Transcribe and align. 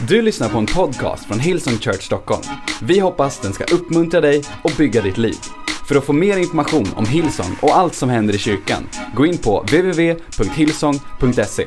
Du 0.00 0.22
lyssnar 0.22 0.48
på 0.48 0.58
en 0.58 0.66
podcast 0.66 1.26
från 1.26 1.40
Hillsong 1.40 1.78
Church 1.78 2.02
Stockholm. 2.02 2.42
Vi 2.82 2.98
hoppas 2.98 3.38
den 3.38 3.52
ska 3.52 3.64
uppmuntra 3.64 4.20
dig 4.20 4.42
och 4.62 4.70
bygga 4.78 5.02
ditt 5.02 5.18
liv. 5.18 5.36
För 5.88 5.96
att 5.96 6.04
få 6.04 6.12
mer 6.12 6.36
information 6.36 6.86
om 6.96 7.06
Hillsong 7.06 7.56
och 7.62 7.76
allt 7.76 7.94
som 7.94 8.10
händer 8.10 8.34
i 8.34 8.38
kyrkan, 8.38 8.88
gå 9.14 9.26
in 9.26 9.38
på 9.38 9.60
www.hillsong.se. 9.60 11.66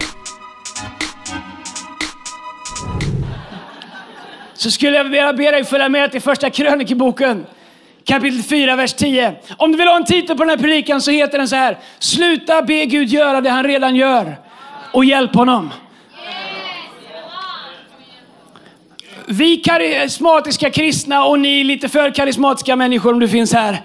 så 4.53 4.71
skulle 4.71 4.97
jag 4.97 5.03
vilja 5.03 5.33
be 5.33 5.51
dig 5.51 5.63
följa 5.63 5.89
med 5.89 6.11
till 6.11 6.21
första 6.21 6.49
krönikeboken. 6.49 7.45
Kapitel 8.05 8.43
4, 8.43 8.75
vers 8.75 8.93
10. 8.93 9.35
Om 9.57 9.71
du 9.71 9.77
vill 9.77 9.87
ha 9.87 9.97
en 9.97 10.05
titel 10.05 10.37
på 10.37 10.43
den 10.43 10.49
här 10.49 10.57
predikan 10.57 11.01
så 11.01 11.11
heter 11.11 11.37
den 11.37 11.47
så 11.47 11.55
här. 11.55 11.77
Sluta 11.99 12.61
be 12.61 12.85
Gud 12.85 13.09
göra 13.09 13.41
det 13.41 13.49
han 13.49 13.63
redan 13.63 13.95
gör 13.95 14.37
och 14.93 15.05
hjälp 15.05 15.35
honom. 15.35 15.69
Vi 19.31 19.57
karismatiska 19.57 20.69
kristna 20.69 21.25
och 21.25 21.39
ni 21.39 21.63
lite 21.63 21.89
för 21.89 22.11
karismatiska 22.11 22.75
människor 22.75 23.13
om 23.13 23.19
du 23.19 23.27
finns 23.27 23.53
här. 23.53 23.81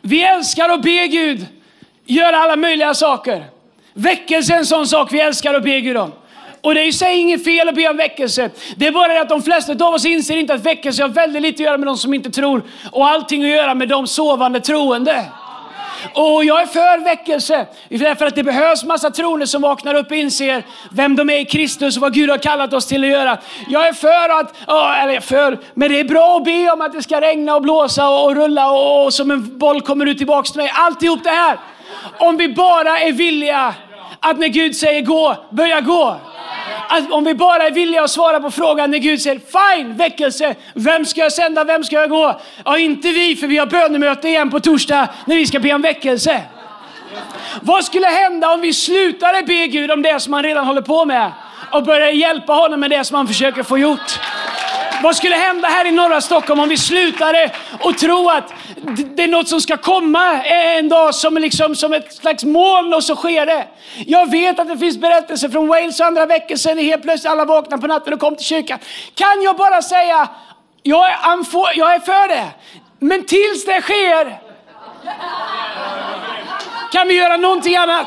Vi 0.00 0.22
älskar 0.22 0.68
att 0.68 0.82
be 0.82 1.06
Gud 1.06 1.46
göra 2.06 2.36
alla 2.36 2.56
möjliga 2.56 2.94
saker. 2.94 3.44
Väckelse 3.94 4.54
är 4.54 4.58
en 4.58 4.66
sån 4.66 4.86
sak 4.86 5.12
vi 5.12 5.20
älskar 5.20 5.54
att 5.54 5.62
be 5.62 5.80
Gud 5.80 5.96
om. 5.96 6.12
Och 6.60 6.74
det 6.74 6.80
är 6.80 6.86
i 6.86 6.92
sig 6.92 7.18
inget 7.18 7.44
fel 7.44 7.68
att 7.68 7.74
be 7.74 7.88
om 7.88 7.96
väckelse. 7.96 8.50
Det 8.76 8.86
är 8.86 8.92
bara 8.92 9.12
det 9.12 9.20
att 9.20 9.28
de 9.28 9.42
flesta 9.42 9.72
av 9.72 9.94
oss 9.94 10.04
inser 10.04 10.36
inte 10.36 10.54
att 10.54 10.66
väckelse 10.66 11.02
har 11.02 11.08
väldigt 11.08 11.42
lite 11.42 11.62
att 11.62 11.66
göra 11.66 11.78
med 11.78 11.86
de 11.86 11.96
som 11.96 12.14
inte 12.14 12.30
tror 12.30 12.62
och 12.92 13.08
allting 13.08 13.44
att 13.44 13.50
göra 13.50 13.74
med 13.74 13.88
de 13.88 14.06
sovande 14.06 14.60
troende. 14.60 15.24
Och 16.14 16.44
jag 16.44 16.62
är 16.62 16.66
för 16.66 17.04
väckelse, 17.04 17.66
därför 17.88 18.26
att 18.26 18.34
det 18.34 18.42
behövs 18.42 18.84
massa 18.84 19.10
troende 19.10 19.46
som 19.46 19.62
vaknar 19.62 19.94
upp 19.94 20.10
och 20.10 20.16
inser 20.16 20.62
vem 20.90 21.16
de 21.16 21.30
är 21.30 21.38
i 21.38 21.44
Kristus 21.44 21.96
och 21.96 22.02
vad 22.02 22.14
Gud 22.14 22.30
har 22.30 22.38
kallat 22.38 22.72
oss 22.72 22.86
till 22.86 23.04
att 23.04 23.10
göra. 23.10 23.38
Jag 23.68 23.88
är 23.88 23.92
för 23.92 24.40
att, 24.40 24.54
eller 25.02 25.20
för, 25.20 25.58
men 25.74 25.88
det 25.88 26.00
är 26.00 26.04
bra 26.04 26.36
att 26.36 26.44
be 26.44 26.72
om 26.72 26.80
att 26.80 26.92
det 26.92 27.02
ska 27.02 27.20
regna 27.20 27.54
och 27.56 27.62
blåsa 27.62 28.08
och 28.08 28.36
rulla 28.36 28.70
och, 28.70 29.04
och 29.04 29.14
som 29.14 29.30
en 29.30 29.58
boll 29.58 29.80
kommer 29.80 30.06
ut 30.06 30.18
tillbaks 30.18 30.52
till 30.52 30.60
mig. 30.60 30.72
Alltihop 30.74 31.24
det 31.24 31.30
här. 31.30 31.58
Om 32.18 32.36
vi 32.36 32.48
bara 32.48 32.98
är 32.98 33.12
villiga 33.12 33.74
att 34.20 34.38
när 34.38 34.48
Gud 34.48 34.76
säger 34.76 35.00
gå, 35.00 35.36
börja 35.50 35.80
gå. 35.80 36.16
Att 36.94 37.12
om 37.12 37.24
vi 37.24 37.34
bara 37.34 37.62
är 37.62 37.70
villiga 37.70 38.02
att 38.02 38.10
svara 38.10 38.40
på 38.40 38.50
frågan 38.50 38.90
när 38.90 38.98
Gud 38.98 39.22
säger 39.22 39.40
fine, 39.76 39.96
väckelse, 39.96 40.54
vem 40.74 41.04
ska 41.04 41.20
jag 41.20 41.32
sända, 41.32 41.64
vem 41.64 41.84
ska 41.84 41.96
jag 41.96 42.10
gå? 42.10 42.40
Ja, 42.64 42.78
inte 42.78 43.08
vi, 43.08 43.36
för 43.36 43.46
vi 43.46 43.58
har 43.58 43.66
bönemöte 43.66 44.28
igen 44.28 44.50
på 44.50 44.60
torsdag 44.60 45.08
när 45.26 45.36
vi 45.36 45.46
ska 45.46 45.58
be 45.58 45.74
om 45.74 45.82
väckelse. 45.82 46.42
Vad 47.60 47.84
skulle 47.84 48.06
hända 48.06 48.52
om 48.52 48.60
vi 48.60 48.72
slutade 48.72 49.42
be 49.42 49.66
Gud 49.66 49.90
om 49.90 50.02
det 50.02 50.20
som 50.20 50.32
han 50.32 50.42
redan 50.42 50.66
håller 50.66 50.82
på 50.82 51.04
med 51.04 51.32
och 51.70 51.84
började 51.84 52.12
hjälpa 52.12 52.52
honom 52.52 52.80
med 52.80 52.90
det 52.90 53.04
som 53.04 53.16
han 53.16 53.26
försöker 53.26 53.62
få 53.62 53.78
gjort? 53.78 54.18
Vad 55.02 55.16
skulle 55.16 55.36
hända 55.36 55.68
här 55.68 55.86
i 55.86 55.90
norra 55.90 56.20
Stockholm 56.20 56.60
om 56.60 56.68
vi 56.68 56.76
slutade 56.76 57.50
och 57.80 57.98
tro 57.98 58.28
att 58.28 58.52
det 59.16 59.22
är 59.22 59.28
något 59.28 59.48
som 59.48 59.60
ska 59.60 59.76
komma 59.76 60.32
eh, 60.34 60.76
en 60.76 60.88
dag 60.88 61.14
som, 61.14 61.38
liksom, 61.38 61.76
som 61.76 61.92
ett 61.92 62.14
slags 62.14 62.44
moln 62.44 62.94
och 62.94 63.04
så 63.04 63.16
sker 63.16 63.46
det. 63.46 63.66
Jag 64.06 64.30
vet 64.30 64.58
att 64.58 64.68
det 64.68 64.78
finns 64.78 64.98
berättelser 64.98 65.48
från 65.48 65.68
Wales 65.68 66.00
och 66.00 66.06
andra 66.06 66.26
veckor 66.26 66.56
sedan 66.56 66.78
helt 66.78 67.02
plötsligt 67.02 67.30
alla 67.30 67.44
vaknade 67.44 67.80
på 67.80 67.86
natten 67.86 68.12
och 68.12 68.20
kom 68.20 68.36
till 68.36 68.46
kyrkan. 68.46 68.78
Kan 69.14 69.42
jag 69.42 69.56
bara 69.56 69.82
säga, 69.82 70.28
jag 70.82 71.06
är, 71.10 71.16
jag 71.74 71.94
är 71.94 72.00
för 72.00 72.28
det. 72.28 72.46
Men 72.98 73.24
tills 73.24 73.64
det 73.64 73.80
sker 73.80 74.38
kan 76.92 77.08
vi 77.08 77.14
göra 77.14 77.36
någonting 77.36 77.76
annat. 77.76 78.06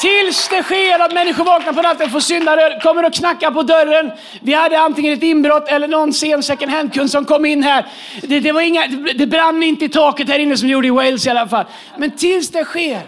Tills 0.00 0.48
det 0.48 0.62
sker 0.62 0.98
att 0.98 1.12
människor 1.12 1.44
vaknar 1.44 1.72
på 1.72 1.82
natten 1.82 2.10
får 2.10 2.20
syndare 2.20 2.80
kommer 2.82 3.04
och 3.04 3.14
knackar 3.14 3.50
på 3.50 3.62
dörren. 3.62 4.12
Vi 4.40 4.52
hade 4.52 4.80
antingen 4.80 5.12
ett 5.12 5.22
inbrott 5.22 5.68
eller 5.68 5.88
någon 5.88 6.12
sen 6.12 6.42
second 6.42 6.72
hand-kund 6.72 7.10
som 7.10 7.24
kom 7.24 7.46
in 7.46 7.62
här. 7.62 7.86
Det, 8.22 8.40
det, 8.40 8.52
var 8.52 8.60
inga, 8.60 8.86
det 9.14 9.26
brann 9.26 9.62
inte 9.62 9.84
i 9.84 9.88
taket 9.88 10.28
här 10.28 10.38
inne 10.38 10.56
som 10.56 10.68
det 10.68 10.72
gjorde 10.72 10.86
i 10.86 10.90
Wales 10.90 11.26
i 11.26 11.30
alla 11.30 11.48
fall. 11.48 11.64
Men 11.96 12.10
tills 12.10 12.50
det 12.50 12.64
sker. 12.64 13.00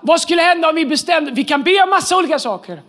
Vad 0.00 0.20
skulle 0.20 0.42
hända 0.42 0.68
om 0.68 0.74
vi 0.74 0.86
bestämde? 0.86 1.30
Vi 1.30 1.44
kan 1.44 1.62
be 1.62 1.82
om 1.82 1.90
massa 1.90 2.16
olika 2.16 2.38
saker. 2.38 2.82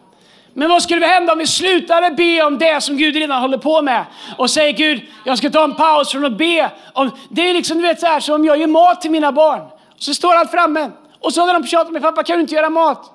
Men 0.54 0.70
vad 0.70 0.84
skulle 0.84 1.06
hända 1.06 1.34
om 1.34 1.40
vi 1.40 1.48
slutade 1.48 2.12
be 2.12 2.44
om 2.44 2.58
det 2.58 2.84
som 2.84 2.98
Gud 2.98 3.16
redan 3.16 3.42
håller 3.42 3.58
på 3.58 3.82
med? 3.82 4.06
Och 4.38 4.50
säger 4.50 4.74
Gud, 4.74 5.02
jag 5.24 5.38
ska 5.38 5.50
ta 5.50 5.64
en 5.64 5.76
paus 5.76 6.12
från 6.12 6.26
att 6.26 6.38
be. 6.38 6.72
Om, 6.94 7.12
det 7.30 7.50
är 7.50 7.54
liksom 7.54 7.78
du 7.78 7.84
vet 7.84 8.00
så 8.00 8.06
här, 8.06 8.20
som 8.20 8.36
om 8.36 8.46
jag 8.46 8.58
gör 8.58 8.68
mat 8.68 9.02
till 9.02 9.12
mina 9.12 9.32
barn. 9.32 9.62
Så 9.98 10.14
står 10.14 10.36
allt 10.36 10.52
framme. 10.52 10.92
Och 11.26 11.34
så 11.34 11.46
när 11.46 11.54
de 11.54 11.68
tjatar 11.68 11.92
med 11.92 12.02
pappa, 12.02 12.24
kan 12.24 12.36
du 12.36 12.42
inte 12.42 12.56
göra 12.56 12.70
mat? 12.70 13.12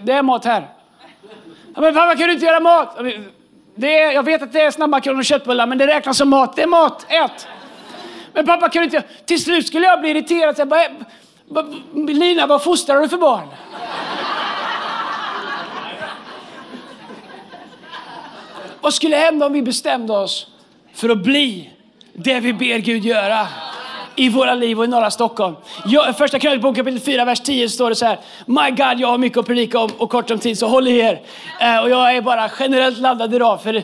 Det 0.00 0.12
är 0.12 0.22
mat 0.22 0.44
här. 0.44 0.68
men 1.74 1.94
pappa, 1.94 2.16
kan 2.16 2.26
du 2.26 2.32
inte 2.32 2.46
göra 2.46 2.60
mat? 2.60 2.98
Det 3.74 3.98
är, 3.98 4.12
jag 4.12 4.22
vet 4.22 4.42
att 4.42 4.52
det 4.52 4.60
är 4.60 4.70
snabbmakaroner 4.70 5.18
och 5.18 5.24
köttbullar, 5.24 5.66
men 5.66 5.78
det 5.78 5.86
räknas 5.86 6.18
som 6.18 6.28
mat. 6.28 6.56
Det 6.56 6.62
är 6.62 6.66
mat, 6.66 7.06
ät! 7.08 7.46
Men 8.32 8.46
pappa, 8.46 8.68
kan 8.68 8.80
du 8.80 8.84
inte. 8.84 9.02
Till 9.24 9.42
slut 9.42 9.66
skulle 9.66 9.86
jag 9.86 10.00
bli 10.00 10.10
irriterad. 10.10 10.56
Så 10.56 10.60
jag 10.60 10.68
bara, 10.68 10.88
Lina, 11.94 12.46
vad 12.46 12.62
fostrar 12.62 13.00
du 13.00 13.08
för 13.08 13.18
barn? 13.18 13.48
vad 18.80 18.94
skulle 18.94 19.16
hända 19.16 19.46
om 19.46 19.52
vi 19.52 19.62
bestämde 19.62 20.12
oss 20.12 20.46
för 20.94 21.08
att 21.08 21.22
bli 21.22 21.70
det 22.12 22.40
vi 22.40 22.52
ber 22.52 22.78
Gud 22.78 23.04
göra? 23.04 23.46
I 24.20 24.28
våra 24.28 24.54
liv 24.54 24.78
och 24.78 24.84
i 24.84 24.88
norra 24.88 25.10
Stockholm. 25.10 25.56
Jag, 25.84 26.16
första 26.16 26.38
krönikboken 26.38 26.84
kapitel 26.84 27.00
4, 27.00 27.24
vers 27.24 27.40
10 27.40 27.68
står 27.68 27.90
det 27.90 27.96
så 27.96 28.06
här. 28.06 28.18
My 28.46 28.70
God, 28.70 29.00
jag 29.00 29.08
har 29.08 29.18
mycket 29.18 29.38
att 29.38 29.46
predika 29.46 29.78
om 29.78 29.90
och 29.98 30.10
kort 30.10 30.30
om 30.30 30.38
tid, 30.38 30.58
så 30.58 30.68
håll 30.68 30.88
i 30.88 30.98
er. 30.98 31.20
Eh, 31.60 31.78
och 31.78 31.90
jag 31.90 32.16
är 32.16 32.22
bara 32.22 32.50
generellt 32.58 32.98
laddad 32.98 33.34
idag, 33.34 33.62
för 33.62 33.82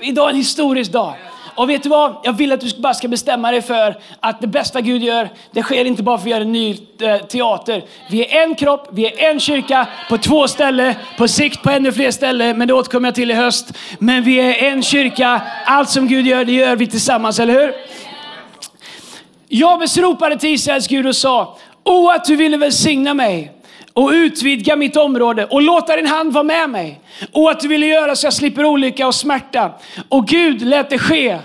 idag 0.00 0.26
är 0.26 0.30
en 0.30 0.36
historisk 0.36 0.92
dag. 0.92 1.14
Och 1.54 1.70
vet 1.70 1.82
du 1.82 1.88
vad? 1.88 2.16
Jag 2.22 2.32
vill 2.32 2.52
att 2.52 2.60
du 2.60 2.80
bara 2.80 2.94
ska 2.94 3.08
bestämma 3.08 3.50
dig 3.50 3.62
för 3.62 3.96
att 4.20 4.40
det 4.40 4.46
bästa 4.46 4.80
Gud 4.80 5.02
gör, 5.02 5.28
det 5.52 5.62
sker 5.62 5.84
inte 5.84 6.02
bara 6.02 6.18
för 6.18 6.24
att 6.24 6.30
göra 6.30 6.42
en 6.42 6.52
ny 6.52 6.78
eh, 7.00 7.16
teater. 7.16 7.84
Vi 8.10 8.26
är 8.26 8.42
en 8.42 8.54
kropp, 8.54 8.88
vi 8.92 9.06
är 9.06 9.30
en 9.30 9.40
kyrka 9.40 9.86
på 10.08 10.18
två 10.18 10.48
ställen, 10.48 10.94
på 11.18 11.28
sikt 11.28 11.62
på 11.62 11.70
ännu 11.70 11.92
fler 11.92 12.10
ställen, 12.10 12.58
men 12.58 12.68
det 12.68 12.74
återkommer 12.74 13.08
jag 13.08 13.14
till 13.14 13.30
i 13.30 13.34
höst. 13.34 13.72
Men 13.98 14.22
vi 14.22 14.40
är 14.40 14.70
en 14.70 14.82
kyrka, 14.82 15.42
allt 15.64 15.88
som 15.88 16.08
Gud 16.08 16.26
gör, 16.26 16.44
det 16.44 16.52
gör 16.52 16.76
vi 16.76 16.86
tillsammans, 16.86 17.40
eller 17.40 17.54
hur? 17.54 17.72
Jabes 19.48 19.96
ropade 19.96 20.38
till 20.38 20.50
Israels 20.50 20.86
Gud 20.86 21.06
och 21.06 21.16
sa, 21.16 21.58
O 21.84 22.08
att 22.08 22.24
du 22.24 22.36
ville 22.36 22.56
välsigna 22.56 23.14
mig 23.14 23.52
och 23.92 24.10
utvidga 24.10 24.76
mitt 24.76 24.96
område 24.96 25.44
och 25.44 25.62
låta 25.62 25.96
din 25.96 26.06
hand 26.06 26.32
vara 26.32 26.44
med 26.44 26.70
mig. 26.70 27.00
Och 27.32 27.50
att 27.50 27.60
du 27.60 27.68
ville 27.68 27.86
göra 27.86 28.16
så 28.16 28.26
jag 28.26 28.32
slipper 28.32 28.64
olycka 28.64 29.06
och 29.06 29.14
smärta. 29.14 29.72
Och 30.08 30.26
Gud 30.26 30.62
lät 30.62 30.90
det 30.90 30.98
ske. 30.98 31.38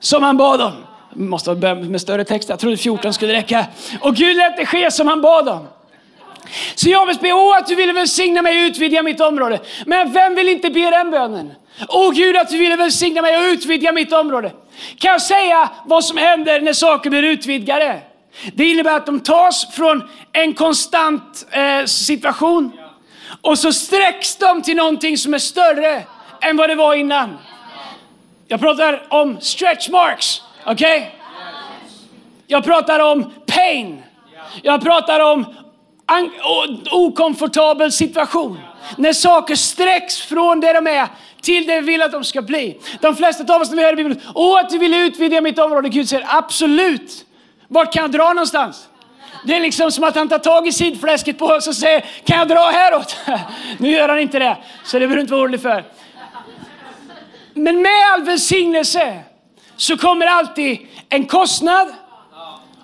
Som 0.00 0.22
han 0.22 0.36
bad 0.36 0.60
om. 0.60 0.72
måste 1.14 1.54
börja 1.54 1.74
med 1.74 2.00
större 2.00 2.24
text, 2.24 2.48
jag 2.48 2.58
trodde 2.58 2.76
14 2.76 3.12
skulle 3.12 3.32
räcka. 3.32 3.66
Och 4.00 4.16
Gud 4.16 4.36
lät 4.36 4.56
det 4.56 4.66
ske 4.66 4.90
som 4.90 5.06
han 5.06 5.20
bad 5.20 5.48
om. 5.48 5.66
Så 6.74 6.88
jag 6.88 7.06
vill 7.06 7.16
be, 7.20 7.32
åh 7.32 7.56
att 7.56 7.66
du 7.66 7.74
ville 7.74 7.92
välsigna 7.92 8.42
mig 8.42 8.64
och 8.64 8.66
utvidga 8.66 9.02
mitt 9.02 9.20
område. 9.20 9.60
Men 9.86 10.12
vem 10.12 10.34
vill 10.34 10.48
inte 10.48 10.70
be 10.70 10.90
den 10.90 11.10
bönen? 11.10 11.52
Åh 11.88 12.12
Gud 12.12 12.36
att 12.36 12.48
du 12.48 12.58
ville 12.58 12.76
välsigna 12.76 13.22
mig 13.22 13.36
och 13.36 13.42
utvidga 13.42 13.92
mitt 13.92 14.12
område. 14.12 14.52
Kan 14.98 15.10
jag 15.10 15.22
säga 15.22 15.70
vad 15.84 16.04
som 16.04 16.16
händer 16.16 16.60
när 16.60 16.72
saker 16.72 17.10
blir 17.10 17.22
utvidgade? 17.22 18.00
Det 18.54 18.70
innebär 18.70 18.96
att 18.96 19.06
de 19.06 19.20
tas 19.20 19.74
från 19.74 20.08
en 20.32 20.54
konstant 20.54 21.46
eh, 21.50 21.84
situation 21.84 22.72
och 23.42 23.58
så 23.58 23.72
sträcks 23.72 24.36
de 24.36 24.62
till 24.62 24.76
någonting 24.76 25.18
som 25.18 25.34
är 25.34 25.38
större 25.38 26.02
än 26.40 26.56
vad 26.56 26.68
det 26.70 26.74
var 26.74 26.94
innan. 26.94 27.38
Jag 28.48 28.60
pratar 28.60 29.06
om 29.08 29.40
stretch 29.40 29.88
marks, 29.88 30.42
okej? 30.66 30.98
Okay? 30.98 31.10
Jag 32.46 32.64
pratar 32.64 33.00
om 33.00 33.32
pain. 33.46 34.02
Jag 34.62 34.82
pratar 34.82 35.20
om 35.20 35.54
okomfortabel 36.90 37.92
situation. 37.92 38.58
När 38.96 39.12
saker 39.12 39.54
sträcks 39.54 40.20
från 40.20 40.60
det 40.60 40.72
de 40.72 40.86
är 40.86 41.08
till 41.44 41.66
det 41.66 41.80
vi 41.80 41.86
vill 41.86 42.02
att 42.02 42.12
de 42.12 42.24
ska 42.24 42.42
bli. 42.42 42.80
De 43.00 43.16
flesta 43.16 43.54
av 43.54 43.60
oss 43.60 43.70
när 43.70 43.76
vi 43.76 43.82
hör 43.82 43.92
i 43.92 43.96
Bibeln, 43.96 44.20
åh 44.34 44.60
att 44.60 44.70
du 44.70 44.78
vill 44.78 44.94
utvidga 44.94 45.40
mitt 45.40 45.58
område. 45.58 45.88
Gud 45.88 46.08
säger 46.08 46.26
absolut. 46.28 47.26
Vart 47.68 47.92
kan 47.92 48.02
jag 48.02 48.12
dra 48.12 48.28
någonstans? 48.28 48.88
Det 49.44 49.56
är 49.56 49.60
liksom 49.60 49.92
som 49.92 50.04
att 50.04 50.14
han 50.14 50.28
tar 50.28 50.38
tag 50.38 50.68
i 50.68 50.72
sidfläsket 50.72 51.38
på 51.38 51.46
oss 51.46 51.66
och 51.66 51.74
säger, 51.74 52.04
kan 52.24 52.38
jag 52.38 52.48
dra 52.48 52.70
häråt? 52.70 53.16
nu 53.78 53.90
gör 53.90 54.08
han 54.08 54.18
inte 54.18 54.38
det, 54.38 54.56
så 54.84 54.98
det 54.98 55.00
behöver 55.00 55.16
du 55.16 55.20
inte 55.20 55.32
vara 55.32 55.42
orolig 55.42 55.62
för. 55.62 55.84
Men 57.54 57.82
med 57.82 58.12
all 58.14 58.22
välsignelse 58.22 59.22
så 59.76 59.96
kommer 59.96 60.26
alltid 60.26 60.78
en 61.08 61.26
kostnad 61.26 61.92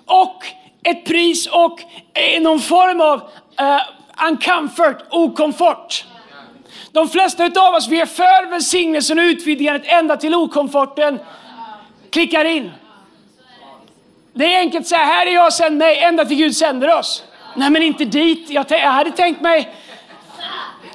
och 0.05 0.45
ett 0.83 1.05
pris 1.05 1.47
och 1.47 1.79
någon 2.41 2.59
form 2.59 3.01
av 3.01 3.17
uh, 3.61 4.27
uncomfort, 4.27 4.97
okomfort. 5.09 6.05
De 6.91 7.09
flesta 7.09 7.45
av 7.45 7.73
oss 7.73 7.87
vi 7.87 8.01
är 8.01 8.05
för 8.05 8.49
välsignelsen 8.49 9.19
och 9.19 9.23
utvidgandet 9.23 9.83
ända 9.85 10.17
till 10.17 10.35
okomforten 10.35 11.19
klickar 12.09 12.45
in. 12.45 12.71
Det 14.33 14.53
är 14.53 14.59
enkelt 14.59 14.81
att 14.81 14.87
säga, 14.87 15.05
här 15.05 15.27
är 15.27 15.31
jag, 15.31 15.53
sänd 15.53 15.77
mig, 15.77 15.99
ända 15.99 16.25
till 16.25 16.37
Gud 16.37 16.55
sänder 16.55 16.97
oss. 16.97 17.23
Nej 17.55 17.69
men 17.69 17.83
inte 17.83 18.05
dit. 18.05 18.49
Jag, 18.49 18.65
jag 18.69 18.91
hade 18.91 19.11
tänkt 19.11 19.41
mig 19.41 19.75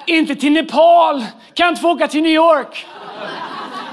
Inte 0.07 0.37
till 0.37 0.53
Nepal. 0.53 1.25
Kan 1.55 1.69
inte 1.69 1.81
få 1.81 1.91
åka 1.91 2.09
till 2.09 2.23
New 2.23 2.33
York. 2.33 2.87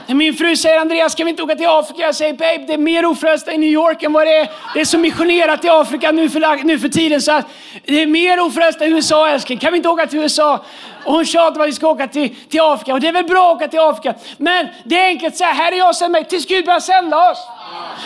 Min 0.07 0.33
fru 0.33 0.55
säger 0.55 0.79
Andreas, 0.79 1.15
kan 1.15 1.25
vi 1.25 1.29
inte 1.29 1.43
åka 1.43 1.55
till 1.55 1.67
Afrika? 1.67 2.01
Jag 2.01 2.15
säger 2.15 2.33
babe, 2.33 2.63
det 2.67 2.73
är 2.73 2.77
mer 2.77 3.05
ofrälsta 3.05 3.53
i 3.53 3.57
New 3.57 3.69
York 3.69 4.03
än 4.03 4.13
vad 4.13 4.27
det 4.27 4.37
är. 4.37 4.49
Det 4.73 4.81
är 4.81 4.85
så 4.85 4.97
missionerat 4.97 5.65
i 5.65 5.69
Afrika 5.69 6.11
nu 6.11 6.29
för, 6.29 6.63
nu 6.63 6.79
för 6.79 6.89
tiden 6.89 7.21
så 7.21 7.31
att 7.31 7.45
det 7.85 8.01
är 8.01 8.07
mer 8.07 8.39
ofrälsta 8.39 8.85
i 8.85 8.89
USA 8.89 9.29
älskling. 9.29 9.59
Kan 9.59 9.71
vi 9.71 9.77
inte 9.77 9.89
åka 9.89 10.07
till 10.07 10.19
USA? 10.19 10.65
Och 11.05 11.13
hon 11.13 11.25
tjatar 11.25 11.55
om 11.55 11.61
att 11.61 11.67
vi 11.67 11.73
ska 11.73 11.87
åka 11.87 12.07
till, 12.07 12.35
till 12.49 12.61
Afrika. 12.61 12.93
Och 12.93 12.99
det 12.99 13.07
är 13.07 13.13
väl 13.13 13.25
bra 13.25 13.51
att 13.51 13.55
åka 13.55 13.67
till 13.67 13.79
Afrika. 13.79 14.13
Men 14.37 14.67
det 14.83 14.99
är 14.99 15.05
enkelt 15.05 15.37
så 15.37 15.43
här, 15.43 15.53
här 15.53 15.71
är 15.71 15.77
jag 15.77 15.95
sänd 15.95 16.11
mig 16.11 16.25
tills 16.25 16.47
Gud 16.47 16.65
börjar 16.65 16.79
sända 16.79 17.31
oss. 17.31 17.47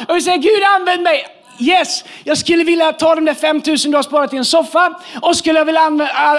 Och 0.08 0.16
vi 0.16 0.22
säger 0.22 0.38
Gud 0.38 0.64
använd 0.76 1.02
mig. 1.02 1.37
Yes, 1.60 2.04
jag 2.24 2.38
skulle 2.38 2.64
vilja 2.64 2.94
ta 2.94 3.16
de 3.16 3.26
där 3.26 3.34
5000 3.34 3.92
du 3.92 3.98
har 3.98 4.04
sparat 4.04 4.34
i 4.34 4.38
en 4.38 4.46
soffa 4.46 5.00
och 5.22 5.38
skulle 5.38 5.64
vilja 5.64 5.82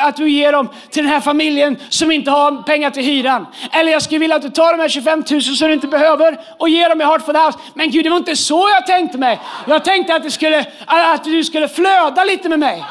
att 0.01 0.17
du 0.17 0.31
ger 0.31 0.53
dem 0.53 0.69
till 0.91 1.03
den 1.03 1.13
här 1.13 1.21
familjen 1.21 1.77
som 1.89 2.13
inte 2.13 2.31
har 2.31 2.63
pengar 2.63 2.91
till 2.91 3.03
hyran. 3.03 3.47
Eller 3.73 3.93
jag 3.93 4.03
skulle 4.03 4.19
vilja 4.19 4.37
att 4.37 4.43
du 4.43 4.51
tar 4.51 4.73
de 4.73 4.81
här 4.83 4.89
25 4.89 5.25
000 5.31 5.43
som 5.43 5.69
du 5.69 5.75
inte 5.75 5.87
behöver 5.87 6.41
och 6.59 6.69
ger 6.69 6.89
dem 6.89 7.01
i 7.01 7.05
Heart 7.05 7.25
for 7.25 7.33
the 7.33 7.39
House. 7.39 7.59
Men 7.75 7.91
Gud, 7.91 8.05
det 8.05 8.11
var 8.11 8.17
inte 8.17 8.37
så 8.37 8.69
jag 8.75 8.87
tänkte 8.87 9.19
mig. 9.19 9.41
Jag 9.67 9.85
tänkte 9.85 10.15
att, 10.15 10.23
det 10.23 10.31
skulle, 10.31 10.65
att 10.87 11.25
du 11.25 11.45
skulle 11.45 11.69
flöda 11.69 12.25
lite 12.25 12.49
med 12.49 12.59
mig. 12.59 12.85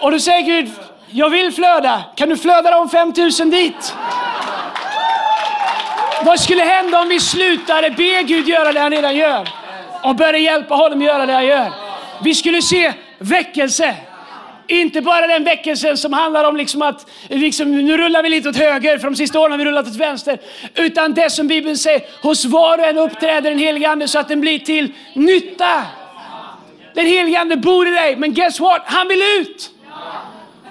Och 0.00 0.10
då 0.10 0.18
säger 0.18 0.40
Gud, 0.40 0.70
jag 1.10 1.30
vill 1.30 1.52
flöda. 1.52 2.02
Kan 2.16 2.28
du 2.28 2.36
flöda 2.36 2.70
de 2.70 2.88
5000 2.88 3.50
dit? 3.50 3.94
Vad 6.24 6.40
skulle 6.40 6.62
hända 6.62 7.00
om 7.00 7.08
vi 7.08 7.20
slutade 7.20 7.90
be 7.90 8.22
Gud 8.22 8.48
göra 8.48 8.72
det 8.72 8.80
han 8.80 8.90
redan 8.90 9.16
gör? 9.16 9.63
Och 10.04 10.16
började 10.16 10.38
hjälpa 10.38 10.74
honom 10.74 10.98
att 10.98 11.04
göra 11.04 11.26
det 11.26 11.32
han 11.32 11.46
gör. 11.46 11.72
Vi 12.22 12.34
skulle 12.34 12.62
se 12.62 12.92
väckelse. 13.18 13.94
Inte 14.66 15.00
bara 15.00 15.26
den 15.26 15.44
väckelsen 15.44 15.96
som 15.96 16.12
handlar 16.12 16.44
om 16.44 16.56
liksom 16.56 16.82
att 16.82 17.06
liksom, 17.28 17.72
nu 17.72 17.96
rullar 17.96 18.22
vi 18.22 18.28
lite 18.28 18.48
åt 18.48 18.56
höger, 18.56 18.98
för 18.98 19.10
de 19.10 19.16
sista 19.16 19.40
åren 19.40 19.50
har 19.50 19.58
vi 19.58 19.64
rullat 19.64 19.86
åt 19.86 19.96
vänster. 19.96 20.38
Utan 20.74 21.14
det 21.14 21.30
som 21.30 21.48
Bibeln 21.48 21.76
säger, 21.76 22.02
hos 22.22 22.44
var 22.44 22.78
och 22.78 22.84
en 22.84 22.98
uppträder 22.98 23.50
den 23.50 23.58
helige 23.58 23.90
Ande 23.90 24.08
så 24.08 24.18
att 24.18 24.28
den 24.28 24.40
blir 24.40 24.58
till 24.58 24.92
nytta. 25.14 25.82
Den 26.94 27.06
helige 27.06 27.40
Ande 27.40 27.56
bor 27.56 27.88
i 27.88 27.90
dig, 27.90 28.16
men 28.16 28.34
guess 28.34 28.60
what? 28.60 28.82
Han 28.84 29.08
vill 29.08 29.22
ut. 29.40 29.70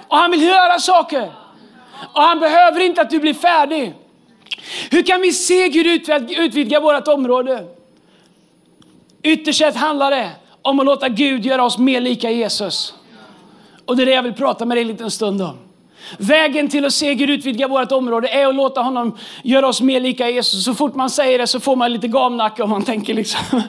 Och 0.08 0.16
han 0.16 0.30
vill 0.30 0.42
göra 0.42 0.78
saker. 0.78 1.32
Och 2.12 2.22
han 2.22 2.40
behöver 2.40 2.80
inte 2.80 3.00
att 3.00 3.10
du 3.10 3.18
blir 3.18 3.34
färdig. 3.34 3.94
Hur 4.90 5.02
kan 5.02 5.20
vi 5.20 5.32
se 5.32 5.68
Gud 5.68 5.86
utvidga 6.30 6.80
vårt 6.80 7.08
område? 7.08 7.64
Ytterst 9.24 9.58
sett 9.58 9.76
handlar 9.76 10.10
det 10.10 10.30
om 10.62 10.80
att 10.80 10.86
låta 10.86 11.08
Gud 11.08 11.46
göra 11.46 11.64
oss 11.64 11.78
mer 11.78 12.00
lika 12.00 12.30
Jesus. 12.30 12.94
Och 13.84 13.96
det 13.96 14.02
är 14.02 14.06
det 14.06 14.12
jag 14.12 14.22
vill 14.22 14.32
prata 14.32 14.64
med 14.64 14.76
dig 14.76 14.82
en 14.82 14.88
liten 14.88 15.10
stund 15.10 15.42
om. 15.42 15.58
Vägen 16.18 16.68
till 16.68 16.84
att 16.84 16.92
se 16.92 17.14
Gud 17.14 17.30
utvidga 17.30 17.68
vårt 17.68 17.92
område 17.92 18.28
är 18.28 18.46
att 18.46 18.54
låta 18.54 18.80
honom 18.80 19.18
göra 19.42 19.68
oss 19.68 19.80
mer 19.80 20.00
lika 20.00 20.30
Jesus. 20.30 20.64
Så 20.64 20.74
fort 20.74 20.94
man 20.94 21.10
säger 21.10 21.38
det 21.38 21.46
så 21.46 21.60
får 21.60 21.76
man 21.76 21.92
lite 21.92 22.08
gamnacke 22.08 22.62
om 22.62 22.70
man 22.70 22.82
tänker 22.82 23.14
liksom, 23.14 23.40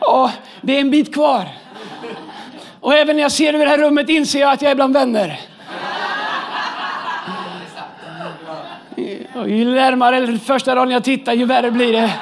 och 0.00 0.30
det 0.60 0.76
är 0.76 0.80
en 0.80 0.90
bit 0.90 1.14
kvar. 1.14 1.48
Och 2.80 2.94
även 2.94 3.16
när 3.16 3.22
jag 3.22 3.32
ser 3.32 3.54
över 3.54 3.64
det 3.64 3.70
här 3.70 3.78
rummet 3.78 4.08
inser 4.08 4.40
jag 4.40 4.52
att 4.52 4.62
jag 4.62 4.70
är 4.70 4.74
bland 4.74 4.94
vänner. 4.94 5.40
Och 9.34 9.50
ju 9.50 9.64
närmare 9.64 10.38
första 10.38 10.74
dagen 10.74 10.90
jag 10.90 11.04
tittar, 11.04 11.32
ju 11.32 11.44
värre 11.44 11.70
blir 11.70 11.92
det. 11.92 12.12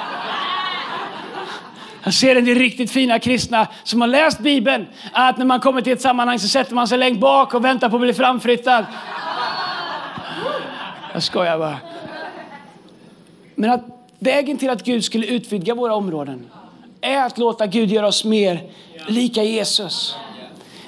Jag 2.04 2.14
ser 2.14 2.37
en 2.37 2.44
del 2.44 2.58
riktigt 2.58 2.90
fina 2.90 3.19
kristna 3.19 3.69
som 3.84 4.00
har 4.00 4.08
läst 4.08 4.38
Bibeln. 4.38 4.87
Att 5.12 5.38
när 5.38 5.44
man 5.44 5.60
kommer 5.60 5.81
till 5.81 5.93
ett 5.93 6.00
sammanhang 6.00 6.38
så 6.38 6.49
sätter 6.49 6.75
man 6.75 6.88
sig 6.88 6.99
längst 6.99 7.20
bak 7.20 7.54
och 7.54 7.64
väntar 7.64 7.88
på 7.88 7.96
att 7.96 8.02
bli 8.02 8.14
framflyttad. 8.14 8.84
Jag 11.12 11.22
skojar 11.22 11.58
bara. 11.58 11.76
Men 13.54 13.70
att 13.70 13.84
vägen 14.19 14.58
till 14.58 14.70
att 14.70 14.84
Gud 14.84 15.04
skulle 15.04 15.26
utvidga 15.26 15.75
våra 15.75 15.94
områden 15.94 16.46
är 17.00 17.26
att 17.26 17.38
låta 17.38 17.66
Gud 17.66 17.90
göra 17.90 18.06
oss 18.06 18.25
mer 18.25 18.60
lika 19.08 19.43
Jesus. 19.43 20.16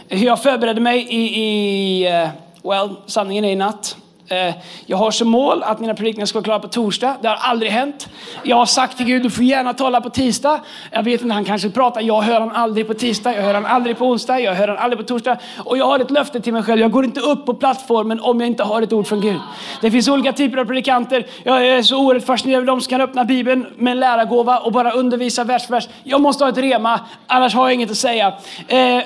Jag 0.09 0.43
förberedde 0.43 0.81
mig 0.81 1.07
i, 1.11 1.43
i 1.43 2.07
eh, 2.07 2.29
well, 2.63 2.97
sanningen 3.07 3.45
är 3.45 3.53
i 3.53 3.57
natt. 3.57 3.97
Eh, 4.29 4.55
jag 4.87 4.97
har 4.97 5.11
som 5.11 5.29
mål 5.29 5.63
att 5.63 5.81
mina 5.81 5.95
predikningar 5.95 6.27
ska 6.27 6.39
vara 6.39 6.45
klara 6.45 6.59
på 6.59 6.69
torsdag. 6.69 7.17
Det 7.23 7.29
har 7.29 7.37
aldrig 7.37 7.73
hänt. 7.73 8.09
Jag 8.43 8.57
har 8.57 8.67
sagt 8.67 8.97
till 8.97 9.07
Gud, 9.07 9.23
du 9.23 9.31
får 9.31 9.45
gärna 9.45 9.73
tala 9.73 10.01
på 10.01 10.11
tisdag. 10.11 10.61
Jag 10.91 11.03
vet 11.03 11.23
inte, 11.23 11.35
han 11.35 11.45
kanske 11.45 11.71
pratar. 11.71 12.01
Jag 12.01 12.23
hör 12.23 12.41
han 12.41 12.51
aldrig 12.51 12.87
på 12.87 12.95
tisdag, 12.95 13.35
jag 13.35 13.43
hör 13.43 13.55
han 13.55 13.67
aldrig 13.67 13.99
på 13.99 14.07
onsdag, 14.07 14.41
jag 14.41 14.55
hör 14.55 14.69
han 14.69 14.77
aldrig 14.77 14.99
på 14.99 15.05
torsdag. 15.05 15.39
Och 15.59 15.79
jag 15.79 15.85
har 15.85 16.01
ett 16.01 16.11
löfte 16.11 16.41
till 16.41 16.53
mig 16.53 16.63
själv. 16.63 16.81
Jag 16.81 16.91
går 16.91 17.05
inte 17.05 17.21
upp 17.21 17.47
på 17.47 17.55
plattformen 17.55 18.21
om 18.21 18.41
jag 18.41 18.47
inte 18.47 18.63
har 18.63 18.83
ett 18.83 18.93
ord 18.93 19.07
från 19.07 19.21
Gud. 19.21 19.41
Det 19.81 19.91
finns 19.91 20.09
olika 20.09 20.33
typer 20.33 20.59
av 20.59 20.65
predikanter. 20.65 21.27
Jag 21.43 21.67
är 21.67 21.83
så 21.83 21.99
oerhört 21.99 22.25
fascinerad 22.25 22.57
över 22.57 22.67
dem 22.67 22.81
som 22.81 22.91
kan 22.91 23.01
öppna 23.01 23.25
Bibeln 23.25 23.67
med 23.77 23.91
en 23.91 24.01
lärargåva 24.01 24.59
och 24.59 24.73
bara 24.73 24.91
undervisa 24.93 25.45
vers 25.45 25.67
för 25.67 25.75
vers. 25.75 25.89
Jag 26.05 26.21
måste 26.21 26.45
ha 26.45 26.49
ett 26.49 26.59
rema, 26.59 27.01
annars 27.27 27.55
har 27.55 27.65
jag 27.65 27.75
inget 27.75 27.91
att 27.91 27.97
säga. 27.97 28.35
Eh, 28.69 29.03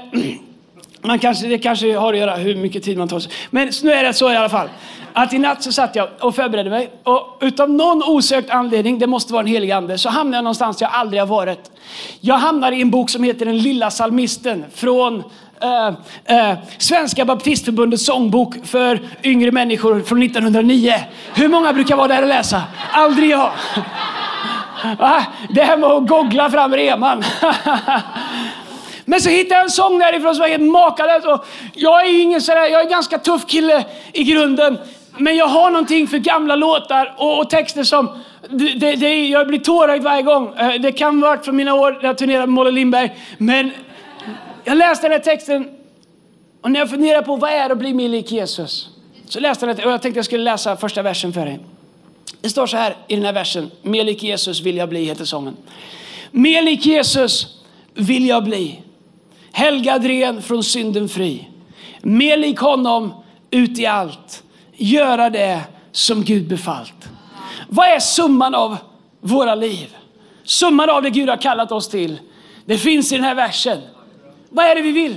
man 1.03 1.19
kanske, 1.19 1.47
det 1.47 1.59
kanske 1.59 1.97
har 1.97 2.13
att 2.13 2.19
göra 2.19 2.37
hur 2.37 2.57
mycket 2.57 2.83
tid 2.83 2.99
man 2.99 3.09
tar 3.09 3.21
sig. 3.21 3.33
Men 3.51 3.71
nu 3.83 3.93
är 3.93 4.05
det 4.05 4.15
så 4.15 4.33
i 4.33 4.37
alla 4.37 4.49
fall 4.49 4.69
att 5.23 5.33
i 5.33 5.39
natt 5.39 5.63
så 5.63 5.73
satt 5.73 5.97
jag 5.97 6.09
och 6.21 6.35
förberedde 6.35 6.71
mig 6.71 6.91
och 7.03 7.39
utav 7.41 7.71
någon 7.71 8.03
osökt 8.03 8.51
anledning, 8.51 8.99
det 8.99 9.07
måste 9.07 9.33
vara 9.33 9.41
en 9.41 9.47
helig 9.47 9.71
ande, 9.71 9.99
så 9.99 10.09
hamnade 10.09 10.37
jag 10.37 10.45
någonstans 10.45 10.81
jag 10.81 10.91
aldrig 10.93 11.23
har 11.23 11.27
varit. 11.27 11.71
Jag 12.21 12.35
hamnade 12.35 12.77
i 12.77 12.83
en 12.83 12.91
bok 12.91 13.11
som 13.11 13.25
heter 13.25 13.47
Den 13.47 13.59
lilla 13.59 13.91
salmisten 13.91 14.65
från 14.75 15.23
Uh, 15.65 15.89
uh, 16.31 16.59
Svenska 16.79 17.25
baptistförbundets 17.25 18.07
sångbok 18.07 18.55
för 18.65 19.01
yngre 19.25 19.53
människor 19.53 20.01
från 20.01 20.23
1909. 20.23 20.95
Hur 21.35 21.49
många 21.49 21.73
brukar 21.73 21.97
vara 21.97 22.09
där 22.09 22.23
och 22.23 22.29
läsa? 22.29 22.63
Aldrig 22.93 23.31
jag. 23.31 23.51
Va? 24.99 25.27
Det 25.51 25.63
här 25.63 25.77
med 25.77 25.91
att 25.91 26.09
googla 26.09 26.51
fram 26.51 26.75
reman. 26.75 27.25
Men 29.05 29.21
så 29.21 29.31
hittade 29.31 29.55
jag 29.55 29.65
en 29.65 29.71
sång 29.71 29.99
därifrån 29.99 30.35
som 30.35 30.41
var 30.41 30.49
helt 30.49 30.73
makalös. 30.73 31.41
jag 31.75 32.07
är 32.07 32.23
ingen 32.23 32.41
sådär, 32.41 32.67
jag 32.67 32.81
är 32.81 32.85
en 32.85 32.91
ganska 32.91 33.19
tuff 33.19 33.47
kille 33.47 33.85
i 34.13 34.25
grunden. 34.25 34.79
Men 35.19 35.37
jag 35.37 35.47
har 35.47 35.71
någonting 35.71 36.07
för 36.07 36.19
gamla 36.19 36.57
låtar 36.57 37.15
och, 37.17 37.39
och 37.39 37.51
texter 37.51 37.85
som... 37.85 38.09
Det, 38.51 38.97
det, 38.97 39.29
jag 39.29 39.47
blir 39.47 39.59
tårögd 39.59 40.05
varje 40.05 40.23
gång. 40.23 40.55
Eh, 40.57 40.81
det 40.81 40.93
kan 40.93 41.23
ha 41.23 41.29
varit 41.29 41.45
från 41.45 41.57
mina 41.57 41.75
år 41.75 41.93
när 41.93 42.05
jag 42.05 42.19
turnerade 42.19 42.47
med 42.47 42.55
Molle 42.55 42.71
Lindberg. 42.71 43.17
Men 43.39 43.71
jag 44.65 44.77
läste 44.77 45.09
den 45.09 45.13
här 45.13 45.19
texten 45.19 45.69
och 46.61 46.71
när 46.71 46.81
jag 46.81 46.91
funderar 46.91 47.23
på 47.23 47.37
vad 47.37 47.51
är 47.51 47.71
att 47.71 47.79
bli 47.79 47.95
mer 47.95 48.09
lik 48.09 48.33
Jesus. 48.33 48.89
Så 49.25 49.41
läste 49.41 49.67
jag 49.67 49.77
den 49.77 49.87
och 49.87 49.93
jag 49.93 50.03
tänkte 50.03 50.19
jag 50.19 50.25
skulle 50.25 50.45
läsa 50.45 50.77
första 50.77 51.03
versen 51.03 51.33
för 51.33 51.47
dig. 51.47 51.59
Det 52.41 52.49
står 52.49 52.67
så 52.67 52.77
här 52.77 52.97
i 53.09 53.15
den 53.15 53.25
här 53.25 53.33
versen. 53.33 53.71
Mer 53.83 54.05
lik 54.05 54.23
Jesus 54.23 54.61
vill 54.61 54.77
jag 54.77 54.89
bli, 54.89 55.05
heter 55.05 55.25
sången. 55.25 55.57
Mer 56.31 56.63
lik 56.63 56.87
Jesus 56.87 57.47
vill 57.95 58.27
jag 58.27 58.45
bli. 58.45 58.83
Helgad 59.53 60.05
ren 60.05 60.43
från 60.43 60.65
synden 60.65 61.09
fri. 61.09 61.49
Mer 62.03 62.37
lik 62.37 62.59
honom 62.59 63.15
ut 63.51 63.79
i 63.79 63.87
allt 63.87 64.43
göra 64.79 65.31
det 65.31 65.61
som 65.93 66.25
Gud 66.25 66.49
befallt. 66.49 67.09
Vad 67.69 67.89
är 67.89 68.01
summan 68.01 68.55
av 68.55 68.77
våra 69.21 69.55
liv? 69.55 69.97
Summan 70.45 70.91
av 70.91 71.03
det 71.03 71.11
Gud 71.11 71.29
har 71.29 71.37
kallat 71.37 71.73
oss 71.73 71.89
till. 71.89 72.21
Det 72.65 72.79
finns 72.79 73.13
i 73.13 73.15
den 73.15 73.25
här 73.25 73.35
versen. 73.35 73.79
Vad 74.51 74.65
är 74.65 74.75
det 74.75 74.83
vi 74.83 74.93
vill? 74.93 75.17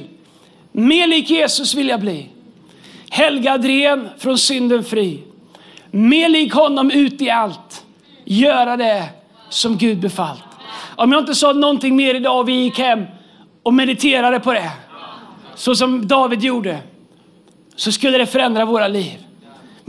Mer 0.72 1.08
lik 1.08 1.30
Jesus 1.30 1.76
vill 1.76 1.88
jag 1.88 2.00
bli. 2.00 2.30
Helgad 3.10 3.66
ren, 3.66 4.10
från 4.18 4.38
synden 4.38 4.84
fri. 4.84 5.24
Mer 5.92 6.30
lik 6.30 6.54
honom 6.54 6.92
ut 6.92 7.22
i 7.22 7.30
allt. 7.30 7.86
Göra 8.26 8.78
det 8.78 9.10
som 9.50 9.78
Gud 9.78 10.00
befallt. 10.00 10.44
Om 10.96 11.12
jag 11.12 11.22
inte 11.22 11.36
sa 11.36 11.54
någonting 11.54 11.96
mer 11.96 12.16
idag 12.16 12.40
och 12.40 12.50
vi 12.50 12.54
gick 12.54 12.80
hem 12.80 13.06
och 13.64 13.74
mediterade 13.74 14.40
på 14.40 14.54
det, 14.54 14.72
så 15.56 15.76
som 15.76 16.08
David 16.08 16.44
gjorde, 16.44 16.80
så 17.76 17.92
skulle 17.92 18.18
det 18.18 18.26
förändra 18.26 18.66
våra 18.66 18.88
liv. 18.88 19.26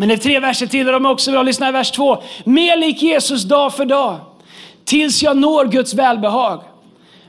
Men 0.03 0.09
det 0.09 0.15
är 0.15 0.19
tre 0.19 0.41
verser 0.41 0.67
till 0.67 0.87
och 0.87 0.93
de 0.93 1.07
är 1.07 1.11
också 1.11 1.31
bra. 1.31 1.43
Lyssna 1.43 1.69
i 1.69 1.73
vers 1.73 1.91
två. 1.91 2.23
Mer 2.45 2.77
lik 2.77 3.03
Jesus 3.03 3.43
dag 3.43 3.75
för 3.75 3.85
dag, 3.85 4.19
tills 4.85 5.23
jag 5.23 5.37
når 5.37 5.65
Guds 5.65 5.95
välbehag. 5.95 6.63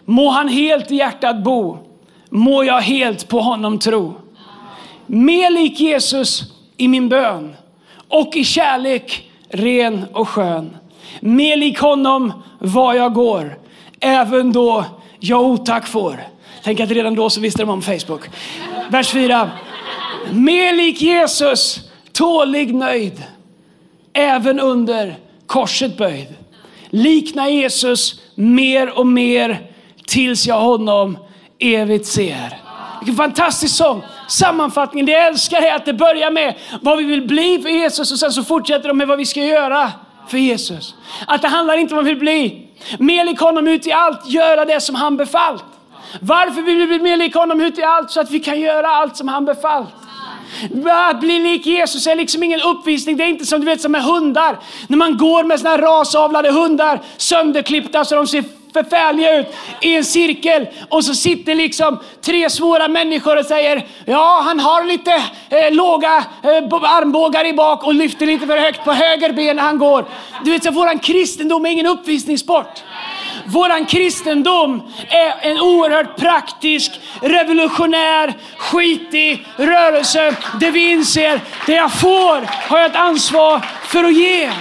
Må 0.05 0.29
han 0.29 0.47
helt 0.47 0.91
i 0.91 0.95
hjärtat 0.95 1.43
bo, 1.43 1.77
må 2.29 2.63
jag 2.63 2.81
helt 2.81 3.27
på 3.27 3.39
honom 3.39 3.79
tro. 3.79 4.13
Mer 5.05 5.49
lik 5.49 5.79
Jesus 5.79 6.43
i 6.77 6.87
min 6.87 7.09
bön 7.09 7.55
och 8.09 8.35
i 8.35 8.43
kärlek 8.43 9.29
ren 9.49 10.05
och 10.13 10.29
skön. 10.29 10.77
Mer 11.19 11.57
lik 11.57 11.79
honom 11.79 12.43
var 12.59 12.93
jag 12.93 13.13
går, 13.13 13.57
även 13.99 14.51
då 14.51 14.85
jag 15.19 15.41
otack 15.41 15.87
får. 15.87 16.23
Tänk 16.63 16.79
att 16.79 16.89
redan 16.89 17.15
då 17.15 17.29
så 17.29 17.41
visste 17.41 17.61
de 17.61 17.69
om 17.69 17.81
Facebook. 17.81 18.21
Vers 18.89 19.11
4. 19.11 19.51
Mer 20.31 20.73
lik 20.73 21.01
Jesus 21.01 21.89
tålig 22.13 22.75
nöjd, 22.75 23.23
även 24.13 24.59
under 24.59 25.15
korset 25.47 25.97
böjd. 25.97 26.27
Likna 26.89 27.49
Jesus 27.49 28.21
mer 28.35 28.99
och 28.99 29.07
mer 29.07 29.71
tills 30.07 30.47
jag 30.47 30.59
honom 30.59 31.17
evigt 31.59 32.05
ser. 32.05 32.59
Vilken 32.99 33.15
fantastisk 33.15 33.75
sång! 33.75 34.01
sammanfattningen. 34.33 35.05
Det 35.05 35.11
jag 35.11 35.27
älskar 35.27 35.61
är 35.61 35.75
att 35.75 35.85
det 35.85 35.93
börjar 35.93 36.31
med 36.31 36.55
vad 36.81 36.97
vi 36.97 37.03
vill 37.03 37.27
bli 37.27 37.59
för 37.61 37.69
Jesus 37.69 38.11
och 38.11 38.19
sen 38.19 38.31
så 38.31 38.43
fortsätter 38.43 38.87
de 38.87 38.97
med 38.97 39.07
vad 39.07 39.17
vi 39.17 39.25
ska 39.25 39.43
göra 39.43 39.91
för 40.27 40.37
Jesus. 40.37 40.95
Att 41.27 41.41
det 41.41 41.47
handlar 41.47 41.77
inte 41.77 41.93
om 41.93 41.95
vad 41.95 42.05
vi 42.05 42.11
vill 42.11 42.19
bli. 42.19 42.67
Mer 42.99 43.25
lik 43.25 43.39
honom 43.39 43.67
ut 43.67 43.87
i 43.87 43.91
allt, 43.91 44.27
göra 44.27 44.65
det 44.65 44.81
som 44.81 44.95
han 44.95 45.17
befallt. 45.17 45.63
Varför 46.21 46.61
vill 46.61 46.77
vi 46.77 46.87
bli 46.87 46.99
mer 46.99 47.17
lik 47.17 47.35
honom 47.35 47.61
ut 47.61 47.77
i 47.77 47.83
allt? 47.83 48.11
Så 48.11 48.19
att 48.19 48.31
vi 48.31 48.39
kan 48.39 48.59
göra 48.59 48.87
allt 48.87 49.17
som 49.17 49.27
han 49.27 49.45
befallt. 49.45 49.93
Att 51.09 51.19
bli 51.19 51.39
lik 51.39 51.65
Jesus 51.65 52.07
är 52.07 52.15
liksom 52.15 52.43
ingen 52.43 52.61
uppvisning. 52.61 53.17
Det 53.17 53.23
är 53.23 53.27
inte 53.27 53.45
som 53.45 53.59
du 53.59 53.65
vet 53.65 53.81
som 53.81 53.91
med 53.91 54.03
hundar. 54.03 54.59
När 54.87 54.97
man 54.97 55.17
går 55.17 55.43
med 55.43 55.59
såna 55.59 55.69
här 55.69 55.77
rasavlade 55.77 56.51
hundar, 56.51 57.01
sönderklippta 57.17 58.05
så 58.05 58.15
de 58.15 58.27
ser 58.27 58.43
förfärliga 58.73 59.39
ut 59.39 59.47
i 59.81 59.95
en 59.95 60.03
cirkel 60.03 60.67
och 60.89 61.05
så 61.05 61.13
sitter 61.13 61.55
liksom 61.55 61.99
tre 62.21 62.49
svåra 62.49 62.87
människor 62.87 63.39
och 63.39 63.45
säger 63.45 63.87
ja, 64.05 64.41
han 64.45 64.59
har 64.59 64.83
lite 64.83 65.13
eh, 65.49 65.71
låga 65.71 66.17
eh, 66.43 66.73
armbågar 66.83 67.45
i 67.45 67.53
bak 67.53 67.83
och 67.83 67.93
lyfter 67.93 68.25
lite 68.25 68.47
för 68.47 68.57
högt 68.57 68.83
på 68.83 68.91
höger 68.91 69.33
ben 69.33 69.55
när 69.55 69.63
han 69.63 69.77
går. 69.77 70.05
Du 70.43 70.51
vet, 70.51 70.63
så 70.63 70.71
våran 70.71 70.99
kristendom 70.99 71.65
är 71.65 71.69
ingen 71.69 71.87
uppvisningssport. 71.87 72.83
Våran 73.45 73.85
kristendom 73.85 74.81
är 75.09 75.51
en 75.51 75.59
oerhört 75.59 76.17
praktisk, 76.17 76.91
revolutionär, 77.21 78.33
skitig 78.57 79.45
rörelse 79.57 80.35
där 80.59 80.71
vi 80.71 80.91
inser 80.91 81.41
det 81.65 81.73
jag 81.73 81.93
får 81.93 82.67
har 82.69 82.79
jag 82.79 82.89
ett 82.89 82.95
ansvar 82.95 83.65
för 83.83 84.03
att 84.03 84.13
ge. 84.13 84.51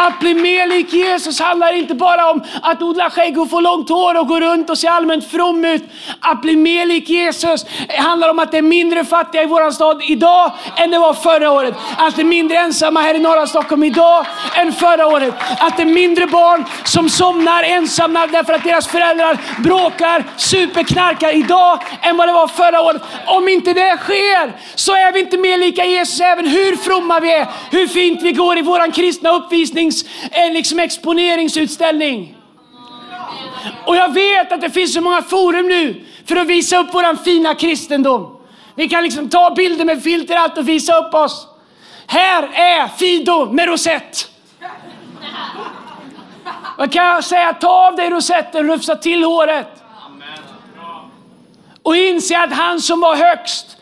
Att 0.00 0.20
bli 0.20 0.34
mer 0.34 0.66
lik 0.66 0.92
Jesus 0.92 1.40
handlar 1.40 1.72
inte 1.72 1.94
bara 1.94 2.30
om 2.30 2.44
att 2.62 2.82
odla 2.82 3.10
skägg 3.10 3.38
och 3.38 3.50
få 3.50 3.60
långt 3.60 3.88
hår 3.88 4.20
och 4.20 4.28
gå 4.28 4.40
runt 4.40 4.70
och 4.70 4.78
se 4.78 4.88
allmänt 4.88 5.30
from 5.30 5.64
ut. 5.64 5.84
Att 6.20 6.42
bli 6.42 6.56
mer 6.56 6.86
lik 6.86 7.08
Jesus 7.08 7.66
handlar 7.98 8.28
om 8.28 8.38
att 8.38 8.50
det 8.50 8.58
är 8.58 8.62
mindre 8.62 9.04
fattiga 9.04 9.42
i 9.42 9.46
vår 9.46 9.70
stad 9.70 10.02
idag 10.08 10.52
än 10.76 10.90
det 10.90 10.98
var 10.98 11.14
förra 11.14 11.50
året. 11.50 11.74
Att 11.96 12.16
det 12.16 12.22
är 12.22 12.26
mindre 12.26 12.56
ensamma 12.56 13.00
här 13.00 13.14
i 13.14 13.18
norra 13.18 13.46
Stockholm 13.46 13.84
idag 13.84 14.26
än 14.54 14.72
förra 14.72 15.06
året. 15.06 15.34
Att 15.58 15.76
det 15.76 15.82
är 15.82 15.86
mindre 15.86 16.26
barn 16.26 16.64
som 16.84 17.08
somnar 17.08 17.62
ensamma 17.62 18.26
därför 18.26 18.52
att 18.52 18.64
deras 18.64 18.86
föräldrar 18.86 19.38
bråkar, 19.62 20.24
superknarkar 20.36 21.36
idag 21.36 21.82
än 22.02 22.16
vad 22.16 22.28
det 22.28 22.32
var 22.32 22.46
förra 22.46 22.80
året. 22.80 23.02
Om 23.26 23.48
inte 23.48 23.72
det 23.72 23.96
sker 23.96 24.52
så 24.74 24.92
är 24.92 25.12
vi 25.12 25.20
inte 25.20 25.38
mer 25.38 25.58
lika 25.58 25.84
Jesus 25.84 26.20
även 26.20 26.46
hur 26.46 26.76
fromma 26.76 27.20
vi 27.20 27.32
är, 27.32 27.46
hur 27.70 27.86
fint 27.86 28.22
vi 28.22 28.32
går 28.32 28.58
i 28.58 28.62
våran 28.62 28.92
kristna 28.92 29.30
uppvisning 29.30 29.87
finns 29.88 30.04
en 30.30 30.52
liksom 30.52 30.78
exponeringsutställning. 30.78 32.36
Och 33.86 33.96
jag 33.96 34.12
vet 34.12 34.52
att 34.52 34.60
det 34.60 34.70
finns 34.70 34.94
så 34.94 35.00
många 35.00 35.22
forum 35.22 35.68
nu 35.68 36.04
för 36.26 36.36
att 36.36 36.46
visa 36.46 36.78
upp 36.78 36.94
våran 36.94 37.18
fina 37.18 37.54
kristendom. 37.54 38.36
Vi 38.74 38.88
kan 38.88 39.02
liksom 39.02 39.28
ta 39.28 39.54
bilder 39.54 39.84
med 39.84 40.02
filter 40.02 40.36
allt 40.36 40.58
och 40.58 40.68
visa 40.68 40.96
upp 40.96 41.14
oss. 41.14 41.46
Här 42.06 42.42
är 42.42 42.88
Fido 42.88 43.52
med 43.52 43.68
rosett. 43.68 44.30
Vad 46.78 46.92
kan 46.92 47.06
jag 47.06 47.24
säga? 47.24 47.52
Ta 47.52 47.68
av 47.68 47.96
dig 47.96 48.10
rosetten, 48.10 48.66
rufsa 48.66 48.96
till 48.96 49.24
håret. 49.24 49.82
Och 51.82 51.96
inse 51.96 52.38
att 52.38 52.52
han 52.52 52.80
som 52.80 53.00
var 53.00 53.16
högst 53.16 53.76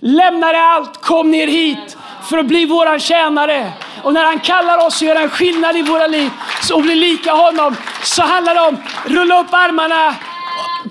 lämnade 0.00 0.62
allt, 0.62 1.02
kom 1.02 1.30
ner 1.30 1.46
hit 1.46 1.96
för 2.22 2.38
att 2.38 2.46
bli 2.46 2.66
våran 2.66 3.00
tjänare. 3.00 3.72
Och 4.02 4.12
när 4.12 4.24
han 4.24 4.40
kallar 4.40 4.86
oss 4.86 4.96
att 4.96 5.08
göra 5.08 5.20
en 5.20 5.30
skillnad 5.30 5.76
i 5.76 5.82
våra 5.82 6.06
liv 6.06 6.30
och 6.74 6.82
bli 6.82 6.94
lika 6.94 7.32
honom 7.32 7.76
så 8.04 8.22
handlar 8.22 8.54
det 8.54 8.60
om 8.60 8.76
rulla 9.06 9.40
upp 9.40 9.54
armarna, 9.54 10.14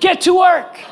get 0.02 0.22
to 0.22 0.34
work. 0.34 0.86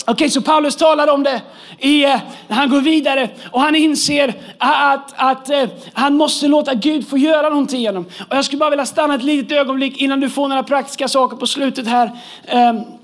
Okej, 0.00 0.12
okay, 0.12 0.30
så 0.30 0.42
Paulus 0.42 0.76
talar 0.76 1.08
om 1.08 1.22
det 1.22 1.42
i, 1.78 2.04
eh, 2.04 2.16
han 2.48 2.70
går 2.70 2.80
vidare 2.80 3.30
och 3.50 3.60
han 3.60 3.74
inser 3.74 4.34
att, 4.58 5.14
att, 5.16 5.50
att 5.50 5.50
han 5.92 6.14
måste 6.14 6.48
låta 6.48 6.74
Gud 6.74 7.08
få 7.08 7.18
göra 7.18 7.48
någonting 7.48 7.80
genom. 7.80 8.04
Och 8.28 8.36
jag 8.36 8.44
skulle 8.44 8.58
bara 8.58 8.70
vilja 8.70 8.86
stanna 8.86 9.14
ett 9.14 9.22
litet 9.22 9.58
ögonblick 9.58 9.96
innan 9.96 10.20
du 10.20 10.30
får 10.30 10.48
några 10.48 10.62
praktiska 10.62 11.08
saker 11.08 11.36
på 11.36 11.46
slutet 11.46 11.86
här. 11.88 12.10
Um, 12.52 12.97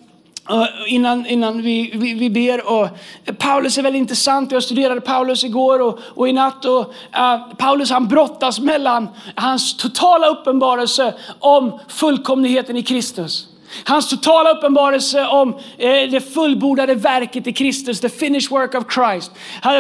Eh, 0.51 0.95
innan, 0.95 1.27
innan 1.27 1.63
vi, 1.63 1.91
vi, 1.95 2.15
vi, 2.15 2.31
ber. 2.31 2.73
Och 2.73 2.89
Paulus 3.39 3.79
är 3.79 3.83
väldigt 3.83 4.01
intressant. 4.01 4.53
Jag 4.53 4.63
studerade 4.63 5.01
Paulus 5.01 5.45
igår 5.45 5.83
och, 5.83 5.99
och 6.05 6.29
i 6.29 6.33
natt. 6.33 6.65
Och, 6.65 6.81
uh, 6.81 7.55
Paulus 7.57 7.91
han 7.91 8.09
brottas 8.09 8.61
mellan 8.61 9.09
hans 9.35 9.77
totala 9.77 10.29
uppenbarelse 10.29 11.15
om 11.39 11.81
fullkomligheten 11.89 12.77
i 12.77 12.83
Kristus. 12.83 13.49
Hans 13.85 14.09
totala 14.09 14.51
uppenbarelse 14.51 15.27
om 15.27 15.55
eh, 15.79 16.11
det 16.11 16.35
fullbordade 16.35 16.95
verket 16.95 17.47
i 17.47 17.53
Kristus, 17.53 18.01
the 18.01 18.09
finished 18.09 18.51
work 18.51 18.75
of 18.75 18.85
Christ. 18.95 19.33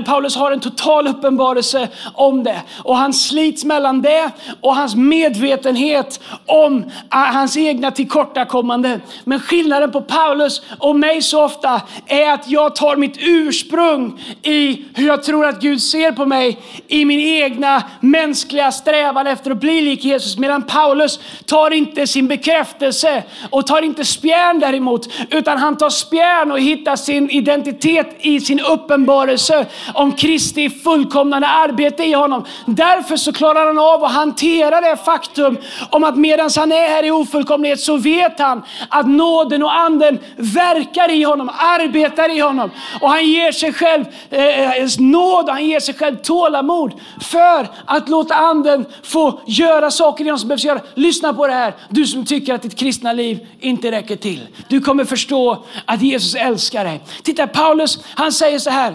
Paulus 0.04 0.36
har 0.36 0.52
en 0.52 0.60
total 0.60 1.08
uppenbarelse 1.08 1.88
om 2.14 2.44
det 2.44 2.62
och 2.78 2.96
han 2.96 3.12
slits 3.12 3.64
mellan 3.64 4.02
det 4.02 4.30
och 4.60 4.76
hans 4.76 4.94
medvetenhet 4.94 6.20
om 6.46 6.84
eh, 7.12 7.18
hans 7.18 7.56
egna 7.56 7.90
tillkortakommande. 7.90 9.00
Men 9.24 9.40
skillnaden 9.40 9.92
på 9.92 10.00
Paulus 10.00 10.62
och 10.78 10.96
mig 10.96 11.22
så 11.22 11.44
ofta 11.44 11.82
är 12.06 12.32
att 12.32 12.48
jag 12.50 12.76
tar 12.76 12.96
mitt 12.96 13.16
ursprung 13.18 14.20
i 14.42 14.84
hur 14.94 15.06
jag 15.06 15.22
tror 15.22 15.46
att 15.46 15.60
Gud 15.60 15.82
ser 15.82 16.12
på 16.12 16.26
mig 16.26 16.58
i 16.88 17.04
min 17.04 17.20
egna 17.20 17.82
mänskliga 18.00 18.72
strävan 18.72 19.26
efter 19.26 19.50
att 19.50 19.60
bli 19.60 19.80
lik 19.80 20.04
Jesus. 20.04 20.38
Medan 20.38 20.62
Paulus 20.62 21.20
tar 21.46 21.70
inte 21.70 22.06
sin 22.06 22.28
bekräftelse 22.28 23.22
och 23.50 23.66
tar 23.66 23.82
inte 23.84 24.04
spjärn 24.04 24.60
däremot, 24.60 25.08
utan 25.30 25.58
han 25.58 25.76
tar 25.76 25.90
spjärn 25.90 26.52
och 26.52 26.60
hittar 26.60 26.96
sin 26.96 27.30
identitet 27.30 28.16
i 28.20 28.40
sin 28.40 28.60
uppenbarelse 28.60 29.66
om 29.94 30.12
Kristi 30.12 30.70
fullkomnande 30.70 31.48
arbete 31.48 32.04
i 32.04 32.12
honom. 32.12 32.44
Därför 32.66 33.16
så 33.16 33.32
klarar 33.32 33.66
han 33.66 33.78
av 33.78 34.04
att 34.04 34.12
hantera 34.12 34.80
det 34.80 34.96
faktum 34.96 35.58
om 35.90 36.04
att 36.04 36.16
medan 36.16 36.50
han 36.56 36.72
är 36.72 36.88
här 36.88 37.04
i 37.04 37.10
ofullkomlighet 37.10 37.80
så 37.80 37.96
vet 37.96 38.38
han 38.38 38.62
att 38.88 39.08
nåden 39.08 39.62
och 39.62 39.74
anden 39.74 40.18
verkar 40.36 41.10
i 41.10 41.22
honom, 41.22 41.50
arbetar 41.58 42.36
i 42.36 42.40
honom. 42.40 42.70
Och 43.00 43.10
han 43.10 43.26
ger 43.26 43.52
sig 43.52 43.72
själv 43.72 44.04
eh, 44.30 44.78
eh 44.78 44.88
nåd 44.98 45.44
och 45.44 45.52
han 45.52 45.66
ger 45.66 45.80
sig 45.80 45.94
själv 45.94 46.16
tålamod 46.16 46.92
för 47.20 47.68
att 47.84 48.08
låta 48.08 48.34
anden 48.34 48.84
få 49.02 49.40
göra 49.46 49.90
saker 49.90 50.24
i 50.24 50.28
honom 50.28 50.38
som 50.38 50.48
behövs 50.48 50.64
göra. 50.64 50.80
Lyssna 50.94 51.34
på 51.34 51.46
det 51.46 51.52
här, 51.52 51.74
du 51.88 52.06
som 52.06 52.26
tycker 52.26 52.54
att 52.54 52.62
ditt 52.62 52.78
kristna 52.78 53.12
liv 53.12 53.46
inte 53.60 53.73
räcker 53.82 54.16
till. 54.16 54.46
Du 54.68 54.80
kommer 54.80 55.04
förstå 55.04 55.64
att 55.84 56.02
Jesus 56.02 56.34
älskar 56.34 56.84
dig. 56.84 57.00
Titta, 57.22 57.46
Paulus 57.46 57.98
han 58.14 58.32
säger 58.32 58.58
så 58.58 58.70
här 58.70 58.94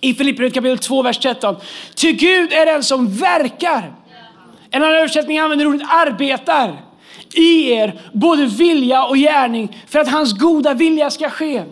i 0.00 0.14
Filipperbrevet 0.14 0.54
kapitel 0.54 0.78
2, 0.78 1.02
vers 1.02 1.18
13. 1.18 1.56
Ty 1.94 2.12
Gud 2.12 2.52
är 2.52 2.66
den 2.66 2.82
som 2.82 3.16
verkar. 3.16 3.92
En 4.70 4.82
annan 4.82 4.94
översättning 4.94 5.38
använder 5.38 5.66
ordet 5.66 5.88
arbetar 5.90 6.80
i 7.34 7.70
er, 7.70 8.00
både 8.12 8.46
vilja 8.46 9.04
och 9.04 9.16
gärning, 9.16 9.82
för 9.88 9.98
att 9.98 10.08
hans 10.08 10.38
goda 10.38 10.74
vilja 10.74 11.10
ska 11.10 11.30
ske. 11.30 11.62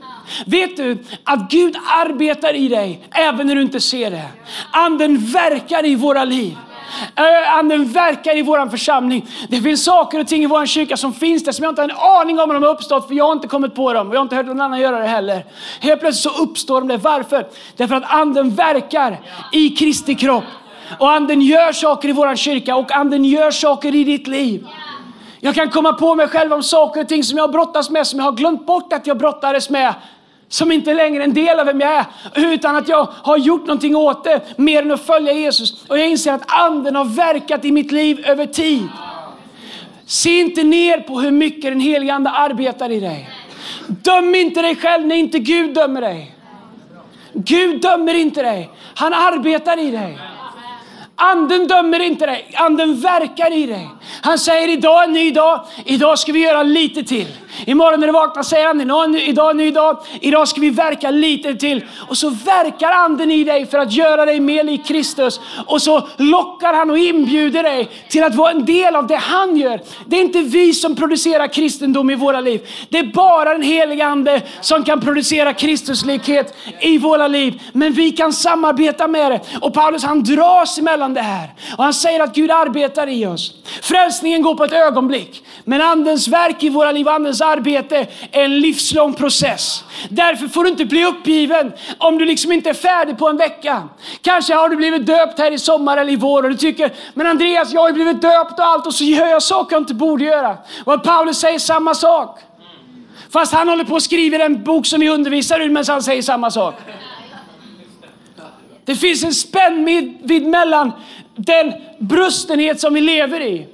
Vet 0.46 0.76
du 0.76 0.98
att 1.24 1.50
Gud 1.50 1.76
arbetar 1.86 2.54
i 2.54 2.68
dig 2.68 3.08
även 3.10 3.46
när 3.46 3.54
du 3.54 3.62
inte 3.62 3.80
ser 3.80 4.10
det? 4.10 4.24
Anden 4.70 5.18
verkar 5.18 5.86
i 5.86 5.94
våra 5.94 6.24
liv. 6.24 6.56
Anden 7.46 7.84
verkar 7.84 8.36
i 8.36 8.42
vår 8.42 8.68
församling. 8.68 9.26
Det 9.48 9.60
finns 9.60 9.84
saker 9.84 10.20
och 10.20 10.28
ting 10.28 10.42
i 10.42 10.46
vår 10.46 10.66
kyrka 10.66 10.96
som 10.96 11.12
finns 11.12 11.44
där 11.44 11.52
som 11.52 11.62
jag 11.62 11.70
inte 11.70 11.82
har 11.82 11.88
en 11.88 12.20
aning 12.20 12.40
om 12.40 12.50
hur 12.50 12.54
de 12.54 12.62
har 12.62 12.70
uppstått 12.70 13.08
för 13.08 13.14
jag 13.14 13.24
har 13.24 13.32
inte 13.32 13.48
kommit 13.48 13.74
på 13.74 13.92
dem 13.92 14.08
och 14.08 14.14
jag 14.14 14.18
har 14.18 14.24
inte 14.24 14.36
hört 14.36 14.46
någon 14.46 14.60
annan 14.60 14.80
göra 14.80 14.98
det 14.98 15.06
heller. 15.06 15.44
Helt 15.80 16.00
plötsligt 16.00 16.34
så 16.34 16.42
uppstår 16.42 16.80
de 16.80 16.88
där. 16.88 16.98
Varför? 16.98 17.46
Därför 17.76 17.94
att 17.94 18.04
anden 18.06 18.54
verkar 18.54 19.20
i 19.52 19.68
Kristi 19.68 20.14
kropp. 20.14 20.44
Och 20.98 21.10
anden 21.10 21.40
gör 21.40 21.72
saker 21.72 22.08
i 22.08 22.12
vår 22.12 22.36
kyrka 22.36 22.76
och 22.76 22.92
anden 22.92 23.24
gör 23.24 23.50
saker 23.50 23.94
i 23.94 24.04
ditt 24.04 24.26
liv. 24.26 24.66
Jag 25.40 25.54
kan 25.54 25.70
komma 25.70 25.92
på 25.92 26.14
mig 26.14 26.28
själv 26.28 26.52
om 26.52 26.62
saker 26.62 27.00
och 27.00 27.08
ting 27.08 27.24
som 27.24 27.38
jag 27.38 27.52
brottas 27.52 27.90
med, 27.90 28.06
som 28.06 28.18
jag 28.18 28.26
har 28.26 28.32
glömt 28.32 28.66
bort 28.66 28.92
att 28.92 29.06
jag 29.06 29.18
brottades 29.18 29.70
med 29.70 29.94
som 30.52 30.72
inte 30.72 30.94
längre 30.94 31.22
är 31.22 31.24
en 31.24 31.34
del 31.34 31.60
av 31.60 31.66
vem 31.66 31.80
jag 31.80 31.92
är, 31.92 32.06
utan 32.34 32.76
att 32.76 32.88
jag 32.88 33.08
har 33.22 33.36
gjort 33.36 33.66
någonting 33.66 33.96
åt 33.96 34.24
det 34.24 34.40
mer 34.56 34.82
än 34.82 34.90
att 34.90 35.06
följa 35.06 35.32
Jesus. 35.32 35.84
Och 35.88 35.98
jag 35.98 36.08
inser 36.08 36.32
att 36.32 36.42
anden 36.46 36.96
har 36.96 37.04
verkat 37.04 37.64
i 37.64 37.72
mitt 37.72 37.92
liv 37.92 38.24
över 38.26 38.46
tid. 38.46 38.88
Se 40.06 40.40
inte 40.40 40.62
ner 40.62 41.00
på 41.00 41.20
hur 41.20 41.30
mycket 41.30 41.62
den 41.62 41.80
helige 41.80 42.14
ande 42.14 42.30
arbetar 42.30 42.90
i 42.90 43.00
dig. 43.00 43.30
Döm 43.86 44.34
inte 44.34 44.62
dig 44.62 44.76
själv 44.76 45.06
när 45.06 45.16
inte 45.16 45.38
Gud 45.38 45.74
dömer 45.74 46.00
dig. 46.00 46.34
Gud 47.32 47.80
dömer 47.80 48.14
inte 48.14 48.42
dig. 48.42 48.70
Han 48.94 49.12
arbetar 49.12 49.78
i 49.78 49.90
dig. 49.90 50.18
Anden 51.16 51.66
dömer 51.66 52.00
inte 52.00 52.26
dig, 52.26 52.50
anden 52.54 53.00
verkar 53.00 53.52
i 53.52 53.66
dig. 53.66 53.88
Han 54.22 54.38
säger 54.38 54.68
idag 54.68 55.02
är 55.02 55.06
en 55.06 55.12
ny 55.12 55.30
dag, 55.30 55.64
idag 55.84 56.18
ska 56.18 56.32
vi 56.32 56.40
göra 56.40 56.62
lite 56.62 57.04
till. 57.04 57.26
Imorgon 57.66 58.00
när 58.00 58.06
du 58.06 58.12
vaknar 58.12 58.42
säger 58.42 58.66
han, 58.66 58.80
idag, 58.80 59.46
är 59.46 59.50
en 59.50 59.56
ny 59.56 59.70
dag, 59.70 59.98
idag 60.20 60.48
ska 60.48 60.60
vi 60.60 60.70
verka 60.70 61.10
lite 61.10 61.54
till. 61.54 61.84
Och 62.08 62.16
så 62.16 62.30
verkar 62.30 62.90
anden 62.90 63.30
i 63.30 63.44
dig 63.44 63.66
för 63.66 63.78
att 63.78 63.92
göra 63.92 64.24
dig 64.24 64.40
mer 64.40 64.64
lik 64.64 64.86
Kristus. 64.86 65.40
Och 65.66 65.82
så 65.82 66.08
lockar 66.16 66.74
han 66.74 66.90
och 66.90 66.98
inbjuder 66.98 67.62
dig 67.62 67.88
till 68.08 68.24
att 68.24 68.34
vara 68.34 68.50
en 68.50 68.64
del 68.64 68.96
av 68.96 69.06
det 69.06 69.16
han 69.16 69.56
gör. 69.56 69.80
Det 70.06 70.16
är 70.16 70.20
inte 70.20 70.40
vi 70.40 70.72
som 70.72 70.96
producerar 70.96 71.46
kristendom 71.46 72.10
i 72.10 72.14
våra 72.14 72.40
liv. 72.40 72.68
Det 72.88 72.98
är 72.98 73.04
bara 73.04 73.52
den 73.52 73.62
heliga 73.62 74.06
ande 74.06 74.42
som 74.60 74.84
kan 74.84 75.00
producera 75.00 75.54
Kristuslikhet 75.54 76.56
i 76.80 76.98
våra 76.98 77.28
liv. 77.28 77.62
Men 77.72 77.92
vi 77.92 78.10
kan 78.10 78.32
samarbeta 78.32 79.08
med 79.08 79.32
det. 79.32 79.40
Och 79.60 79.74
Paulus 79.74 80.04
han 80.04 80.24
dras 80.24 80.78
emellan 80.78 81.01
gällande 81.02 81.20
här. 81.20 81.54
Och 81.76 81.84
han 81.84 81.94
säger 81.94 82.20
att 82.20 82.34
Gud 82.34 82.50
arbetar 82.50 83.08
i 83.08 83.26
oss. 83.26 83.54
Frälsningen 83.82 84.42
går 84.42 84.54
på 84.54 84.64
ett 84.64 84.72
ögonblick. 84.72 85.44
Men 85.64 85.82
andens 85.82 86.28
verk 86.28 86.62
i 86.62 86.68
våra 86.68 86.92
liv, 86.92 87.08
andens 87.08 87.40
arbete 87.40 88.06
är 88.32 88.44
en 88.44 88.60
livslång 88.60 89.14
process. 89.14 89.84
Därför 90.08 90.48
får 90.48 90.64
du 90.64 90.70
inte 90.70 90.84
bli 90.84 91.04
uppgiven 91.04 91.72
om 91.98 92.18
du 92.18 92.24
liksom 92.24 92.52
inte 92.52 92.70
är 92.70 92.74
färdig 92.74 93.18
på 93.18 93.28
en 93.28 93.36
vecka. 93.36 93.88
Kanske 94.22 94.54
har 94.54 94.68
du 94.68 94.76
blivit 94.76 95.06
döpt 95.06 95.38
här 95.38 95.50
i 95.52 95.58
sommar 95.58 95.96
eller 95.96 96.12
i 96.12 96.16
vår 96.16 96.42
och 96.42 96.50
du 96.50 96.56
tycker, 96.56 96.92
men 97.14 97.26
Andreas, 97.26 97.72
jag 97.72 97.80
har 97.80 97.88
ju 97.88 97.94
blivit 97.94 98.22
döpt 98.22 98.58
och 98.58 98.66
allt 98.66 98.86
och 98.86 98.94
så 98.94 99.04
gör 99.04 99.26
jag 99.26 99.42
saker 99.42 99.76
jag 99.76 99.82
inte 99.82 99.94
borde 99.94 100.24
göra. 100.24 100.56
Och 100.84 101.02
Paulus 101.02 101.38
säger 101.38 101.58
samma 101.58 101.94
sak. 101.94 102.38
Fast 103.32 103.52
han 103.52 103.68
håller 103.68 103.84
på 103.84 103.96
att 103.96 104.02
skriva 104.02 104.44
en 104.44 104.64
bok 104.64 104.86
som 104.86 105.00
vi 105.00 105.08
undervisar 105.08 105.60
ur 105.60 105.68
medan 105.68 105.84
han 105.88 106.02
säger 106.02 106.22
samma 106.22 106.50
sak. 106.50 106.74
Det 108.84 108.96
finns 108.96 109.24
en 109.24 109.34
spännvidd 109.34 110.46
mellan 110.46 110.92
den 111.36 111.72
brustenhet 111.98 112.80
som 112.80 112.94
vi 112.94 113.00
lever 113.00 113.40
i 113.40 113.66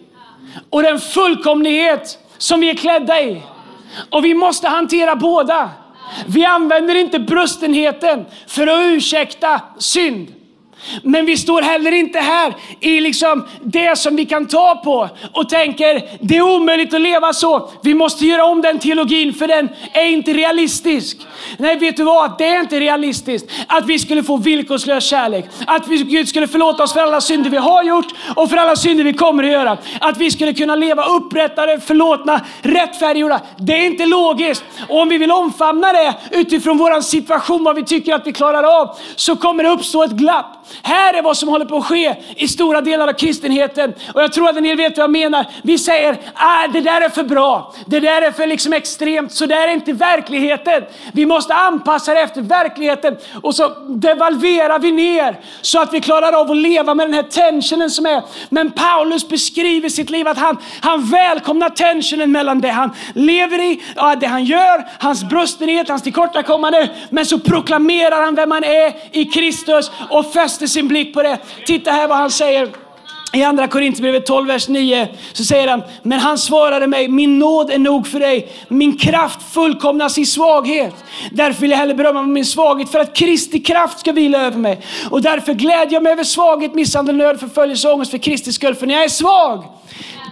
och 0.70 0.82
den 0.82 1.00
fullkomlighet 1.00 2.18
som 2.38 2.60
vi 2.60 2.70
är 2.70 2.74
klädda 2.74 3.20
i. 3.20 3.42
Och 4.10 4.24
vi 4.24 4.34
måste 4.34 4.68
hantera 4.68 5.16
båda. 5.16 5.70
Vi 6.26 6.44
använder 6.44 6.94
inte 6.94 7.18
brustenheten 7.18 8.24
för 8.46 8.66
att 8.66 8.80
ursäkta 8.84 9.60
synd. 9.78 10.34
Men 11.02 11.26
vi 11.26 11.36
står 11.36 11.62
heller 11.62 11.92
inte 11.92 12.18
här 12.18 12.56
i 12.80 13.00
liksom 13.00 13.44
det 13.62 13.98
som 13.98 14.16
vi 14.16 14.26
kan 14.26 14.46
ta 14.46 14.80
på 14.84 15.08
och 15.32 15.48
tänker 15.48 16.02
det 16.20 16.36
är 16.36 16.42
omöjligt 16.42 16.94
att 16.94 17.00
leva 17.00 17.32
så. 17.32 17.70
Vi 17.82 17.94
måste 17.94 18.26
göra 18.26 18.44
om 18.44 18.62
den 18.62 18.78
teologin 18.78 19.34
för 19.34 19.48
den 19.48 19.68
är 19.92 20.06
inte 20.06 20.32
realistisk. 20.32 21.16
Nej, 21.56 21.76
vet 21.76 21.96
du 21.96 22.04
vad? 22.04 22.38
Det 22.38 22.48
är 22.48 22.60
inte 22.60 22.80
realistiskt 22.80 23.50
att 23.66 23.86
vi 23.86 23.98
skulle 23.98 24.22
få 24.22 24.36
villkorslös 24.36 25.04
kärlek. 25.04 25.44
Att 25.66 25.88
vi, 25.88 25.96
Gud 25.96 26.28
skulle 26.28 26.48
förlåta 26.48 26.82
oss 26.82 26.92
för 26.92 27.00
alla 27.00 27.20
synder 27.20 27.50
vi 27.50 27.56
har 27.56 27.82
gjort 27.82 28.06
och 28.36 28.50
för 28.50 28.56
alla 28.56 28.76
synder 28.76 29.04
vi 29.04 29.12
kommer 29.12 29.44
att 29.44 29.50
göra. 29.50 29.78
Att 30.00 30.18
vi 30.18 30.30
skulle 30.30 30.52
kunna 30.52 30.74
leva 30.74 31.04
upprättade, 31.04 31.80
förlåtna, 31.80 32.40
rättfärdiggjorda. 32.62 33.40
Det 33.56 33.72
är 33.72 33.86
inte 33.86 34.06
logiskt. 34.06 34.64
Och 34.88 35.00
om 35.00 35.08
vi 35.08 35.18
vill 35.18 35.30
omfamna 35.32 35.92
det 35.92 36.14
utifrån 36.30 36.78
vår 36.78 37.00
situation, 37.00 37.64
vad 37.64 37.76
vi 37.76 37.84
tycker 37.84 38.14
att 38.14 38.26
vi 38.26 38.32
klarar 38.32 38.80
av, 38.80 38.96
så 39.16 39.36
kommer 39.36 39.62
det 39.62 39.70
uppstå 39.70 40.02
ett 40.02 40.10
glapp. 40.10 40.54
Här 40.82 41.14
är 41.14 41.22
vad 41.22 41.36
som 41.36 41.48
håller 41.48 41.64
på 41.64 41.76
att 41.76 41.84
ske 41.84 42.16
i 42.36 42.48
stora 42.48 42.80
delar 42.80 43.08
av 43.08 43.12
kristenheten. 43.12 43.94
Och 44.14 44.22
jag 44.22 44.32
tror 44.32 44.48
att 44.48 44.56
en 44.56 44.62
del 44.62 44.76
vet 44.76 44.96
vad 44.96 45.04
jag 45.04 45.10
menar. 45.10 45.46
Vi 45.62 45.78
säger, 45.78 46.16
ah, 46.34 46.66
det 46.66 46.80
där 46.80 47.00
är 47.00 47.08
för 47.08 47.22
bra. 47.22 47.74
Det 47.86 48.00
där 48.00 48.22
är 48.22 48.30
för 48.30 48.46
liksom 48.46 48.72
extremt. 48.72 49.32
Så 49.32 49.46
det 49.46 49.54
är 49.54 49.68
inte 49.68 49.92
verkligheten. 49.92 50.82
Vi 51.12 51.26
måste 51.26 51.54
anpassa 51.54 52.14
det 52.14 52.20
efter 52.20 52.42
verkligheten. 52.42 53.16
Och 53.42 53.54
så 53.54 53.68
devalverar 53.88 54.78
vi 54.78 54.92
ner 54.92 55.40
så 55.60 55.82
att 55.82 55.92
vi 55.92 56.00
klarar 56.00 56.32
av 56.32 56.50
att 56.50 56.56
leva 56.56 56.94
med 56.94 57.06
den 57.06 57.14
här 57.14 57.22
tensionen 57.22 57.90
som 57.90 58.06
är. 58.06 58.22
Men 58.48 58.70
Paulus 58.70 59.28
beskriver 59.28 59.88
sitt 59.88 60.10
liv 60.10 60.28
att 60.28 60.38
han, 60.38 60.56
han 60.80 61.10
välkomnar 61.10 61.70
tensionen 61.70 62.32
mellan 62.32 62.60
det 62.60 62.68
han 62.68 62.90
lever 63.14 63.60
i, 63.60 63.82
det 64.20 64.26
han 64.26 64.44
gör, 64.44 64.88
hans 64.98 65.24
brustenhet, 65.24 65.88
hans 65.88 66.02
tillkortakommande. 66.02 66.88
Men 67.10 67.26
så 67.26 67.38
proklamerar 67.38 68.22
han 68.22 68.34
vem 68.34 68.50
han 68.50 68.64
är 68.64 68.92
i 69.12 69.24
Kristus 69.24 69.90
och 70.10 70.32
fäster 70.32 70.57
sin 70.66 70.88
blick 70.88 71.14
på 71.14 71.22
det. 71.22 71.38
Titta 71.66 71.90
här 71.90 72.08
vad 72.08 72.18
han 72.18 72.30
säger. 72.30 72.68
I 73.32 73.42
andra 73.42 73.68
Korinthierbrevet 73.68 74.26
12, 74.26 74.46
vers 74.46 74.68
9 74.68 75.08
så 75.32 75.44
säger 75.44 75.68
han, 75.68 75.82
men 76.02 76.18
han 76.18 76.38
svarade 76.38 76.86
mig, 76.86 77.08
min 77.08 77.38
nåd 77.38 77.70
är 77.70 77.78
nog 77.78 78.06
för 78.06 78.20
dig, 78.20 78.48
min 78.68 78.96
kraft 78.96 79.52
fullkomnas 79.52 80.18
i 80.18 80.26
svaghet. 80.26 80.94
Därför 81.32 81.60
vill 81.60 81.70
jag 81.70 81.78
hellre 81.78 81.94
berömma 81.94 82.22
min 82.22 82.44
svaghet 82.44 82.90
för 82.90 82.98
att 82.98 83.16
Kristi 83.16 83.60
kraft 83.60 84.00
ska 84.00 84.12
vila 84.12 84.40
över 84.40 84.58
mig. 84.58 84.80
Och 85.10 85.22
därför 85.22 85.54
glädjer 85.54 85.92
jag 85.92 86.02
mig 86.02 86.12
över 86.12 86.24
svaghet, 86.24 86.74
misshandel, 86.74 87.16
nöd, 87.16 87.40
förföljelse 87.40 87.88
och 87.88 87.94
ångest 87.94 88.10
för 88.10 88.18
Kristi 88.18 88.52
skull. 88.52 88.74
För 88.74 88.86
när 88.86 88.94
jag 88.94 89.04
är 89.04 89.08
svag, 89.08 89.64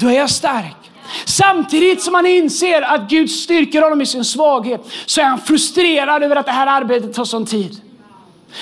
då 0.01 0.09
är 0.09 0.15
jag 0.15 0.31
stark. 0.31 0.77
Samtidigt 1.25 2.03
som 2.03 2.15
han 2.15 2.27
inser 2.27 2.83
att 2.83 3.09
Gud 3.09 3.31
styrker 3.31 3.83
honom 3.83 4.01
i 4.01 4.07
sin 4.07 4.25
svaghet 4.25 4.87
så 5.07 5.21
är 5.21 5.25
han 5.25 5.41
frustrerad 5.41 6.23
över 6.23 6.37
att 6.37 6.47
det 6.47 6.53
här 6.53 6.67
arbetet 6.67 7.15
tar 7.15 7.25
sån 7.25 7.47
tid. 7.47 7.81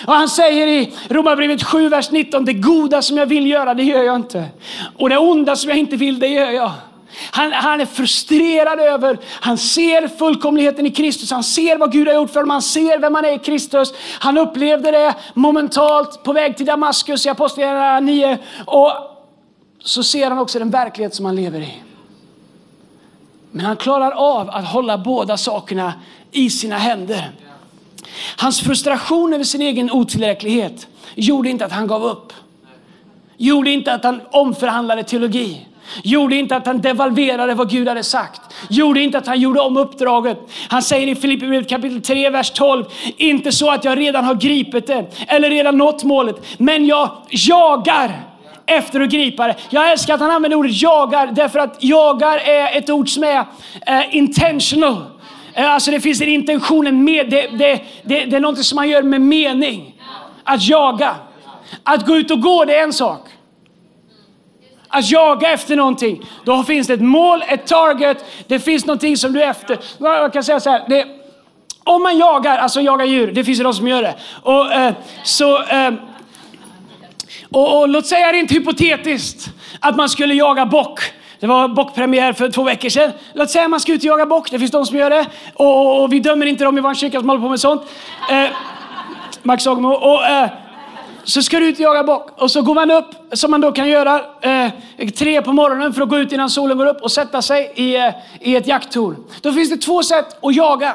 Och 0.06 0.14
han 0.14 0.28
säger 0.28 0.66
i 0.66 0.92
Romarbrevet 1.08 1.64
7, 1.64 1.88
vers 1.88 2.10
19, 2.10 2.44
det 2.44 2.52
goda 2.52 3.02
som 3.02 3.16
jag 3.16 3.26
vill 3.26 3.46
göra, 3.46 3.74
det 3.74 3.82
gör 3.82 4.02
jag 4.02 4.16
inte. 4.16 4.44
Och 4.98 5.08
det 5.08 5.18
onda 5.18 5.56
som 5.56 5.70
jag 5.70 5.78
inte 5.78 5.96
vill, 5.96 6.18
det 6.18 6.28
gör 6.28 6.50
jag. 6.50 6.72
Han, 7.30 7.52
han, 7.52 7.80
är 7.80 7.86
frustrerad 7.86 8.80
över, 8.80 9.18
han 9.40 9.58
ser 9.58 10.08
fullkomligheten 10.08 10.86
i 10.86 10.90
Kristus, 10.90 11.30
han 11.30 11.44
ser 11.44 11.78
vad 11.78 11.92
Gud 11.92 12.08
har 12.08 12.14
gjort 12.14 12.30
för 12.30 12.40
honom, 12.40 12.50
han 12.50 12.62
ser 12.62 12.98
vem 12.98 13.14
han 13.14 13.24
är 13.24 13.34
i 13.34 13.38
Kristus. 13.38 13.94
Han 14.18 14.38
upplevde 14.38 14.90
det 14.90 15.14
momentalt 15.34 16.22
på 16.22 16.32
väg 16.32 16.56
till 16.56 16.66
Damaskus 16.66 17.26
i 17.26 17.28
Apostlagärningarna 17.28 18.00
9. 18.00 18.38
Och 18.64 18.92
så 19.84 20.02
ser 20.02 20.30
han 20.30 20.38
också 20.38 20.58
den 20.58 20.70
verklighet 20.70 21.14
som 21.14 21.24
han 21.24 21.36
lever 21.36 21.60
i. 21.60 21.82
Men 23.50 23.66
han 23.66 23.76
klarar 23.76 24.10
av 24.10 24.50
att 24.50 24.64
hålla 24.64 24.98
båda 24.98 25.36
sakerna 25.36 25.94
i 26.32 26.50
sina 26.50 26.78
händer. 26.78 27.30
Hans 28.36 28.60
frustration 28.60 29.34
över 29.34 29.44
sin 29.44 29.62
egen 29.62 29.90
otillräcklighet 29.90 30.86
gjorde 31.14 31.50
inte 31.50 31.64
att 31.64 31.72
han 31.72 31.86
gav 31.86 32.04
upp. 32.04 32.32
Gjorde 33.36 33.70
inte 33.70 33.94
att 33.94 34.04
han 34.04 34.20
omförhandlade 34.30 35.02
teologi. 35.02 35.66
Gjorde 36.02 36.36
inte 36.36 36.56
att 36.56 36.66
han 36.66 36.80
devalverade 36.80 37.54
vad 37.54 37.70
Gud 37.70 37.88
hade 37.88 38.02
sagt. 38.02 38.40
Gjorde 38.68 39.00
inte 39.00 39.18
att 39.18 39.26
han 39.26 39.40
gjorde 39.40 39.60
om 39.60 39.76
uppdraget. 39.76 40.38
Han 40.68 40.82
säger 40.82 41.08
i 41.08 41.14
Filipperbrevet 41.14 41.68
kapitel 41.68 42.02
3, 42.02 42.30
vers 42.30 42.50
12. 42.50 42.84
Inte 43.16 43.52
så 43.52 43.70
att 43.70 43.84
jag 43.84 43.98
redan 43.98 44.24
har 44.24 44.34
gripit 44.34 44.86
det 44.86 45.06
eller 45.28 45.50
redan 45.50 45.78
nått 45.78 46.04
målet. 46.04 46.36
Men 46.58 46.86
jag 46.86 47.10
jagar 47.30 48.22
efter 48.66 49.00
att 49.00 49.10
gripa 49.10 49.46
det. 49.46 49.56
Jag 49.70 49.92
älskar 49.92 50.14
att 50.14 50.20
han 50.20 50.30
använder 50.30 50.56
ordet 50.56 50.82
jagar 50.82 51.26
därför 51.26 51.58
att 51.58 51.76
jagar 51.84 52.38
är 52.38 52.78
ett 52.78 52.90
ord 52.90 53.08
som 53.08 53.24
är 53.24 53.38
uh, 53.38 54.16
intentional. 54.16 55.04
Eh, 55.54 55.74
alltså 55.74 55.90
det 55.90 56.00
finns 56.00 56.20
en 56.20 56.28
intention, 56.28 56.86
en 56.86 57.04
med, 57.04 57.30
det, 57.30 57.48
det, 57.58 57.80
det, 58.02 58.24
det 58.24 58.36
är 58.36 58.40
något 58.40 58.64
som 58.64 58.76
man 58.76 58.88
gör 58.88 59.02
med 59.02 59.20
mening. 59.20 59.94
Att 60.44 60.68
jaga. 60.68 61.16
Att 61.82 62.06
gå 62.06 62.16
ut 62.16 62.30
och 62.30 62.40
gå, 62.40 62.64
det 62.64 62.78
är 62.78 62.82
en 62.82 62.92
sak. 62.92 63.28
Att 64.88 65.10
jaga 65.10 65.52
efter 65.52 65.76
någonting, 65.76 66.22
då 66.44 66.62
finns 66.62 66.86
det 66.86 66.94
ett 66.94 67.00
mål, 67.00 67.44
ett 67.48 67.66
target, 67.66 68.24
det 68.46 68.58
finns 68.58 68.86
någonting 68.86 69.16
som 69.16 69.32
du 69.32 69.42
är 69.42 69.50
efter. 69.50 69.78
Jag 69.98 70.32
kan 70.32 70.44
säga 70.44 70.60
så 70.60 70.70
här, 70.70 70.84
det, 70.88 71.06
om 71.84 72.02
man 72.02 72.18
jagar, 72.18 72.58
alltså 72.58 72.80
jagar 72.80 73.04
djur, 73.04 73.32
det 73.32 73.44
finns 73.44 73.58
ju 73.58 73.64
de 73.64 73.74
som 73.74 73.88
gör 73.88 74.02
det. 74.02 74.14
Och, 74.42 74.72
eh, 74.72 74.94
så, 75.22 75.62
eh, 75.62 75.94
och, 77.50 77.80
och, 77.80 77.88
låt 77.88 78.06
säga 78.06 78.32
rent 78.32 78.52
hypotetiskt 78.52 79.50
att 79.80 79.96
man 79.96 80.08
skulle 80.08 80.34
jaga 80.34 80.66
bock. 80.66 81.00
Det 81.44 81.48
var 81.48 81.68
bockpremiär 81.68 82.32
för 82.32 82.48
två 82.48 82.62
veckor 82.62 82.88
sedan. 82.88 83.12
Låt 83.32 83.50
säga 83.50 83.64
att 83.64 83.70
man 83.70 83.80
ska 83.80 83.92
ut 83.92 84.00
och 84.00 84.04
jaga 84.04 84.26
bock. 84.26 84.50
Det 84.50 84.58
finns 84.58 84.70
de 84.70 84.86
som 84.86 84.96
gör 84.96 85.10
det. 85.10 85.26
Och, 85.54 85.78
och, 85.78 86.02
och 86.02 86.12
vi 86.12 86.20
dömer 86.20 86.46
inte 86.46 86.64
dem 86.64 86.78
i 86.78 86.80
vår 86.80 86.94
kyrka 86.94 87.20
som 87.20 87.28
håller 87.28 87.42
på 87.42 87.48
med 87.48 87.60
sånt. 87.60 87.82
Eh, 88.30 88.50
Max 89.42 89.66
Agemo. 89.66 89.88
Och, 89.88 90.24
eh, 90.24 90.48
så 91.24 91.42
ska 91.42 91.58
du 91.58 91.68
ut 91.68 91.74
och 91.74 91.80
jaga 91.80 92.04
bock. 92.04 92.42
Och 92.42 92.50
så 92.50 92.62
går 92.62 92.74
man 92.74 92.90
upp, 92.90 93.06
som 93.32 93.50
man 93.50 93.60
då 93.60 93.72
kan 93.72 93.88
göra, 93.88 94.20
eh, 94.40 94.70
tre 95.18 95.42
på 95.42 95.52
morgonen 95.52 95.92
för 95.92 96.02
att 96.02 96.08
gå 96.08 96.18
ut 96.18 96.32
innan 96.32 96.50
solen 96.50 96.78
går 96.78 96.86
upp 96.86 97.02
och 97.02 97.12
sätta 97.12 97.42
sig 97.42 97.72
i, 97.74 97.96
eh, 97.96 98.10
i 98.40 98.56
ett 98.56 98.66
jakttorn. 98.66 99.16
Då 99.40 99.52
finns 99.52 99.70
det 99.70 99.76
två 99.76 100.02
sätt 100.02 100.44
att 100.44 100.54
jaga. 100.54 100.92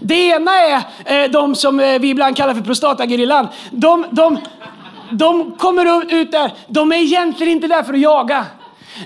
Det 0.00 0.28
ena 0.28 0.52
är 0.54 0.82
eh, 1.04 1.30
de 1.30 1.54
som 1.54 1.80
eh, 1.80 1.98
vi 1.98 2.08
ibland 2.08 2.36
kallar 2.36 2.54
för 2.54 2.62
prostatagerillan. 2.62 3.48
De, 3.70 4.06
de, 4.10 4.38
de 5.10 5.52
kommer 5.52 6.14
ut 6.14 6.32
där, 6.32 6.52
de 6.66 6.92
är 6.92 6.96
egentligen 6.96 7.52
inte 7.52 7.66
där 7.66 7.82
för 7.82 7.94
att 7.94 8.00
jaga. 8.00 8.46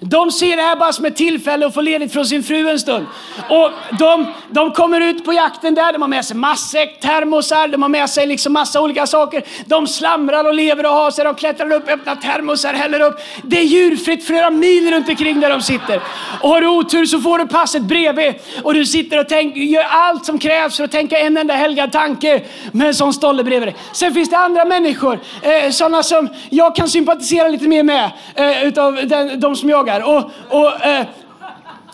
De 0.01 0.33
ser 0.33 0.57
det 0.57 0.63
här 0.63 0.77
bara 0.77 0.93
som 0.93 1.05
ett 1.05 1.17
tillfälle 1.17 1.67
att 1.67 1.75
få 1.75 1.81
ledigt 1.81 2.13
från 2.13 2.27
sin 2.27 2.43
fru 2.43 2.69
en 2.69 2.79
stund. 2.79 3.07
Och 3.49 3.71
de, 3.99 4.27
de 4.51 4.71
kommer 4.71 5.01
ut 5.01 5.25
på 5.25 5.33
jakten 5.33 5.75
där, 5.75 5.93
de 5.93 6.03
har 6.03 6.09
med 6.09 6.25
sig 6.25 6.37
matsäck, 6.37 7.01
termosar, 7.01 7.69
de 7.69 7.83
har 7.83 7.89
med 7.89 8.11
sig 8.11 8.27
liksom 8.27 8.53
massa 8.53 8.81
olika 8.81 9.07
saker. 9.07 9.43
De 9.67 9.87
slamrar 9.87 10.45
och 10.45 10.55
lever 10.55 10.87
och 10.87 10.93
har 10.93 11.11
sig, 11.11 11.25
de 11.25 11.35
klättrar 11.35 11.73
upp, 11.73 11.89
öppnar 11.89 12.17
termosar, 12.17 12.75
häller 12.75 13.01
upp. 13.01 13.21
Det 13.43 13.59
är 13.59 13.65
djurfritt 13.65 14.27
flera 14.27 14.51
mil 14.51 14.91
runt 14.91 15.09
omkring 15.09 15.41
där 15.41 15.51
de 15.51 15.63
sitter. 15.63 16.01
Och 16.41 16.49
har 16.49 16.61
du 16.61 16.67
otur 16.67 17.07
så 17.07 17.21
får 17.21 17.39
du 17.39 17.47
passet 17.47 17.83
bredvid 17.83 18.35
och 18.63 18.75
du 18.75 18.87
sitter 18.87 19.21
och 19.21 19.29
tänker, 19.29 19.61
gör 19.61 19.87
allt 19.91 20.27
som 20.27 20.39
krävs 20.39 20.77
för 20.77 20.85
att 20.85 20.93
tänka 20.93 21.19
en 21.19 21.37
enda 21.37 21.55
helgad 21.55 21.93
tanke 21.93 22.43
med 22.73 22.87
en 22.87 22.95
sån 22.95 23.13
stolle 23.13 23.45
bredvid 23.45 23.69
dig. 23.69 23.77
Sen 23.93 24.15
finns 24.15 24.31
det 24.31 24.39
andra 24.39 24.65
människor, 24.65 25.21
eh, 25.43 25.71
sådana 25.71 26.03
som 26.03 26.29
jag 26.51 26.77
kan 26.77 26.89
sympatisera 26.89 27.49
lite 27.49 27.69
mer 27.69 27.83
med, 27.83 28.11
eh, 28.35 28.65
utav 28.65 29.01
den, 29.09 29.41
de 29.41 29.57
som 29.57 29.71
jag 29.71 29.76
jagar. 29.77 30.01
Och, 30.01 30.31
och, 30.59 30.87
eh, 30.87 31.07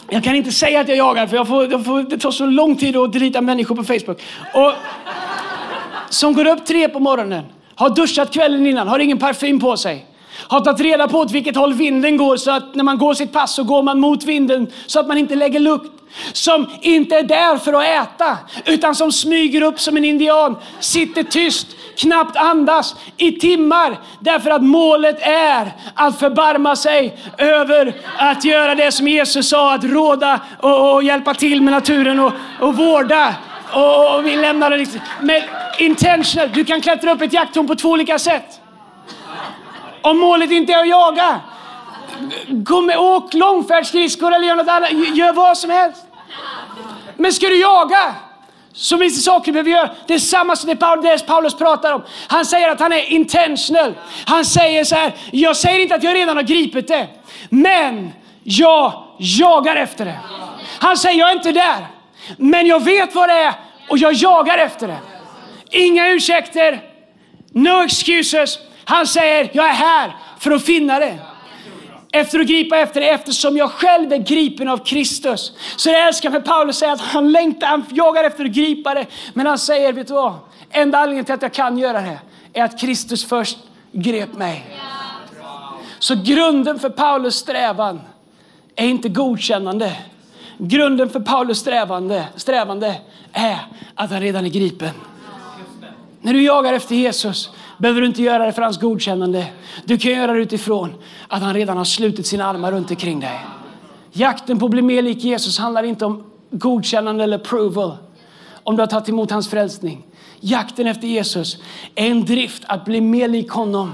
Jag 0.08 0.24
kan 0.24 0.34
inte 0.34 0.52
säga 0.52 0.80
att 0.80 0.88
jag 0.88 0.96
jagar 0.96 1.26
för 1.26 1.36
jag 1.36 1.48
får, 1.48 1.72
jag 1.72 1.84
får, 1.84 2.02
det 2.02 2.18
tar 2.18 2.30
så 2.30 2.46
lång 2.46 2.76
tid 2.76 2.96
att 2.96 3.12
delita 3.12 3.40
människor 3.40 3.74
på 3.74 3.84
Facebook. 3.84 4.22
Och, 4.54 4.72
som 6.08 6.32
går 6.32 6.46
upp 6.46 6.66
tre 6.66 6.88
på 6.88 7.00
morgonen, 7.00 7.44
har 7.74 7.90
duschat 7.90 8.32
kvällen 8.34 8.66
innan, 8.66 8.88
har 8.88 8.98
ingen 8.98 9.18
parfym 9.18 9.60
på 9.60 9.76
sig. 9.76 10.06
Har 10.48 10.60
tagit 10.60 10.80
reda 10.80 11.08
på 11.08 11.18
åt 11.18 11.32
vilket 11.32 11.56
håll 11.56 11.74
vinden 11.74 12.16
går 12.16 12.36
så 12.36 12.50
att 12.50 12.74
när 12.74 12.84
man 12.84 12.98
går 12.98 13.14
sitt 13.14 13.32
pass 13.32 13.54
så 13.54 13.64
går 13.64 13.82
man 13.82 14.00
mot 14.00 14.24
vinden 14.24 14.66
så 14.86 15.00
att 15.00 15.06
man 15.06 15.18
inte 15.18 15.34
lägger 15.34 15.60
lukt. 15.60 15.90
Som 16.32 16.66
inte 16.82 17.16
är 17.16 17.22
där 17.22 17.58
för 17.58 17.72
att 17.72 17.84
äta 17.84 18.38
utan 18.66 18.94
som 18.94 19.12
smyger 19.12 19.62
upp 19.62 19.80
som 19.80 19.96
en 19.96 20.04
indian, 20.04 20.56
sitter 20.80 21.22
tyst, 21.22 21.66
knappt 21.96 22.36
andas 22.36 22.96
i 23.16 23.32
timmar 23.32 23.98
därför 24.20 24.50
att 24.50 24.62
målet 24.62 25.18
är 25.22 25.72
att 25.94 26.18
förbarma 26.18 26.76
sig 26.76 27.18
över 27.38 27.94
att 28.16 28.44
göra 28.44 28.74
det 28.74 28.92
som 28.92 29.08
Jesus 29.08 29.48
sa, 29.48 29.74
att 29.74 29.84
råda 29.84 30.40
och, 30.60 30.94
och 30.94 31.02
hjälpa 31.02 31.34
till 31.34 31.62
med 31.62 31.72
naturen 31.72 32.20
och, 32.20 32.32
och 32.60 32.76
vårda. 32.76 33.34
Och, 33.72 34.14
och 34.14 34.26
vi 34.26 34.36
lämnar 34.36 34.70
det 34.70 34.76
liksom. 34.76 35.00
Men 35.20 35.42
intentional. 35.78 36.50
Du 36.54 36.64
kan 36.64 36.80
klättra 36.80 37.12
upp 37.12 37.22
ett 37.22 37.32
jakttorn 37.32 37.66
på 37.66 37.74
två 37.74 37.88
olika 37.88 38.18
sätt. 38.18 38.60
Om 40.02 40.18
målet 40.18 40.50
inte 40.50 40.72
är 40.72 40.80
att 40.80 40.88
jaga, 40.88 41.40
gå 42.48 42.80
med, 42.80 42.98
åk 42.98 43.34
långfärdsskridskor 43.34 44.34
eller 44.34 44.46
gör 44.46 44.56
något 44.56 44.68
annat. 44.68 44.92
Gör 44.92 45.32
vad 45.32 45.58
som 45.58 45.70
helst. 45.70 46.06
Men 47.16 47.32
ska 47.32 47.46
du 47.46 47.60
jaga 47.60 48.14
så 48.74 48.98
finns 48.98 49.16
det 49.16 49.20
saker 49.20 49.52
vi 49.52 49.62
behöver 49.62 49.70
göra. 49.70 49.94
Det 50.06 50.14
är 50.14 50.18
samma 50.18 50.56
som 50.56 50.68
det 50.68 50.76
Paulus, 50.76 51.22
Paulus 51.22 51.54
pratar 51.54 51.92
om. 51.92 52.02
Han 52.28 52.46
säger 52.46 52.68
att 52.68 52.80
han 52.80 52.92
är 52.92 53.10
intentional. 53.12 53.94
Han 54.26 54.44
säger 54.44 54.84
så 54.84 54.94
här, 54.94 55.12
jag 55.30 55.56
säger 55.56 55.80
inte 55.80 55.94
att 55.94 56.02
jag 56.02 56.14
redan 56.14 56.36
har 56.36 56.44
gripit 56.44 56.88
det, 56.88 57.08
men 57.48 58.12
jag 58.42 59.04
jagar 59.18 59.76
efter 59.76 60.04
det. 60.04 60.18
Han 60.78 60.96
säger, 60.96 61.18
jag 61.18 61.28
är 61.28 61.32
inte 61.32 61.52
där, 61.52 61.86
men 62.36 62.66
jag 62.66 62.84
vet 62.84 63.14
vad 63.14 63.28
det 63.28 63.34
är 63.34 63.54
och 63.88 63.98
jag 63.98 64.12
jagar 64.12 64.58
efter 64.58 64.88
det. 64.88 64.98
Inga 65.70 66.08
ursäkter, 66.08 66.80
no 67.52 67.82
excuses. 67.84 68.58
Han 68.84 69.06
säger, 69.06 69.50
jag 69.52 69.68
är 69.68 69.72
här 69.72 70.16
för 70.38 70.50
att 70.50 70.64
finna 70.64 70.98
det. 70.98 71.18
Efter 72.14 72.40
att 72.40 72.46
gripa 72.46 72.78
efter 72.78 73.00
det, 73.00 73.08
eftersom 73.10 73.56
jag 73.56 73.70
själv 73.70 74.12
är 74.12 74.16
gripen 74.16 74.68
av 74.68 74.78
Kristus. 74.78 75.52
Så 75.76 75.88
jag 75.88 76.06
älskar 76.06 76.30
med 76.30 76.44
Paulus 76.44 76.76
säger 76.76 76.92
att 76.92 77.00
han 77.00 77.32
längtar, 77.32 77.66
han 77.66 77.84
jagar 77.90 78.24
efter 78.24 78.44
att 78.44 78.50
gripa 78.50 78.94
det. 78.94 79.06
Men 79.34 79.46
han 79.46 79.58
säger, 79.58 79.92
vet 79.92 80.08
du 80.08 80.14
vad? 80.14 80.34
Enda 80.70 80.98
anledningen 80.98 81.24
till 81.24 81.34
att 81.34 81.42
jag 81.42 81.52
kan 81.52 81.78
göra 81.78 82.00
det 82.00 82.18
är 82.52 82.64
att 82.64 82.80
Kristus 82.80 83.24
först 83.24 83.58
grep 83.92 84.34
mig. 84.34 84.66
Så 85.98 86.14
grunden 86.24 86.78
för 86.78 86.90
Paulus 86.90 87.34
strävan 87.34 88.00
är 88.76 88.86
inte 88.86 89.08
godkännande. 89.08 89.96
Grunden 90.58 91.10
för 91.10 91.20
Paulus 91.20 91.58
strävande, 91.58 92.24
strävande 92.36 92.94
är 93.32 93.58
att 93.94 94.10
han 94.10 94.20
redan 94.20 94.44
är 94.44 94.50
gripen. 94.50 94.90
När 96.20 96.32
du 96.32 96.42
jagar 96.42 96.72
efter 96.72 96.94
Jesus 96.94 97.50
behöver 97.82 98.00
du 98.00 98.06
inte 98.06 98.22
göra 98.22 98.46
det 98.46 98.52
för 98.52 98.62
hans 98.62 98.80
godkännande. 98.80 99.46
Du 99.84 99.98
kan 99.98 100.12
göra 100.12 100.32
det 100.32 100.38
utifrån 100.38 100.94
att 101.28 101.42
han 101.42 101.54
redan 101.54 101.76
har 101.76 101.84
slutit 101.84 102.26
sina 102.26 102.46
armar 102.46 102.72
runt 102.72 102.90
omkring 102.90 103.20
dig. 103.20 103.40
Jakten 104.12 104.58
på 104.58 104.64
att 104.64 104.70
bli 104.70 104.82
mer 104.82 105.02
lik 105.02 105.24
Jesus 105.24 105.58
handlar 105.58 105.82
inte 105.82 106.04
om 106.04 106.24
godkännande 106.50 107.24
eller 107.24 107.36
approval. 107.36 107.96
Om 108.64 108.76
du 108.76 108.82
har 108.82 108.86
tagit 108.86 109.08
emot 109.08 109.30
hans 109.30 109.50
frälsning. 109.50 110.06
Jakten 110.40 110.86
efter 110.86 111.06
Jesus 111.06 111.58
är 111.94 112.10
en 112.10 112.24
drift 112.24 112.62
att 112.66 112.84
bli 112.84 113.00
mer 113.00 113.28
lik 113.28 113.50
honom. 113.50 113.92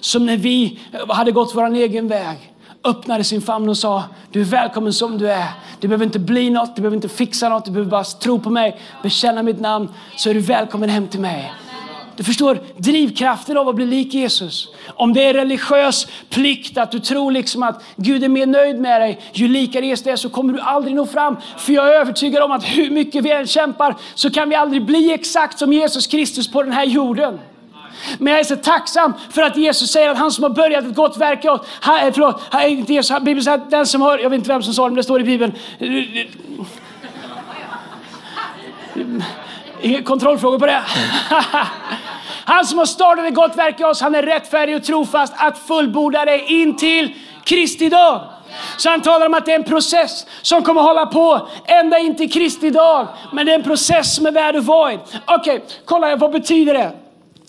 Som 0.00 0.26
när 0.26 0.36
vi 0.36 0.78
hade 1.08 1.32
gått 1.32 1.54
vår 1.54 1.74
egen 1.74 2.08
väg 2.08 2.52
öppnade 2.84 3.24
sin 3.24 3.42
famn 3.42 3.68
och 3.68 3.76
sa 3.76 4.04
du 4.32 4.40
är 4.40 4.44
välkommen 4.44 4.92
som 4.92 5.18
du 5.18 5.30
är. 5.30 5.48
Du 5.80 5.88
behöver 5.88 6.04
inte 6.04 6.18
bli 6.18 6.50
något, 6.50 6.76
du 6.76 6.82
behöver 6.82 6.96
inte 6.96 7.08
fixa 7.08 7.48
något, 7.48 7.64
du 7.64 7.70
behöver 7.70 7.90
bara 7.90 8.04
tro 8.04 8.40
på 8.40 8.50
mig, 8.50 8.80
bekänna 9.02 9.42
mitt 9.42 9.60
namn 9.60 9.88
så 10.16 10.30
är 10.30 10.34
du 10.34 10.40
välkommen 10.40 10.88
hem 10.88 11.08
till 11.08 11.20
mig. 11.20 11.52
Du 12.20 12.24
förstår 12.24 12.60
drivkraften 12.76 13.56
av 13.56 13.68
att 13.68 13.74
bli 13.74 13.86
lik 13.86 14.14
Jesus. 14.14 14.68
Om 14.94 15.12
det 15.12 15.24
är 15.24 15.34
religiös 15.34 16.06
plikt 16.30 16.78
att 16.78 16.92
du 16.92 16.98
tror 16.98 17.32
liksom 17.32 17.62
att 17.62 17.84
Gud 17.96 18.24
är 18.24 18.28
mer 18.28 18.46
nöjd 18.46 18.80
med 18.80 19.00
dig, 19.00 19.20
ju 19.32 19.48
likare 19.48 19.86
Jesus 19.86 20.06
är 20.06 20.16
så 20.16 20.28
kommer 20.28 20.52
du 20.52 20.60
aldrig 20.60 20.94
nå 20.94 21.06
fram. 21.06 21.36
För 21.58 21.72
jag 21.72 21.88
är 21.88 21.92
övertygad 21.92 22.42
om 22.42 22.52
att 22.52 22.64
hur 22.64 22.90
mycket 22.90 23.24
vi 23.24 23.30
än 23.30 23.46
kämpar 23.46 23.96
så 24.14 24.30
kan 24.30 24.48
vi 24.48 24.54
aldrig 24.54 24.84
bli 24.84 25.12
exakt 25.12 25.58
som 25.58 25.72
Jesus 25.72 26.06
Kristus 26.06 26.52
på 26.52 26.62
den 26.62 26.72
här 26.72 26.84
jorden. 26.84 27.38
Men 28.18 28.32
jag 28.32 28.40
är 28.40 28.44
så 28.44 28.56
tacksam 28.56 29.12
för 29.30 29.42
att 29.42 29.56
Jesus 29.56 29.90
säger 29.90 30.08
att 30.08 30.18
han 30.18 30.30
som 30.30 30.42
har 30.42 30.50
börjat 30.50 30.84
ett 30.84 30.94
gott 30.94 31.16
verk 31.16 31.44
åt, 31.44 31.66
han, 31.80 32.06
eh, 32.06 32.12
förlåt, 32.12 32.42
han, 32.50 32.62
eh, 32.62 32.72
inte 32.72 32.92
Jesus, 32.92 33.18
Bibeln 33.18 33.42
säger 33.42 33.58
att 33.58 33.70
den 33.70 33.86
som 33.86 34.02
har, 34.02 34.18
jag 34.18 34.30
vet 34.30 34.36
inte 34.36 34.48
vem 34.48 34.62
som 34.62 34.74
sa 34.74 34.84
det, 34.84 34.90
men 34.90 34.96
det 34.96 35.02
står 35.02 35.20
i 35.20 35.24
Bibeln. 35.24 35.52
Inga 39.82 40.02
kontrollfrågor 40.02 40.58
på 40.58 40.66
det. 40.66 40.82
Han 42.44 42.66
som 42.66 42.78
har 42.78 42.86
startat 42.86 43.24
ett 43.24 43.34
gott 43.34 43.56
verk 43.56 43.80
i 43.80 43.84
oss, 43.84 44.00
han 44.00 44.14
är 44.14 44.22
rättfärdig 44.22 44.76
och 44.76 44.84
trofast 44.84 45.34
att 45.36 45.58
fullborda 45.58 46.24
det 46.24 46.44
in 46.46 46.76
till 46.76 47.14
Kristi 47.44 47.88
dag. 47.88 48.20
Så 48.76 48.90
han 48.90 49.00
talar 49.00 49.26
om 49.26 49.34
att 49.34 49.46
det 49.46 49.52
är 49.52 49.56
en 49.56 49.64
process 49.64 50.26
som 50.42 50.62
kommer 50.62 50.82
hålla 50.82 51.06
på 51.06 51.48
ända 51.64 51.98
in 51.98 52.16
till 52.16 52.32
Kristi 52.32 52.70
dag. 52.70 53.06
Men 53.32 53.46
det 53.46 53.52
är 53.52 53.56
en 53.56 53.62
process 53.62 54.14
som 54.14 54.26
är 54.26 54.32
värd 54.32 54.56
att 54.56 54.64
vara 54.64 54.92
i. 54.92 54.98
Okej, 55.24 55.56
okay, 55.56 55.60
kolla 55.84 56.16
vad 56.16 56.32
betyder 56.32 56.74
det? 56.74 56.92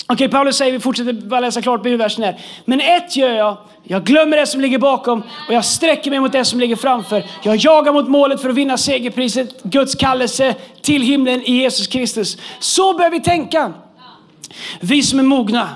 Okej, 0.07 0.29
Paulus 0.29 0.57
säger, 0.57 0.71
vi 0.71 0.79
fortsätter 0.79 1.13
bara 1.13 1.39
läsa 1.39 1.61
klart 1.61 1.83
bibelversen 1.83 2.23
här. 2.23 2.39
Men 2.65 2.81
ett 2.81 3.15
gör 3.15 3.29
jag, 3.29 3.57
jag 3.83 4.03
glömmer 4.03 4.37
det 4.37 4.47
som 4.47 4.61
ligger 4.61 4.77
bakom 4.77 5.23
och 5.47 5.53
jag 5.53 5.65
sträcker 5.65 6.11
mig 6.11 6.19
mot 6.19 6.31
det 6.31 6.45
som 6.45 6.59
ligger 6.59 6.75
framför. 6.75 7.23
Jag 7.43 7.55
jagar 7.55 7.93
mot 7.93 8.07
målet 8.07 8.41
för 8.41 8.49
att 8.49 8.55
vinna 8.55 8.77
segerpriset, 8.77 9.63
Guds 9.63 9.95
kallelse 9.95 10.55
till 10.81 11.01
himlen 11.01 11.41
i 11.41 11.51
Jesus 11.51 11.87
Kristus. 11.87 12.37
Så 12.59 12.93
bör 12.93 13.09
vi 13.09 13.19
tänka. 13.19 13.73
Vi 14.79 15.03
som 15.03 15.19
är 15.19 15.23
mogna. 15.23 15.69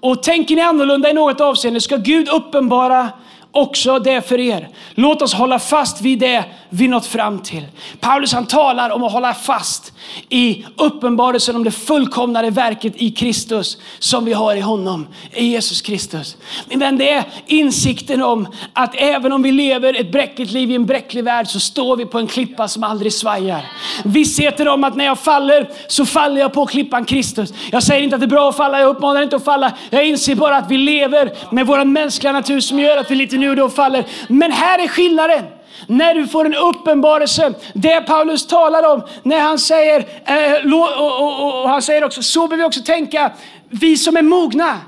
Och 0.00 0.22
tänker 0.22 0.56
ni 0.56 0.62
annorlunda 0.62 1.10
i 1.10 1.12
något 1.12 1.40
avseende 1.40 1.80
ska 1.80 1.96
Gud 1.96 2.28
uppenbara 2.28 3.08
också 3.50 3.98
det 3.98 4.28
för 4.28 4.40
er. 4.40 4.68
Låt 4.94 5.22
oss 5.22 5.34
hålla 5.34 5.58
fast 5.58 6.00
vid 6.00 6.18
det 6.18 6.44
vi 6.76 6.88
nått 6.88 7.06
fram 7.06 7.38
till. 7.38 7.66
Paulus 8.00 8.32
han 8.32 8.46
talar 8.46 8.90
om 8.90 9.02
att 9.02 9.12
hålla 9.12 9.34
fast 9.34 9.92
i 10.28 10.64
uppenbarelsen 10.76 11.56
om 11.56 11.64
det 11.64 11.70
fullkomnade 11.70 12.50
verket 12.50 12.92
i 12.96 13.10
Kristus 13.10 13.78
som 13.98 14.24
vi 14.24 14.32
har 14.32 14.56
i 14.56 14.60
honom, 14.60 15.06
i 15.32 15.46
Jesus 15.46 15.82
Kristus. 15.82 16.36
Min 16.68 16.78
vän, 16.78 16.98
det 16.98 17.10
är 17.10 17.24
insikten 17.46 18.22
om 18.22 18.48
att 18.72 18.94
även 18.96 19.32
om 19.32 19.42
vi 19.42 19.52
lever 19.52 20.00
ett 20.00 20.12
bräckligt 20.12 20.50
liv 20.50 20.70
i 20.70 20.74
en 20.74 20.86
bräcklig 20.86 21.24
värld 21.24 21.46
så 21.46 21.60
står 21.60 21.96
vi 21.96 22.06
på 22.06 22.18
en 22.18 22.26
klippa 22.26 22.68
som 22.68 22.84
aldrig 22.84 23.12
svajar. 23.12 23.72
Vissheten 24.04 24.68
om 24.68 24.84
att 24.84 24.96
när 24.96 25.04
jag 25.04 25.18
faller 25.18 25.70
så 25.86 26.06
faller 26.06 26.40
jag 26.40 26.52
på 26.52 26.66
klippan 26.66 27.04
Kristus. 27.04 27.52
Jag 27.72 27.82
säger 27.82 28.02
inte 28.02 28.16
att 28.16 28.20
det 28.20 28.26
är 28.26 28.28
bra 28.28 28.48
att 28.48 28.56
falla, 28.56 28.80
jag 28.80 28.96
uppmanar 28.96 29.22
inte 29.22 29.36
att 29.36 29.44
falla. 29.44 29.72
Jag 29.90 30.06
inser 30.06 30.34
bara 30.34 30.56
att 30.56 30.70
vi 30.70 30.78
lever 30.78 31.32
med 31.50 31.66
vår 31.66 31.84
mänskliga 31.84 32.32
natur 32.32 32.60
som 32.60 32.78
gör 32.78 32.96
att 32.96 33.10
vi 33.10 33.14
lite 33.14 33.36
nu 33.36 33.50
och 33.50 33.56
då 33.56 33.68
faller. 33.68 34.04
Men 34.28 34.52
här 34.52 34.84
är 34.84 34.88
skillnaden. 34.88 35.44
När 35.86 36.14
du 36.14 36.26
får 36.26 36.44
en 36.46 36.54
uppenbarelse, 36.54 37.54
det 37.72 38.00
Paulus 38.00 38.46
talar 38.46 38.92
om 38.92 39.02
när 39.22 39.40
han 39.40 39.58
säger, 39.58 39.98
eh, 40.24 40.74
och, 40.74 41.22
och, 41.22 41.62
och, 41.62 41.68
han 41.68 41.82
säger 41.82 42.04
också, 42.04 42.22
så 42.22 42.40
behöver 42.40 42.56
vi 42.56 42.68
också 42.68 42.82
tänka, 42.82 43.32
vi 43.68 43.96
som 43.96 44.16
är 44.16 44.22
mogna. 44.22 44.78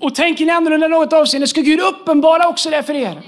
Och 0.00 0.14
tänker 0.14 0.44
ni 0.44 0.52
annorlunda 0.52 0.88
något 0.88 1.12
avseende 1.12 1.46
ska 1.46 1.60
Gud 1.60 1.80
uppenbara 1.80 2.48
också 2.48 2.70
det 2.70 2.82
för 2.82 2.94
er. 2.94 3.22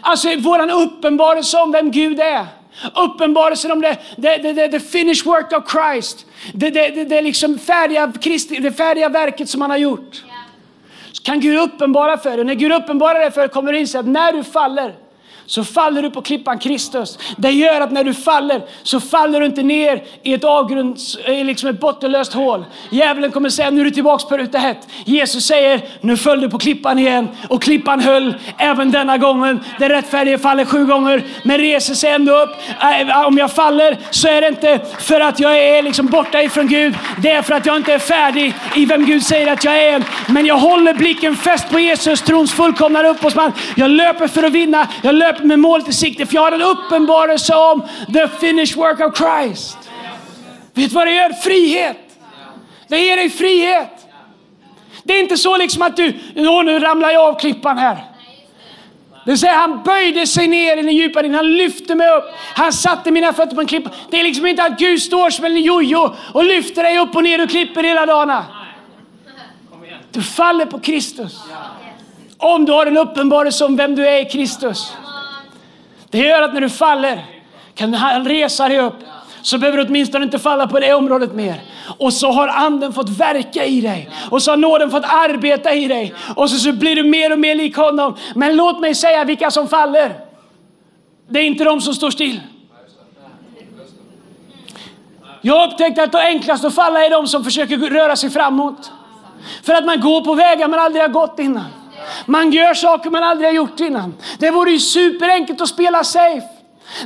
Alltså 0.00 0.36
våran 0.38 0.70
uppenbarelse 0.70 1.56
om 1.58 1.72
vem 1.72 1.90
Gud 1.90 2.20
är. 2.20 2.46
Uppenbarelsen 2.94 3.72
om 3.72 3.80
det, 3.80 3.96
det, 4.16 4.36
det, 4.36 4.52
det, 4.52 4.68
the 4.68 4.80
finished 4.80 5.26
work 5.26 5.52
of 5.52 5.72
Christ. 5.72 6.26
Det, 6.52 6.70
det, 6.70 6.88
det, 6.88 7.04
det, 7.04 7.22
liksom 7.22 7.58
färdiga, 7.58 8.12
det 8.60 8.72
färdiga 8.72 9.08
verket 9.08 9.48
som 9.48 9.60
han 9.60 9.70
har 9.70 9.78
gjort. 9.78 10.24
Så 11.12 11.22
kan 11.22 11.40
Gud 11.40 11.58
uppenbara 11.58 12.18
för 12.18 12.36
dig. 12.36 12.44
När 12.44 12.54
Gud 12.54 12.72
uppenbarar 12.72 13.20
det 13.20 13.30
för 13.30 13.40
dig 13.40 13.50
kommer 13.50 13.72
du 13.72 13.78
inse 13.78 13.98
att 13.98 14.06
när 14.06 14.32
du 14.32 14.44
faller 14.44 14.94
så 15.48 15.64
faller 15.64 16.02
du 16.02 16.10
på 16.10 16.22
klippan 16.22 16.58
Kristus. 16.58 17.18
Det 17.36 17.50
gör 17.50 17.80
att 17.80 17.92
när 17.92 18.04
du 18.04 18.14
faller 18.14 18.62
så 18.82 19.00
faller 19.00 19.40
du 19.40 19.46
inte 19.46 19.62
ner 19.62 20.02
i 20.22 20.34
ett 20.34 20.44
avgrunds, 20.44 21.18
liksom 21.26 21.70
ett 21.70 21.80
bottenlöst 21.80 22.32
hål. 22.32 22.64
Djävulen 22.90 23.30
kommer 23.30 23.50
säga 23.50 23.70
nu 23.70 23.80
är 23.80 23.84
du 23.84 23.90
tillbaks 23.90 24.24
på 24.24 24.38
ruta 24.38 24.58
ett. 24.58 24.88
Jesus 25.04 25.46
säger 25.46 25.80
nu 26.00 26.16
föll 26.16 26.40
du 26.40 26.50
på 26.50 26.58
klippan 26.58 26.98
igen 26.98 27.28
och 27.48 27.62
klippan 27.62 28.00
höll 28.00 28.34
även 28.58 28.90
denna 28.90 29.18
gången. 29.18 29.60
Den 29.78 29.88
rättfärdige 29.88 30.38
faller 30.38 30.64
sju 30.64 30.86
gånger 30.86 31.22
men 31.42 31.58
reser 31.58 31.94
sig 31.94 32.10
ändå 32.10 32.32
upp. 32.42 32.50
Äh, 32.80 33.26
om 33.26 33.38
jag 33.38 33.52
faller 33.52 33.98
så 34.10 34.28
är 34.28 34.40
det 34.40 34.48
inte 34.48 34.80
för 34.98 35.20
att 35.20 35.40
jag 35.40 35.58
är 35.58 35.82
liksom 35.82 36.06
borta 36.06 36.42
ifrån 36.42 36.66
Gud. 36.66 36.94
Det 37.22 37.30
är 37.30 37.42
för 37.42 37.54
att 37.54 37.66
jag 37.66 37.76
inte 37.76 37.92
är 37.92 37.98
färdig 37.98 38.54
i 38.76 38.86
vem 38.86 39.06
Gud 39.06 39.22
säger 39.22 39.52
att 39.52 39.64
jag 39.64 39.82
är. 39.82 40.04
Men 40.28 40.46
jag 40.46 40.58
håller 40.58 40.94
blicken 40.94 41.36
fäst 41.36 41.70
på 41.70 41.78
Jesus, 41.78 42.20
trons 42.20 42.52
fullkomnade 42.52 43.08
upphovsman. 43.08 43.52
Jag 43.76 43.90
löper 43.90 44.28
för 44.28 44.42
att 44.42 44.52
vinna. 44.52 44.88
Jag 45.02 45.14
löper 45.14 45.37
med 45.44 45.58
målet 45.58 45.88
i 45.88 45.92
sikte. 45.92 46.26
För 46.26 46.34
jag 46.34 46.42
har 46.42 46.52
en 46.52 46.62
uppenbarelse 46.62 47.54
om 47.54 47.82
the 48.14 48.28
finished 48.28 48.76
work 48.76 49.00
of 49.00 49.16
Christ. 49.16 49.78
Vet 50.74 50.90
du 50.90 50.94
vad 50.94 51.06
det 51.06 51.12
gör? 51.12 51.32
Frihet. 51.32 51.96
Det 52.88 53.00
ger 53.00 53.16
dig 53.16 53.30
frihet. 53.30 54.06
Det 55.02 55.14
är 55.14 55.20
inte 55.20 55.36
så 55.36 55.56
liksom 55.56 55.82
att 55.82 55.96
du, 55.96 56.14
Åh, 56.36 56.64
nu 56.64 56.78
ramlar 56.78 57.10
jag 57.10 57.22
av 57.22 57.38
klippan 57.38 57.78
här. 57.78 58.04
Det 59.26 59.36
säger 59.36 59.54
han 59.54 59.82
böjde 59.82 60.26
sig 60.26 60.46
ner 60.46 60.76
i 60.76 60.82
den 60.82 60.96
djupa 60.96 61.22
din. 61.22 61.34
Han 61.34 61.56
lyfte 61.56 61.94
mig 61.94 62.08
upp. 62.08 62.24
Han 62.54 62.72
satte 62.72 63.10
mina 63.10 63.32
fötter 63.32 63.54
på 63.54 63.60
en 63.60 63.66
klippa. 63.66 63.90
Det 64.10 64.20
är 64.20 64.24
liksom 64.24 64.46
inte 64.46 64.62
att 64.62 64.78
Gud 64.78 65.02
står 65.02 65.30
som 65.30 65.44
en 65.44 65.56
jojo 65.62 66.14
och 66.34 66.44
lyfter 66.44 66.82
dig 66.82 66.98
upp 66.98 67.16
och 67.16 67.22
ner 67.22 67.42
och 67.42 67.50
klipper 67.50 67.82
hela 67.82 68.06
dagarna. 68.06 68.44
Du 70.10 70.22
faller 70.22 70.66
på 70.66 70.80
Kristus. 70.80 71.40
Om 72.38 72.64
du 72.64 72.72
har 72.72 72.86
en 72.86 72.96
uppenbarelse 72.96 73.64
om 73.64 73.76
vem 73.76 73.94
du 73.94 74.08
är 74.08 74.20
i 74.20 74.24
Kristus. 74.24 74.92
Det 76.10 76.18
gör 76.18 76.42
att 76.42 76.54
när 76.54 76.60
du 76.60 76.68
faller 76.68 77.26
kan 77.74 77.94
han 77.94 78.28
resa 78.28 78.68
dig 78.68 78.78
upp 78.78 78.94
så 79.42 79.58
behöver 79.58 79.78
du 79.78 79.84
åtminstone 79.84 80.24
inte 80.24 80.38
falla 80.38 80.66
på 80.66 80.80
det 80.80 80.94
området 80.94 81.34
mer. 81.34 81.60
Och 81.98 82.12
så 82.12 82.30
har 82.30 82.48
anden 82.48 82.92
fått 82.92 83.08
verka 83.08 83.64
i 83.64 83.80
dig. 83.80 84.10
Och 84.30 84.42
så 84.42 84.50
har 84.50 84.56
nåden 84.56 84.90
fått 84.90 85.04
arbeta 85.04 85.74
i 85.74 85.88
dig. 85.88 86.14
Och 86.36 86.50
så, 86.50 86.58
så 86.58 86.72
blir 86.72 86.96
du 86.96 87.02
mer 87.02 87.32
och 87.32 87.38
mer 87.38 87.54
lik 87.54 87.76
honom. 87.76 88.16
Men 88.34 88.56
låt 88.56 88.80
mig 88.80 88.94
säga 88.94 89.24
vilka 89.24 89.50
som 89.50 89.68
faller. 89.68 90.20
Det 91.28 91.38
är 91.38 91.44
inte 91.44 91.64
de 91.64 91.80
som 91.80 91.94
står 91.94 92.10
still. 92.10 92.40
Jag 95.40 95.54
har 95.54 95.66
upptäckt 95.66 95.98
att 95.98 96.12
det 96.12 96.18
enklaste 96.18 96.66
att 96.66 96.74
falla 96.74 97.04
är 97.04 97.10
de 97.10 97.26
som 97.26 97.44
försöker 97.44 97.76
röra 97.78 98.16
sig 98.16 98.30
framåt. 98.30 98.92
För 99.62 99.74
att 99.74 99.84
man 99.84 100.00
går 100.00 100.20
på 100.20 100.34
vägar 100.34 100.68
man 100.68 100.80
aldrig 100.80 101.02
har 101.02 101.08
gått 101.08 101.38
innan. 101.38 101.64
Man 102.26 102.52
gör 102.52 102.74
saker 102.74 103.10
man 103.10 103.22
aldrig 103.22 103.48
har 103.48 103.54
gjort 103.54 103.80
innan. 103.80 104.14
Det 104.38 104.50
vore 104.50 104.70
ju 104.70 104.78
superenkelt 104.78 105.60
att 105.60 105.68
spela 105.68 106.04
safe. 106.04 106.48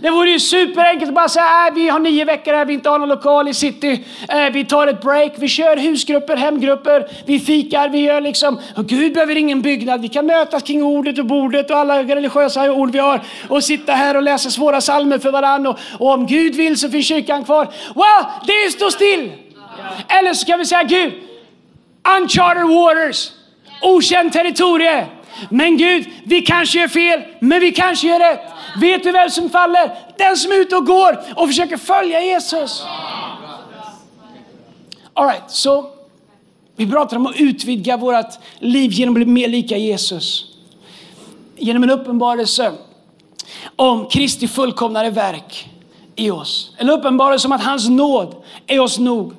Det 0.01 0.11
vore 0.11 0.31
ju 0.31 0.41
superenkelt 0.41 1.09
att 1.09 1.15
bara 1.15 1.29
säga 1.29 1.67
äh, 1.69 1.75
vi 1.75 1.89
har 1.89 1.99
nio 1.99 2.25
veckor 2.25 2.53
här, 2.53 2.65
vi 2.65 2.75
inte 2.75 2.89
har 2.89 2.99
någon 2.99 3.09
lokal 3.09 3.49
i 3.49 3.55
city. 3.55 4.05
Äh, 4.29 4.53
vi 4.53 4.65
tar 4.65 4.87
ett 4.87 5.03
break, 5.03 5.33
vi 5.37 5.49
kör 5.49 5.77
husgrupper, 5.77 6.37
hemgrupper, 6.37 7.09
vi 7.27 7.41
fikar, 7.41 7.89
vi 7.89 7.99
gör 7.99 8.21
liksom... 8.21 8.61
Och 8.77 8.87
Gud 8.87 9.15
behöver 9.15 9.37
ingen 9.37 9.63
byggnad, 9.63 10.01
vi 10.03 10.09
kan 10.09 10.27
mötas 10.27 10.63
kring 10.63 10.83
ordet 10.83 11.19
och 11.19 11.27
bordet 11.27 11.71
och 11.71 11.77
alla 11.77 12.03
religiösa 12.03 12.73
ord 12.73 12.91
vi 12.91 12.99
har 12.99 13.21
och 13.49 13.65
sitta 13.65 13.93
här 13.93 14.17
och 14.17 14.23
läsa 14.23 14.51
svåra 14.51 14.81
salmer 14.81 15.19
för 15.19 15.31
varandra. 15.31 15.71
Och, 15.71 15.79
och 15.99 16.13
om 16.13 16.27
Gud 16.27 16.55
vill 16.55 16.79
så 16.79 16.89
finns 16.89 17.07
kyrkan 17.07 17.45
kvar. 17.45 17.65
Well, 17.95 18.25
det 18.47 18.73
står 18.73 18.91
still! 18.91 19.33
Eller 20.09 20.35
så 20.35 20.47
kan 20.47 20.59
vi 20.59 20.67
säga 20.67 20.83
Gud, 20.83 21.13
uncharted 22.19 22.67
waters, 22.67 23.31
okänt 23.83 24.33
territorium. 24.33 25.07
Men 25.51 25.77
Gud, 25.77 26.07
vi 26.25 26.41
kanske 26.41 26.79
gör 26.79 26.89
fel, 26.89 27.23
men 27.41 27.61
vi 27.61 27.73
kanske 27.73 28.07
gör 28.07 28.19
rätt. 28.19 28.41
Vet 28.81 29.03
du 29.03 29.13
vem 29.13 29.31
som 29.31 29.51
faller? 29.51 29.99
Den 30.19 30.37
som 30.37 30.53
är 30.53 30.57
ute 30.57 30.77
och 30.77 30.87
går 30.87 31.25
och 31.37 31.47
försöker 31.49 31.77
följa 31.77 32.21
Jesus. 32.21 32.85
All 35.15 35.27
right, 35.27 35.51
så 35.51 35.91
vi 36.77 36.91
pratar 36.91 37.17
om 37.17 37.27
att 37.27 37.37
utvidga 37.37 37.97
vårt 37.97 38.27
liv 38.59 38.91
genom 38.93 39.13
att 39.13 39.17
bli 39.17 39.27
mer 39.27 39.49
lika 39.49 39.77
Jesus. 39.77 40.45
Genom 41.57 41.83
en 41.83 41.91
uppenbarelse 41.91 42.73
om 43.77 44.09
Kristi 44.09 44.49
fullkomnare 44.49 45.11
verk 45.11 45.71
i 46.17 46.31
oss. 46.31 46.75
En 46.79 46.91
uppenbarelse 46.91 47.47
om 47.49 47.53
att 47.53 47.65
hans 47.65 47.89
nåd 47.89 48.35
är 48.67 48.81
oss 48.81 48.99
nog. 48.99 49.33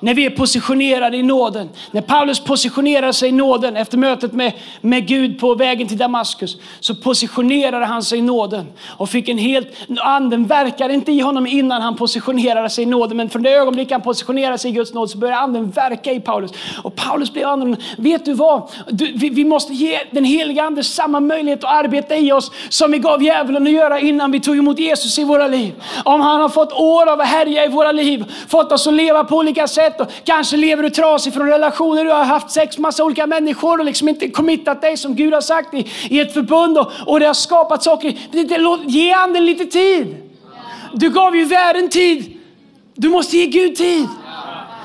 När 0.00 0.14
vi 0.14 0.26
är 0.26 0.30
positionerade 0.30 1.16
i 1.16 1.22
nåden. 1.22 1.68
När 1.90 2.00
Paulus 2.00 2.40
positionerar 2.40 3.12
sig 3.12 3.28
i 3.28 3.32
nåden 3.32 3.76
efter 3.76 3.98
mötet 3.98 4.32
med, 4.32 4.52
med 4.80 5.06
Gud 5.06 5.40
på 5.40 5.54
vägen 5.54 5.88
till 5.88 5.98
Damaskus. 5.98 6.56
Så 6.80 6.94
positionerade 6.94 7.86
han 7.86 8.02
sig 8.02 8.18
i 8.18 8.22
nåden. 8.22 8.66
Och 8.86 9.08
fick 9.08 9.28
en 9.28 9.38
helt, 9.38 9.68
anden 9.98 10.46
verkade 10.46 10.94
inte 10.94 11.12
i 11.12 11.20
honom 11.20 11.46
innan 11.46 11.82
han 11.82 11.96
positionerade 11.96 12.70
sig 12.70 12.84
i 12.84 12.86
nåden. 12.86 13.16
Men 13.16 13.30
från 13.30 13.42
det 13.42 13.50
ögonblick 13.50 13.90
han 13.90 14.02
positionerade 14.02 14.58
sig 14.58 14.70
i 14.70 14.74
Guds 14.74 14.94
nåd 14.94 15.10
så 15.10 15.18
började 15.18 15.40
anden 15.40 15.70
verka 15.70 16.12
i 16.12 16.20
Paulus. 16.20 16.50
Och 16.82 16.96
Paulus 16.96 17.32
blev 17.32 17.48
annorlunda. 17.48 17.80
Vet 17.96 18.24
du 18.24 18.32
vad? 18.32 18.70
Du, 18.90 19.12
vi, 19.12 19.28
vi, 19.28 19.44
måste 19.44 19.72
ge 19.72 19.98
den 20.10 20.24
heliga 20.24 20.62
ande 20.62 20.84
samma 20.84 21.20
möjlighet 21.20 21.64
att 21.64 21.84
arbeta 21.84 22.16
i 22.16 22.32
oss 22.32 22.52
som 22.68 22.90
vi 22.92 22.98
gav 22.98 23.22
djävulen 23.22 23.66
att 23.66 23.72
göra 23.72 24.00
innan 24.00 24.32
vi 24.32 24.40
tog 24.40 24.58
emot 24.58 24.78
Jesus 24.78 25.18
i 25.18 25.24
våra 25.24 25.46
liv. 25.46 25.74
Om 26.04 26.20
han 26.20 26.40
har 26.40 26.48
fått 26.48 26.72
år 26.72 27.10
av 27.10 27.20
att 27.20 27.26
härja 27.26 27.64
i 27.64 27.68
våra 27.68 27.92
liv, 27.92 28.24
fått 28.48 28.72
oss 28.72 28.86
att 28.86 28.94
leva 28.94 29.24
på 29.24 29.36
olika 29.36 29.68
sätt 29.68 29.85
sätt. 29.86 30.00
Och 30.00 30.12
kanske 30.24 30.56
lever 30.56 30.82
du 30.82 30.90
trasig 30.90 31.34
från 31.34 31.46
relationer, 31.46 32.04
du 32.04 32.10
har 32.10 32.24
haft 32.24 32.50
sex 32.50 32.78
massa 32.78 33.04
olika 33.04 33.26
människor 33.26 33.78
och 33.78 33.84
liksom 33.84 34.08
inte 34.08 34.28
committat 34.28 34.80
dig 34.80 34.96
som 34.96 35.14
Gud 35.14 35.34
har 35.34 35.40
sagt 35.40 35.74
i, 35.74 35.86
i 36.10 36.20
ett 36.20 36.34
förbund 36.34 36.78
och, 36.78 36.90
och 37.06 37.20
det 37.20 37.26
har 37.26 37.34
skapat 37.34 37.82
saker. 37.82 38.14
Ge 38.86 39.12
anden 39.12 39.46
lite 39.46 39.64
tid. 39.64 40.16
Du 40.92 41.10
gav 41.10 41.36
ju 41.36 41.44
världen 41.44 41.88
tid. 41.88 42.32
Du 42.94 43.08
måste 43.08 43.36
ge 43.36 43.46
Gud 43.46 43.76
tid. 43.76 44.08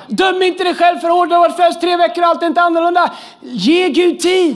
Döm 0.08 0.42
inte 0.42 0.64
dig 0.64 0.76
själv 0.76 1.00
för 1.00 1.10
hårt. 1.10 1.30
Du 1.30 1.36
har 1.36 1.40
varit 1.40 1.56
född 1.56 1.82
tre 1.82 1.98
veckor 1.98 2.24
och 2.24 2.30
allt 2.30 2.44
är 2.44 2.48
inte 2.48 2.62
annorlunda. 2.62 3.12
Ge 3.42 3.90
Gud 3.90 4.20
tid. 4.20 4.56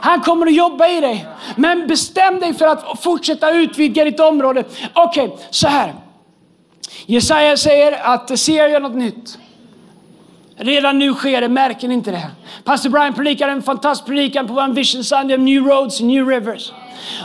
Han 0.00 0.20
kommer 0.20 0.46
att 0.46 0.54
jobba 0.54 0.88
i 0.88 1.00
dig. 1.00 1.26
Men 1.56 1.86
bestäm 1.86 2.40
dig 2.40 2.54
för 2.54 2.66
att 2.66 3.02
fortsätta 3.02 3.50
utvidga 3.50 4.04
ditt 4.04 4.20
område. 4.20 4.64
Okej, 4.92 5.24
okay, 5.24 5.38
så 5.50 5.68
här. 5.68 5.94
Jesaja 7.06 7.56
säger 7.56 8.00
att 8.02 8.38
ser 8.38 8.68
jag 8.68 8.82
något 8.82 8.94
nytt 8.94 9.38
Redan 10.58 10.98
nu 10.98 11.14
sker 11.14 11.40
det, 11.40 11.48
märker 11.48 11.88
ni 11.88 11.94
inte 11.94 12.10
det? 12.10 12.30
Pastor 12.64 12.90
Brian 12.90 13.14
predikar 13.14 13.48
en 13.48 13.62
fantastisk 13.62 14.06
predikan 14.06 14.46
på 14.46 14.52
vår 14.52 14.74
Vision 14.74 15.04
Sunday 15.04 15.36
om 15.36 15.44
New 15.44 15.64
Roads 15.64 16.00
and 16.00 16.10
New 16.10 16.28
Rivers. 16.28 16.72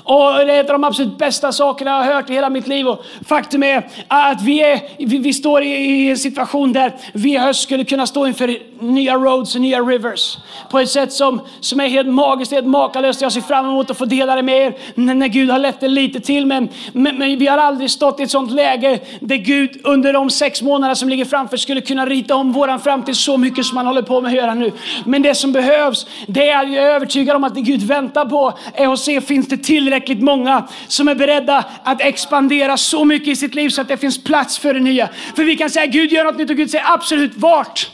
Och 0.03 0.33
det 0.33 0.53
är 0.53 0.59
ett 0.59 0.69
av 0.69 0.73
de 0.73 0.83
absolut 0.83 1.17
bästa 1.17 1.51
sakerna 1.51 1.91
jag 1.91 1.97
har 1.97 2.13
hört 2.13 2.29
i 2.29 2.33
hela 2.33 2.49
mitt 2.49 2.67
liv. 2.67 2.87
Och 2.87 3.05
faktum 3.25 3.63
är 3.63 3.87
att 4.07 4.41
vi, 4.41 4.61
är, 4.61 4.81
vi, 4.97 5.17
vi 5.17 5.33
står 5.33 5.63
i 5.63 6.09
en 6.09 6.17
situation 6.17 6.73
där 6.73 6.93
vi 7.13 7.33
i 7.33 7.37
höst 7.37 7.63
skulle 7.63 7.83
kunna 7.83 8.07
stå 8.07 8.27
inför 8.27 8.57
nya 8.81 9.15
roads 9.15 9.55
och 9.55 9.61
nya 9.61 9.79
rivers. 9.79 10.37
På 10.69 10.79
ett 10.79 10.89
sätt 10.89 11.13
som, 11.13 11.41
som 11.59 11.79
är 11.79 11.87
helt 11.87 12.07
magiskt, 12.07 12.51
helt 12.51 12.67
makalöst. 12.67 13.21
Jag 13.21 13.31
ser 13.31 13.41
fram 13.41 13.65
emot 13.65 13.91
att 13.91 13.97
få 13.97 14.05
dela 14.05 14.35
det 14.35 14.43
med 14.43 14.65
er 14.65 14.77
när, 14.95 15.13
när 15.13 15.27
Gud 15.27 15.49
har 15.49 15.59
lett 15.59 15.79
det 15.79 15.87
lite 15.87 16.19
till. 16.19 16.45
Men, 16.45 16.69
men, 16.93 17.17
men, 17.17 17.39
vi 17.39 17.47
har 17.47 17.57
aldrig 17.57 17.91
stått 17.91 18.19
i 18.19 18.23
ett 18.23 18.31
sånt 18.31 18.51
läge 18.51 18.99
där 19.19 19.35
Gud 19.35 19.81
under 19.83 20.13
de 20.13 20.29
sex 20.29 20.61
månader 20.61 20.95
som 20.95 21.09
ligger 21.09 21.25
framför 21.25 21.57
skulle 21.57 21.81
kunna 21.81 22.05
rita 22.05 22.35
om 22.35 22.51
våran 22.51 22.79
framtid 22.79 23.15
så 23.15 23.37
mycket 23.37 23.65
som 23.65 23.77
han 23.77 23.87
håller 23.87 24.01
på 24.01 24.21
med 24.21 24.29
att 24.29 24.37
göra 24.37 24.53
nu. 24.53 24.71
Men 25.05 25.21
det 25.21 25.35
som 25.35 25.51
behövs, 25.51 26.07
det 26.27 26.49
är 26.49 26.61
jag 26.63 26.73
är 26.73 26.81
övertygad 26.81 27.35
om 27.35 27.43
att 27.43 27.55
det 27.55 27.61
Gud 27.61 27.83
väntar 27.83 28.25
på 28.25 28.53
är 28.73 28.93
att 28.93 28.99
se, 28.99 29.21
finns 29.21 29.47
det 29.47 29.57
tillräckligt 29.57 30.21
många 30.21 30.67
som 30.87 31.07
är 31.07 31.15
beredda 31.15 31.65
att 31.83 32.01
expandera 32.01 32.77
så 32.77 33.05
mycket 33.05 33.27
i 33.27 33.35
sitt 33.35 33.55
liv 33.55 33.69
så 33.69 33.81
att 33.81 33.87
det 33.87 33.97
finns 33.97 34.23
plats 34.23 34.57
för 34.57 34.73
det 34.73 34.79
nya. 34.79 35.09
För 35.35 35.43
vi 35.43 35.57
kan 35.57 35.69
säga 35.69 35.85
Gud 35.85 36.11
gör 36.11 36.23
något 36.23 36.37
nytt 36.37 36.49
och 36.49 36.55
Gud 36.55 36.71
säger 36.71 36.93
absolut 36.93 37.31
vart? 37.35 37.89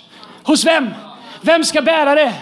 Hos 0.48 0.66
vem? 0.66 0.90
Vem 1.42 1.64
ska 1.64 1.82
bära 1.82 2.16
det? 2.16 2.34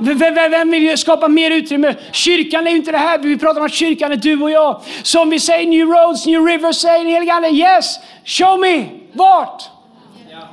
Vem, 0.00 0.18
vem, 0.18 0.50
vem 0.50 0.70
vill 0.70 0.98
skapa 0.98 1.28
mer 1.28 1.50
utrymme? 1.50 1.94
Kyrkan 2.12 2.66
är 2.66 2.70
ju 2.70 2.76
inte 2.76 2.92
det 2.92 2.98
här. 2.98 3.18
Vi 3.18 3.38
pratar 3.38 3.60
om 3.60 3.66
att 3.66 3.72
kyrkan 3.72 4.12
är 4.12 4.16
du 4.16 4.42
och 4.42 4.50
jag. 4.50 4.80
Så 5.02 5.22
om 5.22 5.30
vi 5.30 5.40
säger 5.40 5.66
New 5.68 5.88
Roads, 5.88 6.26
New 6.26 6.44
Rivers, 6.44 6.76
säger 6.76 6.98
den 6.98 7.12
helige 7.12 7.32
Ande 7.32 7.48
yes, 7.48 7.98
show 8.24 8.60
me. 8.60 8.84
Vart? 9.12 9.62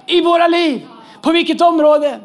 I 0.08 0.22
våra 0.22 0.48
liv. 0.48 0.82
På 1.22 1.32
vilket 1.32 1.62
område? 1.62 2.20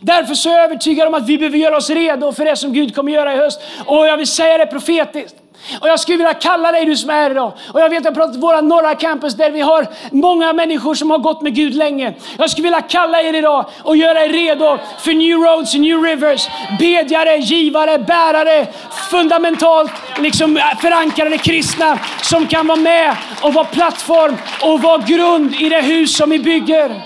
Därför 0.00 0.34
så 0.34 0.48
är 0.48 0.52
jag 0.52 0.64
övertygad 0.64 1.08
om 1.08 1.14
att 1.14 1.28
vi 1.28 1.38
behöver 1.38 1.58
göra 1.58 1.76
oss 1.76 1.90
redo 1.90 2.32
för 2.32 2.44
det 2.44 2.56
som 2.56 2.72
Gud 2.72 2.94
kommer 2.94 3.12
göra 3.12 3.34
i 3.34 3.36
höst. 3.36 3.60
Och 3.86 4.06
jag 4.06 4.16
vill 4.16 4.26
säga 4.26 4.58
det 4.58 4.66
profetiskt. 4.66 5.36
Och 5.80 5.88
jag 5.88 6.00
skulle 6.00 6.16
vilja 6.16 6.34
kalla 6.34 6.72
dig 6.72 6.84
du 6.84 6.96
som 6.96 7.10
är 7.10 7.14
här 7.14 7.30
idag. 7.30 7.52
Och 7.72 7.80
jag 7.80 7.88
vet 7.88 7.98
att 7.98 8.04
jag 8.04 8.14
pratat 8.14 8.34
om 8.34 8.40
våra 8.40 8.60
norra 8.60 8.94
campus 8.94 9.34
där 9.34 9.50
vi 9.50 9.60
har 9.60 9.86
många 10.10 10.52
människor 10.52 10.94
som 10.94 11.10
har 11.10 11.18
gått 11.18 11.42
med 11.42 11.54
Gud 11.54 11.74
länge. 11.74 12.14
Jag 12.38 12.50
skulle 12.50 12.62
vilja 12.62 12.80
kalla 12.80 13.22
er 13.22 13.34
idag 13.34 13.64
och 13.82 13.96
göra 13.96 14.24
er 14.24 14.28
redo 14.28 14.78
för 14.98 15.14
New 15.14 15.38
Roads 15.38 15.74
New 15.74 16.02
Rivers. 16.02 16.48
Bedjare, 16.78 17.36
givare, 17.36 17.98
bärare, 17.98 18.66
fundamentalt 19.10 19.92
liksom 20.18 20.56
äh, 20.56 20.78
förankrade 20.80 21.38
kristna 21.38 21.98
som 22.22 22.46
kan 22.46 22.66
vara 22.66 22.78
med 22.78 23.16
och 23.42 23.54
vara 23.54 23.64
plattform 23.64 24.36
och 24.62 24.82
vara 24.82 24.98
grund 24.98 25.54
i 25.54 25.68
det 25.68 25.80
hus 25.80 26.16
som 26.16 26.30
vi 26.30 26.38
bygger. 26.38 27.02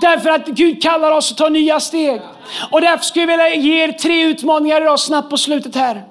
Därför 0.00 0.30
att 0.30 0.46
Gud 0.46 0.82
kallar 0.82 1.12
oss 1.12 1.32
att 1.32 1.38
ta 1.38 1.48
nya 1.48 1.80
steg. 1.80 2.20
Och 2.70 2.80
därför 2.80 3.04
skulle 3.04 3.22
jag 3.22 3.38
vilja 3.38 3.54
ge 3.54 3.84
er 3.84 3.92
tre 3.92 4.22
utmaningar 4.22 4.80
idag 4.80 5.00
snabbt 5.00 5.30
på 5.30 5.36
slutet 5.36 5.74
här. 5.74 6.07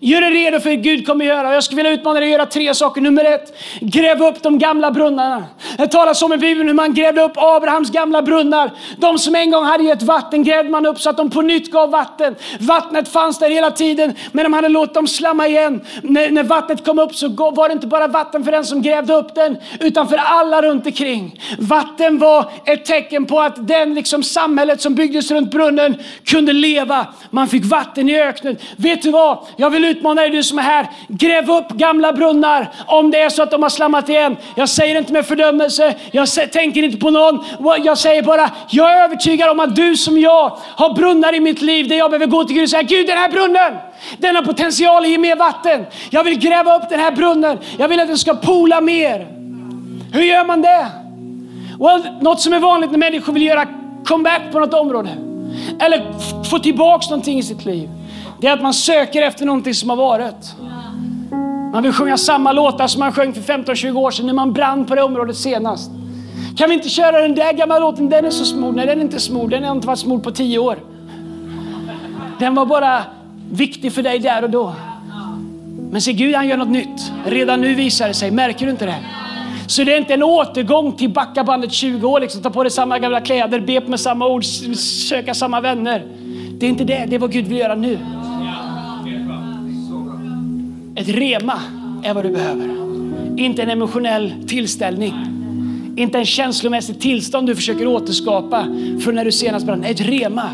Gör 0.00 0.20
dig 0.20 0.30
redo 0.30 0.60
för 0.60 0.70
det 0.70 0.76
Gud 0.76 1.06
kommer 1.06 1.24
göra. 1.24 1.54
Jag 1.54 1.64
skulle 1.64 1.76
vilja 1.82 1.92
utmana 1.92 2.20
dig 2.20 2.28
att 2.28 2.32
göra 2.32 2.46
tre 2.46 2.74
saker. 2.74 3.00
Nummer 3.00 3.24
ett, 3.24 3.56
gräv 3.80 4.22
upp 4.22 4.42
de 4.42 4.58
gamla 4.58 4.90
brunnarna. 4.90 5.44
Det 5.76 5.86
talas 5.86 6.22
om 6.22 6.32
i 6.32 6.36
Bibeln 6.36 6.68
hur 6.68 6.74
man 6.74 6.94
grävde 6.94 7.22
upp 7.22 7.32
Abrahams 7.36 7.90
gamla 7.90 8.22
brunnar. 8.22 8.70
De 8.96 9.18
som 9.18 9.34
en 9.34 9.50
gång 9.50 9.64
hade 9.64 9.84
gett 9.84 10.02
vatten 10.02 10.44
grävde 10.44 10.70
man 10.70 10.86
upp 10.86 11.00
så 11.00 11.10
att 11.10 11.16
de 11.16 11.30
på 11.30 11.42
nytt 11.42 11.70
gav 11.70 11.90
vatten. 11.90 12.36
Vattnet 12.60 13.08
fanns 13.08 13.38
där 13.38 13.50
hela 13.50 13.70
tiden, 13.70 14.14
men 14.32 14.42
de 14.44 14.52
hade 14.52 14.68
låtit 14.68 14.94
dem 14.94 15.06
slamma 15.06 15.46
igen. 15.46 15.80
När, 16.02 16.30
när 16.30 16.42
vattnet 16.42 16.84
kom 16.84 16.98
upp 16.98 17.14
så 17.14 17.28
var 17.28 17.68
det 17.68 17.72
inte 17.72 17.86
bara 17.86 18.06
vatten 18.06 18.44
för 18.44 18.52
den 18.52 18.64
som 18.64 18.82
grävde 18.82 19.14
upp 19.14 19.34
den, 19.34 19.56
utan 19.80 20.08
för 20.08 20.16
alla 20.16 20.62
runt 20.62 20.86
omkring. 20.86 21.40
Vatten 21.58 22.18
var 22.18 22.50
ett 22.64 22.84
tecken 22.84 23.26
på 23.26 23.40
att 23.40 23.68
den 23.68 23.94
liksom 23.94 24.22
samhället 24.22 24.80
som 24.80 24.94
byggdes 24.94 25.30
runt 25.30 25.50
brunnen 25.50 25.96
kunde 26.24 26.52
leva. 26.52 27.06
Man 27.30 27.48
fick 27.48 27.64
vatten 27.64 28.08
i 28.08 28.20
öknen. 28.20 28.56
Vet 28.76 29.02
du 29.02 29.10
vad? 29.10 29.38
Jag 29.56 29.70
vill 29.70 29.84
utmana 29.84 30.22
dig, 30.22 30.30
du 30.30 30.42
som 30.42 30.58
är 30.58 30.62
här. 30.62 30.86
Gräv 31.08 31.50
upp 31.50 31.68
gamla 31.68 32.12
brunnar 32.12 32.72
om 32.86 33.10
det 33.10 33.18
är 33.20 33.28
så 33.28 33.42
att 33.42 33.50
de 33.50 33.62
har 33.62 33.70
slammat 33.70 34.08
igen. 34.08 34.36
Jag 34.54 34.68
säger 34.68 34.98
inte 34.98 35.12
med 35.12 35.26
fördömelse, 35.26 35.65
jag 36.10 36.52
tänker 36.52 36.82
inte 36.82 36.96
på 36.96 37.10
någon. 37.10 37.44
Jag 37.84 37.98
säger 37.98 38.22
bara, 38.22 38.50
jag 38.70 38.92
är 38.92 39.04
övertygad 39.04 39.50
om 39.50 39.60
att 39.60 39.76
du 39.76 39.96
som 39.96 40.18
jag 40.18 40.58
har 40.76 40.94
brunnar 40.94 41.34
i 41.34 41.40
mitt 41.40 41.62
liv 41.62 41.88
där 41.88 41.96
jag 41.96 42.10
behöver 42.10 42.26
gå 42.26 42.44
till 42.44 42.54
Gud 42.54 42.62
och 42.62 42.70
säga, 42.70 42.82
Gud 42.82 43.06
den 43.06 43.18
här 43.18 43.28
brunnen, 43.28 43.74
den 44.18 44.36
har 44.36 44.42
potential 44.42 45.02
att 45.02 45.10
ge 45.10 45.18
mer 45.18 45.36
vatten. 45.36 45.86
Jag 46.10 46.24
vill 46.24 46.38
gräva 46.38 46.76
upp 46.76 46.88
den 46.88 47.00
här 47.00 47.12
brunnen. 47.12 47.58
Jag 47.78 47.88
vill 47.88 48.00
att 48.00 48.08
den 48.08 48.18
ska 48.18 48.34
pola 48.34 48.80
mer. 48.80 49.26
Hur 50.12 50.22
gör 50.22 50.44
man 50.44 50.62
det? 50.62 50.86
Well, 51.78 52.02
något 52.20 52.40
som 52.40 52.52
är 52.52 52.60
vanligt 52.60 52.90
när 52.90 52.98
människor 52.98 53.32
vill 53.32 53.42
göra 53.42 53.66
comeback 54.04 54.42
på 54.52 54.60
något 54.60 54.74
område 54.74 55.08
eller 55.80 56.04
få 56.50 56.58
tillbaka 56.58 57.06
någonting 57.10 57.38
i 57.38 57.42
sitt 57.42 57.64
liv. 57.64 57.90
Det 58.40 58.46
är 58.46 58.52
att 58.52 58.62
man 58.62 58.74
söker 58.74 59.22
efter 59.22 59.46
någonting 59.46 59.74
som 59.74 59.90
har 59.90 59.96
varit. 59.96 60.54
Man 61.76 61.82
vill 61.82 61.92
sjunga 61.92 62.16
samma 62.16 62.52
låtar 62.52 62.86
som 62.86 63.00
man 63.00 63.12
sjöng 63.12 63.34
för 63.34 63.40
15-20 63.40 63.96
år 63.96 64.10
sedan 64.10 64.26
när 64.26 64.32
man 64.32 64.52
brann 64.52 64.86
på 64.86 64.94
det 64.94 65.02
området 65.02 65.36
senast. 65.36 65.90
Kan 66.56 66.68
vi 66.68 66.74
inte 66.74 66.88
köra 66.88 67.20
den 67.20 67.34
där 67.34 67.52
gamla 67.52 67.78
låten, 67.78 68.08
den 68.08 68.24
är 68.24 68.30
så 68.30 68.44
smord. 68.44 68.76
Nej, 68.76 68.86
den 68.86 68.98
är 68.98 69.02
inte 69.02 69.20
smord. 69.20 69.50
Den 69.50 69.64
har 69.64 69.74
inte 69.74 69.86
varit 69.86 69.98
smord 69.98 70.22
på 70.22 70.30
10 70.30 70.58
år. 70.58 70.78
Den 72.38 72.54
var 72.54 72.66
bara 72.66 73.02
viktig 73.50 73.92
för 73.92 74.02
dig 74.02 74.18
där 74.18 74.42
och 74.44 74.50
då. 74.50 74.74
Men 75.90 76.00
se 76.00 76.12
Gud 76.12 76.34
han 76.34 76.48
gör 76.48 76.56
något 76.56 76.68
nytt. 76.68 77.12
Redan 77.26 77.60
nu 77.60 77.74
visar 77.74 78.08
det 78.08 78.14
sig. 78.14 78.30
Märker 78.30 78.66
du 78.66 78.70
inte 78.70 78.86
det? 78.86 78.98
Så 79.66 79.84
det 79.84 79.94
är 79.94 79.98
inte 79.98 80.14
en 80.14 80.22
återgång 80.22 80.92
till 80.92 81.10
backa 81.10 81.44
bandet 81.44 81.72
20 81.72 82.08
år, 82.08 82.20
liksom, 82.20 82.42
ta 82.42 82.50
på 82.50 82.62
dig 82.62 82.72
samma 82.72 82.98
gamla 82.98 83.20
kläder, 83.20 83.60
be 83.60 83.80
med 83.80 84.00
samma 84.00 84.26
ord, 84.26 84.44
söka 84.44 85.34
samma 85.34 85.60
vänner. 85.60 86.04
Det 86.58 86.66
är 86.66 86.70
inte 86.70 86.84
det, 86.84 87.06
det 87.08 87.14
är 87.14 87.18
vad 87.18 87.32
Gud 87.32 87.46
vill 87.46 87.58
göra 87.58 87.74
nu. 87.74 87.98
Ett 90.96 91.08
rema 91.08 91.60
är 92.02 92.14
vad 92.14 92.24
du 92.24 92.30
behöver. 92.30 92.70
Inte 93.36 93.62
en 93.62 93.70
emotionell 93.70 94.34
tillställning. 94.46 95.14
Inte 95.96 96.18
en 96.18 96.26
känslomässigt 96.26 97.00
tillstånd 97.00 97.46
du 97.46 97.54
försöker 97.54 97.86
återskapa 97.86 98.66
från 99.04 99.14
när 99.14 99.24
du 99.24 99.32
senast 99.32 99.66
brann. 99.66 99.84
Ett 99.84 100.00
rema. 100.00 100.50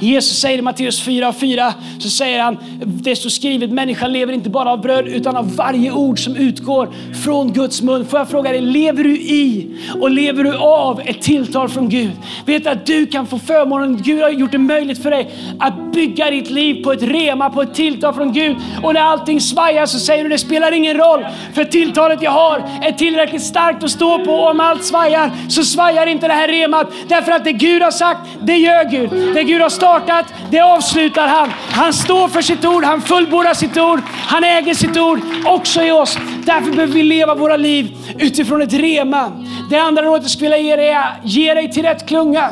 Jesus 0.00 0.40
säger 0.40 0.58
i 0.58 0.62
Matteus 0.62 1.02
4 1.02 1.28
och 1.28 1.36
4 1.36 1.74
så 1.98 2.10
säger 2.10 2.42
han, 2.42 2.56
det 2.84 3.16
står 3.16 3.30
skrivet, 3.30 3.70
människan 3.70 4.12
lever 4.12 4.32
inte 4.32 4.50
bara 4.50 4.72
av 4.72 4.80
bröd 4.80 5.08
utan 5.08 5.36
av 5.36 5.56
varje 5.56 5.92
ord 5.92 6.24
som 6.24 6.36
utgår 6.36 6.88
från 7.24 7.52
Guds 7.52 7.82
mun. 7.82 8.06
Får 8.06 8.18
jag 8.18 8.28
fråga 8.28 8.52
dig, 8.52 8.60
lever 8.60 9.04
du 9.04 9.16
i 9.16 9.66
och 10.00 10.10
lever 10.10 10.44
du 10.44 10.56
av 10.56 11.00
ett 11.04 11.22
tilltal 11.22 11.68
från 11.68 11.88
Gud? 11.88 12.10
Vet 12.46 12.66
att 12.66 12.86
du 12.86 13.06
kan 13.06 13.26
få 13.26 13.38
förmånen, 13.38 14.02
Gud 14.02 14.22
har 14.22 14.30
gjort 14.30 14.52
det 14.52 14.58
möjligt 14.58 15.02
för 15.02 15.10
dig 15.10 15.30
att 15.58 15.92
bygga 15.92 16.30
ditt 16.30 16.50
liv 16.50 16.84
på 16.84 16.92
ett 16.92 17.02
rema, 17.02 17.50
på 17.50 17.62
ett 17.62 17.74
tilltal 17.74 18.14
från 18.14 18.32
Gud. 18.32 18.56
Och 18.82 18.94
när 18.94 19.00
allting 19.00 19.40
svajar 19.40 19.86
så 19.86 19.98
säger 19.98 20.24
du, 20.24 20.30
det 20.30 20.38
spelar 20.38 20.72
ingen 20.72 20.96
roll, 20.96 21.26
för 21.54 21.64
tilltalet 21.64 22.22
jag 22.22 22.30
har 22.30 22.58
är 22.82 22.92
tillräckligt 22.92 23.42
starkt 23.42 23.84
att 23.84 23.90
stå 23.90 24.24
på. 24.24 24.32
Och 24.32 24.50
om 24.50 24.60
allt 24.60 24.84
svajar 24.84 25.30
så 25.48 25.64
svajar 25.64 26.06
inte 26.06 26.28
det 26.28 26.34
här 26.34 26.48
remat. 26.48 26.92
Därför 27.08 27.32
att 27.32 27.44
det 27.44 27.52
Gud 27.52 27.82
har 27.82 27.90
sagt, 27.90 28.20
det 28.42 28.56
gör 28.56 28.90
Gud. 28.90 29.34
Det 29.34 29.42
Gud 29.42 29.62
har 29.62 29.68
startat, 29.88 30.26
det 30.50 30.60
avslutar 30.60 31.28
han. 31.28 31.50
Han 31.70 31.92
står 31.92 32.28
för 32.28 32.42
sitt 32.42 32.64
ord, 32.64 32.84
han 32.84 33.00
fullbordar 33.00 33.54
sitt 33.54 33.76
ord, 33.76 34.00
han 34.26 34.44
äger 34.44 34.74
sitt 34.74 34.96
ord 34.96 35.20
också 35.46 35.82
i 35.82 35.90
oss. 35.90 36.18
Därför 36.44 36.70
behöver 36.70 36.94
vi 36.94 37.02
leva 37.02 37.34
våra 37.34 37.56
liv 37.56 37.96
utifrån 38.18 38.62
ett 38.62 38.72
rema. 38.72 39.32
Det 39.70 39.78
andra 39.78 40.02
rådet 40.02 40.22
jag 40.22 40.30
skulle 40.30 40.56
vilja 40.56 40.70
ge 40.70 40.76
dig 40.76 40.88
är, 40.88 41.20
ge 41.24 41.54
dig 41.54 41.72
till 41.72 41.82
rätt 41.82 42.08
klunga. 42.08 42.50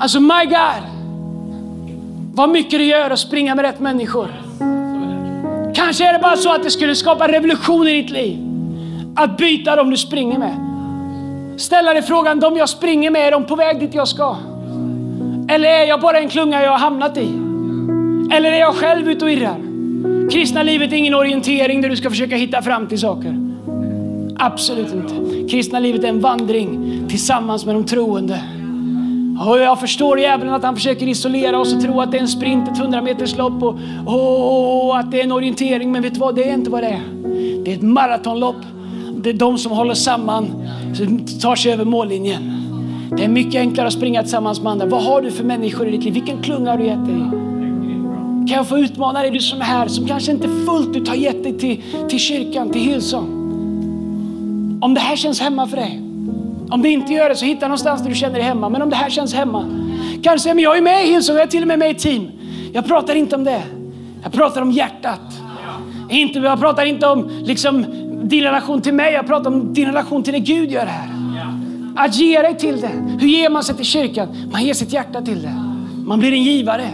Alltså 0.00 0.20
my 0.20 0.44
God, 0.44 0.82
vad 2.34 2.48
mycket 2.48 2.78
det 2.78 2.84
gör 2.84 3.10
att 3.10 3.18
springa 3.18 3.54
med 3.54 3.64
rätt 3.64 3.80
människor. 3.80 4.28
Kanske 5.74 6.08
är 6.08 6.12
det 6.12 6.18
bara 6.18 6.36
så 6.36 6.52
att 6.52 6.62
det 6.62 6.70
skulle 6.70 6.94
skapa 6.94 7.28
revolution 7.28 7.88
i 7.88 8.02
ditt 8.02 8.10
liv. 8.10 8.38
Att 9.16 9.36
byta 9.36 9.76
dem 9.76 9.90
du 9.90 9.96
springer 9.96 10.38
med. 10.38 10.56
Ställa 11.60 11.92
dig 11.92 12.02
frågan, 12.02 12.40
de 12.40 12.56
jag 12.56 12.68
springer 12.68 13.10
med, 13.10 13.26
är 13.26 13.30
de 13.30 13.44
på 13.44 13.56
väg 13.56 13.80
dit 13.80 13.94
jag 13.94 14.08
ska? 14.08 14.36
Eller 15.54 15.68
är 15.68 15.84
jag 15.84 16.00
bara 16.00 16.18
en 16.18 16.28
klunga 16.28 16.62
jag 16.62 16.70
har 16.70 16.78
hamnat 16.78 17.16
i? 17.16 17.28
Eller 18.36 18.52
är 18.52 18.60
jag 18.60 18.74
själv 18.74 19.10
ute 19.10 19.24
och 19.24 19.30
irrar? 19.30 19.56
Kristna 20.30 20.62
livet 20.62 20.92
är 20.92 20.96
ingen 20.96 21.14
orientering 21.14 21.80
där 21.80 21.88
du 21.88 21.96
ska 21.96 22.10
försöka 22.10 22.36
hitta 22.36 22.62
fram 22.62 22.86
till 22.86 22.98
saker. 22.98 23.36
Absolut 24.36 24.92
inte. 24.92 25.48
Kristna 25.50 25.78
livet 25.78 26.04
är 26.04 26.08
en 26.08 26.20
vandring 26.20 27.02
tillsammans 27.08 27.66
med 27.66 27.74
de 27.74 27.84
troende. 27.84 28.42
Och 29.46 29.58
jag 29.58 29.80
förstår 29.80 30.18
djävulen 30.18 30.54
att 30.54 30.62
han 30.62 30.76
försöker 30.76 31.08
isolera 31.08 31.58
oss 31.58 31.74
och 31.74 31.82
tro 31.82 32.00
att 32.00 32.10
det 32.10 32.16
är 32.16 32.22
en 32.22 32.28
sprint, 32.28 32.68
ett 32.68 32.78
100 32.78 33.02
meters 33.02 33.36
lopp 33.36 33.62
och, 33.62 33.78
oh, 34.06 34.98
att 34.98 35.10
det 35.10 35.20
är 35.20 35.24
en 35.24 35.32
orientering. 35.32 35.92
Men 35.92 36.02
vet 36.02 36.14
du 36.14 36.20
vad? 36.20 36.34
Det 36.34 36.48
är 36.48 36.54
inte 36.54 36.70
vad 36.70 36.82
det 36.82 36.88
är. 36.88 37.02
Det 37.64 37.70
är 37.72 37.74
ett 37.74 37.82
maratonlopp. 37.82 38.56
Det 39.16 39.30
är 39.30 39.34
de 39.34 39.58
som 39.58 39.72
håller 39.72 39.94
samman, 39.94 40.68
som 40.94 41.26
tar 41.40 41.56
sig 41.56 41.72
över 41.72 41.84
mållinjen. 41.84 42.61
Det 43.16 43.24
är 43.24 43.28
mycket 43.28 43.60
enklare 43.60 43.86
att 43.86 43.92
springa 43.92 44.22
tillsammans 44.22 44.60
med 44.60 44.72
andra. 44.72 44.86
Vad 44.86 45.02
har 45.02 45.22
du 45.22 45.30
för 45.30 45.44
människor 45.44 45.88
i 45.88 45.90
ditt 45.90 46.04
liv? 46.04 46.14
Vilken 46.14 46.42
klunga 46.42 46.70
har 46.70 46.78
du 46.78 46.84
gett 46.84 47.06
dig? 47.06 47.18
Kan 48.48 48.56
jag 48.56 48.68
få 48.68 48.78
utmana 48.78 49.20
dig, 49.22 49.30
du 49.30 49.40
som 49.40 49.60
är 49.60 49.64
här, 49.64 49.88
som 49.88 50.06
kanske 50.06 50.32
inte 50.32 50.48
fullt 50.48 50.96
ut 50.96 51.08
har 51.08 51.14
gett 51.14 51.42
dig 51.42 51.58
till, 51.58 51.82
till 52.08 52.18
kyrkan, 52.18 52.70
till 52.70 52.80
Hillsong. 52.80 53.38
Om 54.80 54.94
det 54.94 55.00
här 55.00 55.16
känns 55.16 55.40
hemma 55.40 55.66
för 55.66 55.76
dig. 55.76 56.00
Om 56.70 56.82
det 56.82 56.88
inte 56.88 57.12
gör 57.12 57.28
det 57.28 57.36
så 57.36 57.44
hitta 57.44 57.68
någonstans 57.68 58.02
där 58.02 58.08
du 58.08 58.14
känner 58.14 58.34
dig 58.34 58.42
hemma. 58.42 58.68
Men 58.68 58.82
om 58.82 58.90
det 58.90 58.96
här 58.96 59.10
känns 59.10 59.34
hemma. 59.34 59.66
Kanske 60.22 60.38
säger, 60.38 60.54
men 60.54 60.64
jag 60.64 60.78
är 60.78 60.82
med 60.82 61.04
i 61.04 61.12
Hillsong, 61.12 61.36
jag 61.36 61.42
är 61.42 61.46
till 61.46 61.62
och 61.62 61.68
med 61.68 61.78
med 61.78 61.90
i 61.90 61.94
team. 61.94 62.30
Jag 62.72 62.86
pratar 62.86 63.14
inte 63.14 63.36
om 63.36 63.44
det. 63.44 63.62
Jag 64.22 64.32
pratar 64.32 64.62
om 64.62 64.70
hjärtat. 64.70 65.20
Inte, 66.10 66.38
jag 66.38 66.60
pratar 66.60 66.84
inte 66.84 67.06
om 67.06 67.30
liksom, 67.44 67.84
din 68.22 68.42
relation 68.42 68.82
till 68.82 68.94
mig, 68.94 69.12
jag 69.12 69.26
pratar 69.26 69.50
om 69.50 69.74
din 69.74 69.86
relation 69.86 70.22
till 70.22 70.32
det 70.32 70.38
Gud 70.38 70.70
gör 70.70 70.86
här. 70.86 71.21
Att 71.96 72.16
ge 72.16 72.42
dig 72.42 72.58
till 72.58 72.80
det. 72.80 73.16
Hur 73.20 73.28
ger 73.28 73.50
man 73.50 73.64
sig 73.64 73.76
till 73.76 73.84
kyrkan? 73.84 74.50
Man 74.52 74.64
ger 74.64 74.74
sitt 74.74 74.92
hjärta 74.92 75.22
till 75.22 75.42
det. 75.42 75.54
Man 76.06 76.18
blir 76.18 76.32
en 76.32 76.42
givare. 76.42 76.88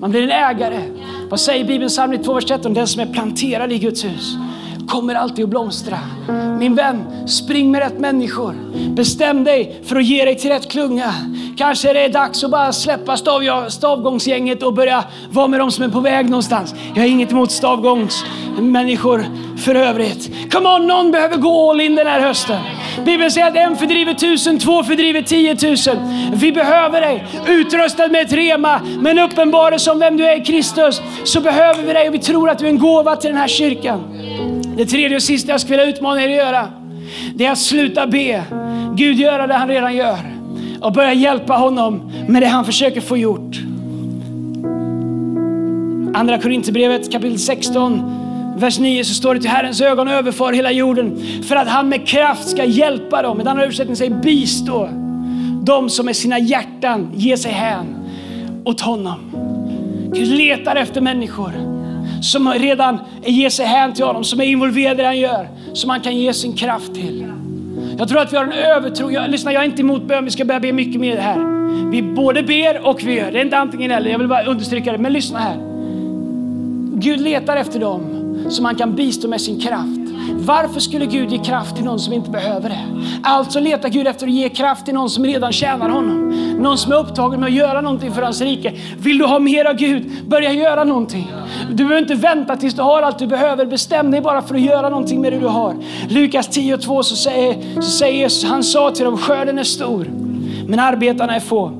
Man 0.00 0.10
blir 0.10 0.22
en 0.22 0.30
ägare. 0.30 0.82
Vad 1.30 1.40
säger 1.40 1.64
Bibeln 1.64 1.88
psalm 1.88 2.22
2, 2.22 2.34
vers 2.34 2.44
13? 2.44 2.74
Den 2.74 2.86
som 2.86 3.00
är 3.02 3.12
planterad 3.12 3.72
i 3.72 3.78
Guds 3.78 4.04
hus 4.04 4.36
kommer 4.88 5.14
alltid 5.14 5.44
att 5.44 5.50
blomstra. 5.50 5.98
Min 6.58 6.74
vän, 6.74 7.28
spring 7.28 7.70
med 7.70 7.80
rätt 7.80 7.98
människor. 7.98 8.54
Bestäm 8.94 9.44
dig 9.44 9.80
för 9.84 9.96
att 9.96 10.04
ge 10.04 10.24
dig 10.24 10.38
till 10.38 10.50
rätt 10.50 10.70
klunga. 10.70 11.14
Kanske 11.56 11.90
är 11.90 11.94
det 11.94 12.08
dags 12.08 12.44
att 12.44 12.50
bara 12.50 12.72
släppa 12.72 13.16
stav, 13.16 13.68
stavgångsgänget 13.68 14.62
och 14.62 14.74
börja 14.74 15.04
vara 15.30 15.48
med 15.48 15.60
de 15.60 15.70
som 15.70 15.84
är 15.84 15.88
på 15.88 16.00
väg 16.00 16.30
någonstans. 16.30 16.74
Jag 16.94 17.02
har 17.02 17.08
inget 17.08 17.32
emot 17.32 17.50
stavgångsmänniskor 17.50 19.26
för 19.58 19.74
övrigt. 19.74 20.52
Come 20.52 20.68
on, 20.68 20.86
någon 20.86 21.10
behöver 21.10 21.36
gå 21.36 21.70
all 21.70 21.80
in 21.80 21.94
den 21.94 22.06
här 22.06 22.20
hösten. 22.20 22.60
Bibeln 23.04 23.30
säger 23.30 23.46
att 23.46 23.56
en 23.56 23.76
fördriver 23.76 24.14
tusen, 24.14 24.58
två 24.58 24.82
fördriver 24.82 25.22
tiotusen. 25.22 25.98
Vi 26.34 26.52
behöver 26.52 27.00
dig 27.00 27.26
utrustad 27.48 28.08
med 28.08 28.22
ett 28.22 28.32
rema, 28.32 28.80
men 29.00 29.18
uppenbarelse 29.18 29.90
om 29.90 29.98
vem 29.98 30.16
du 30.16 30.26
är 30.26 30.40
i 30.40 30.44
Kristus, 30.44 31.02
så 31.24 31.40
behöver 31.40 31.82
vi 31.82 31.92
dig 31.92 32.08
och 32.08 32.14
vi 32.14 32.18
tror 32.18 32.50
att 32.50 32.58
du 32.58 32.64
är 32.64 32.70
en 32.70 32.78
gåva 32.78 33.16
till 33.16 33.30
den 33.30 33.38
här 33.38 33.48
kyrkan. 33.48 34.00
Det 34.76 34.86
tredje 34.86 35.16
och 35.16 35.22
sista 35.22 35.52
jag 35.52 35.60
skulle 35.60 35.78
vilja 35.78 35.94
utmana 35.94 36.22
er 36.22 36.28
att 36.28 36.34
göra, 36.34 36.68
det 37.34 37.46
är 37.46 37.52
att 37.52 37.58
sluta 37.58 38.06
be 38.06 38.44
Gud 38.94 39.18
göra 39.18 39.46
det 39.46 39.54
han 39.54 39.68
redan 39.68 39.96
gör 39.96 40.18
och 40.80 40.92
börja 40.92 41.12
hjälpa 41.12 41.52
honom 41.52 42.12
med 42.28 42.42
det 42.42 42.46
han 42.46 42.64
försöker 42.64 43.00
få 43.00 43.16
gjort. 43.16 43.60
Andra 46.14 46.38
Korinthierbrevet 46.38 47.12
kapitel 47.12 47.38
16, 47.38 48.02
vers 48.56 48.78
9 48.78 49.04
så 49.04 49.14
står 49.14 49.34
det 49.34 49.40
till 49.40 49.50
Herrens 49.50 49.80
ögon 49.80 50.08
överför 50.08 50.52
hela 50.52 50.72
jorden 50.72 51.22
för 51.48 51.56
att 51.56 51.68
han 51.68 51.88
med 51.88 52.08
kraft 52.08 52.48
ska 52.48 52.64
hjälpa 52.64 53.22
dem. 53.22 53.40
En 53.40 53.48
annan 53.48 53.62
översättning 53.62 53.96
säger 53.96 54.14
bistå 54.14 54.88
de 55.62 55.90
som 55.90 56.06
med 56.06 56.16
sina 56.16 56.38
hjärtan 56.38 57.10
ger 57.14 57.36
sig 57.36 57.52
hän 57.52 57.86
åt 58.64 58.80
honom. 58.80 59.18
Gud 60.14 60.28
letar 60.28 60.76
efter 60.76 61.00
människor 61.00 61.81
som 62.22 62.48
redan 62.48 62.98
ger 63.24 63.50
sig 63.50 63.66
hän 63.66 63.94
till 63.94 64.04
honom, 64.04 64.24
som 64.24 64.40
är 64.40 64.44
involverade 64.44 64.94
i 64.94 65.02
det 65.02 65.06
han 65.06 65.18
gör, 65.18 65.48
som 65.72 65.90
han 65.90 66.00
kan 66.00 66.16
ge 66.16 66.32
sin 66.32 66.52
kraft 66.52 66.94
till. 66.94 67.26
Jag 67.98 68.08
tror 68.08 68.20
att 68.20 68.32
vi 68.32 68.36
har 68.36 68.44
en 68.44 68.52
övertro. 68.52 69.10
Jag, 69.10 69.30
lyssna, 69.30 69.52
jag 69.52 69.62
är 69.62 69.66
inte 69.66 69.82
emot 69.82 70.02
bön, 70.02 70.24
vi 70.24 70.30
ska 70.30 70.44
börja 70.44 70.60
be 70.60 70.72
mycket 70.72 71.00
mer 71.00 71.16
här. 71.16 71.38
Vi 71.90 72.02
både 72.02 72.42
ber 72.42 72.86
och 72.86 73.02
vi 73.02 73.14
gör. 73.14 73.32
Det 73.32 73.38
är 73.38 73.44
inte 73.44 73.58
antingen 73.58 73.90
eller, 73.90 74.10
jag 74.10 74.18
vill 74.18 74.28
bara 74.28 74.44
understryka 74.44 74.92
det. 74.92 74.98
Men 74.98 75.12
lyssna 75.12 75.38
här. 75.38 75.56
Gud 76.94 77.20
letar 77.20 77.56
efter 77.56 77.80
dem 77.80 78.02
som 78.50 78.64
han 78.64 78.74
kan 78.74 78.94
bistå 78.94 79.28
med 79.28 79.40
sin 79.40 79.60
kraft. 79.60 80.01
Varför 80.30 80.80
skulle 80.80 81.06
Gud 81.06 81.32
ge 81.32 81.38
kraft 81.38 81.76
till 81.76 81.84
någon 81.84 81.98
som 81.98 82.12
inte 82.12 82.30
behöver 82.30 82.68
det? 82.68 82.86
Alltså 83.22 83.60
letar 83.60 83.88
Gud 83.88 84.06
efter 84.06 84.26
att 84.26 84.32
ge 84.32 84.48
kraft 84.48 84.84
till 84.84 84.94
någon 84.94 85.10
som 85.10 85.24
redan 85.24 85.52
tjänar 85.52 85.88
honom. 85.88 86.28
Någon 86.58 86.78
som 86.78 86.92
är 86.92 86.96
upptagen 86.96 87.40
med 87.40 87.46
att 87.46 87.52
göra 87.52 87.80
någonting 87.80 88.12
för 88.12 88.22
hans 88.22 88.40
rike. 88.40 88.72
Vill 88.98 89.18
du 89.18 89.24
ha 89.24 89.38
mer 89.38 89.64
av 89.64 89.74
Gud? 89.74 90.10
Börja 90.26 90.52
göra 90.52 90.84
någonting. 90.84 91.32
Du 91.68 91.74
behöver 91.74 91.98
inte 91.98 92.14
vänta 92.14 92.56
tills 92.56 92.74
du 92.74 92.82
har 92.82 93.02
allt 93.02 93.18
du 93.18 93.26
behöver. 93.26 93.66
Bestäm 93.66 94.10
dig 94.10 94.20
bara 94.20 94.42
för 94.42 94.54
att 94.54 94.60
göra 94.60 94.88
någonting 94.88 95.20
med 95.20 95.32
det 95.32 95.38
du 95.38 95.46
har. 95.46 95.74
Lukas 96.08 96.48
10.2 96.48 97.02
så 97.02 97.16
säger, 97.16 97.80
så 97.80 97.90
säger 97.90 98.14
Jesus, 98.14 98.44
han 98.44 98.62
sa 98.62 98.90
till 98.90 99.04
dem, 99.04 99.18
skörden 99.18 99.58
är 99.58 99.64
stor, 99.64 100.06
men 100.66 100.78
arbetarna 100.78 101.36
är 101.36 101.40
få. 101.40 101.72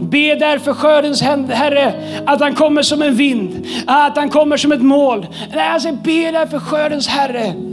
Be 0.00 0.34
därför 0.34 0.74
skördens 0.74 1.22
Herre 1.22 1.94
att 2.26 2.40
han 2.40 2.54
kommer 2.54 2.82
som 2.82 3.02
en 3.02 3.14
vind, 3.14 3.66
att 3.86 4.16
han 4.16 4.28
kommer 4.28 4.56
som 4.56 4.72
ett 4.72 4.82
mål. 4.82 5.26
Nej, 5.54 5.68
alltså, 5.68 5.92
be 5.92 6.30
därför 6.30 6.58
skördens 6.58 7.08
Herre 7.08 7.67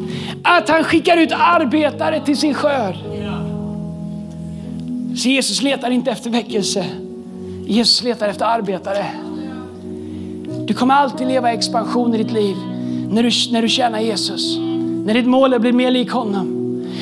att 0.46 0.70
han 0.70 0.84
skickar 0.84 1.18
ut 1.18 1.32
arbetare 1.32 2.26
till 2.26 2.38
sin 2.38 2.54
skörd. 2.54 2.96
Så 5.16 5.30
Jesus 5.30 5.62
letar 5.62 5.92
inte 5.92 6.12
efter 6.12 6.30
väckelse. 6.30 6.86
Jesus 7.68 8.04
letar 8.04 8.28
efter 8.28 8.46
arbetare. 8.46 9.06
Du 10.66 10.74
kommer 10.74 10.94
alltid 10.94 11.28
leva 11.28 11.52
i 11.52 11.56
expansion 11.56 12.16
i 12.16 12.18
ditt 12.18 12.32
liv 12.32 12.56
när 13.10 13.24
du, 13.24 13.30
när 13.52 13.62
du 13.62 13.70
tjänar 13.70 14.00
Jesus. 14.00 14.58
När 15.06 15.14
ditt 15.14 15.28
mål 15.28 15.52
är 15.52 15.56
att 15.56 15.62
bli 15.62 15.72
mer 15.72 15.92
lik 15.92 16.12
honom. 16.12 16.52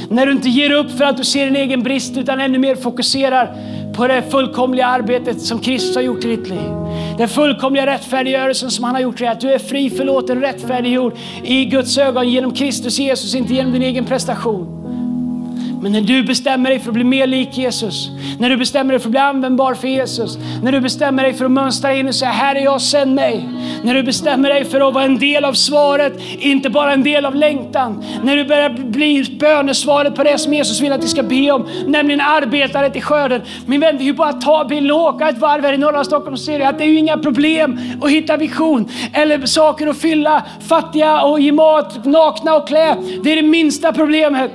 När 0.09 0.25
du 0.25 0.31
inte 0.31 0.49
ger 0.49 0.71
upp 0.71 0.91
för 0.91 1.03
att 1.05 1.17
du 1.17 1.23
ser 1.23 1.45
din 1.45 1.55
egen 1.55 1.83
brist 1.83 2.17
utan 2.17 2.39
ännu 2.39 2.57
mer 2.57 2.75
fokuserar 2.75 3.55
på 3.95 4.07
det 4.07 4.23
fullkomliga 4.31 4.87
arbetet 4.87 5.41
som 5.41 5.59
Kristus 5.59 5.95
har 5.95 6.03
gjort 6.03 6.25
i 6.25 6.27
ditt 6.27 6.49
liv. 6.49 6.82
Den 7.17 7.29
fullkomliga 7.29 7.85
rättfärdiggörelsen 7.85 8.71
som 8.71 8.83
han 8.83 8.95
har 8.95 9.01
gjort 9.01 9.17
dig, 9.17 9.27
att 9.27 9.41
du 9.41 9.51
är 9.51 9.59
fri, 9.59 9.89
förlåten, 9.89 10.41
rättfärdiggjord 10.41 11.13
i 11.43 11.65
Guds 11.65 11.97
ögon 11.97 12.29
genom 12.29 12.53
Kristus 12.53 12.99
Jesus, 12.99 13.35
inte 13.35 13.53
genom 13.53 13.73
din 13.73 13.81
egen 13.81 14.05
prestation. 14.05 14.82
Men 15.83 15.91
när 15.91 16.01
du 16.01 16.23
bestämmer 16.23 16.69
dig 16.69 16.79
för 16.79 16.89
att 16.89 16.93
bli 16.93 17.03
mer 17.03 17.27
lik 17.27 17.57
Jesus, 17.57 18.09
när 18.39 18.49
du 18.49 18.57
bestämmer 18.57 18.93
dig 18.93 18.99
för 18.99 19.07
att 19.07 19.11
bli 19.11 19.19
användbar 19.19 19.73
för 19.73 19.87
Jesus, 19.87 20.37
när 20.61 20.71
du 20.71 20.81
bestämmer 20.81 21.23
dig 21.23 21.33
för 21.33 21.45
att 21.45 21.51
mönstra 21.51 21.93
in 21.93 22.07
och 22.07 22.15
säga 22.15 22.31
här 22.31 22.55
är 22.55 22.59
jag, 22.59 22.81
sänd 22.81 23.15
mig. 23.15 23.49
När 23.83 23.93
du 23.93 24.03
bestämmer 24.03 24.49
dig 24.49 24.65
för 24.65 24.87
att 24.87 24.93
vara 24.93 25.03
en 25.03 25.17
del 25.17 25.45
av 25.45 25.53
svaret, 25.53 26.13
inte 26.39 26.69
bara 26.69 26.93
en 26.93 27.03
del 27.03 27.25
av 27.25 27.35
längtan. 27.35 28.03
När 28.23 28.35
du 28.35 28.45
börjar 28.45 28.69
bli 28.69 29.37
bönesvaret 29.39 30.15
på 30.15 30.23
det 30.23 30.37
som 30.37 30.53
Jesus 30.53 30.81
vill 30.81 30.91
att 30.91 31.03
vi 31.03 31.07
ska 31.07 31.23
be 31.23 31.51
om, 31.51 31.67
nämligen 31.87 32.21
arbetare 32.21 32.89
till 32.89 33.03
skörden. 33.03 33.41
Min 33.65 33.81
vän, 33.81 33.97
det 33.97 34.03
är 34.03 34.05
ju 34.05 34.13
bara 34.13 34.29
att 34.29 34.41
ta 34.41 34.65
bilen 34.65 34.91
och 34.91 34.97
åka 34.97 35.29
ett 35.29 35.37
varv 35.37 35.63
här 35.63 35.73
i 35.73 35.77
norra 35.77 36.03
Stockholm 36.03 36.37
ser 36.37 36.59
du 36.59 36.65
att 36.65 36.77
det 36.77 36.83
är 36.83 36.89
ju 36.89 36.97
inga 36.97 37.17
problem 37.17 37.79
att 38.01 38.09
hitta 38.09 38.37
vision 38.37 38.89
eller 39.13 39.45
saker 39.45 39.87
att 39.87 39.97
fylla 39.97 40.43
fattiga 40.67 41.21
och 41.21 41.39
ge 41.39 41.51
mat, 41.51 42.05
nakna 42.05 42.55
och 42.55 42.67
klä. 42.67 42.95
Det 43.23 43.31
är 43.31 43.35
det 43.35 43.41
minsta 43.47 43.93
problemet. 43.93 44.51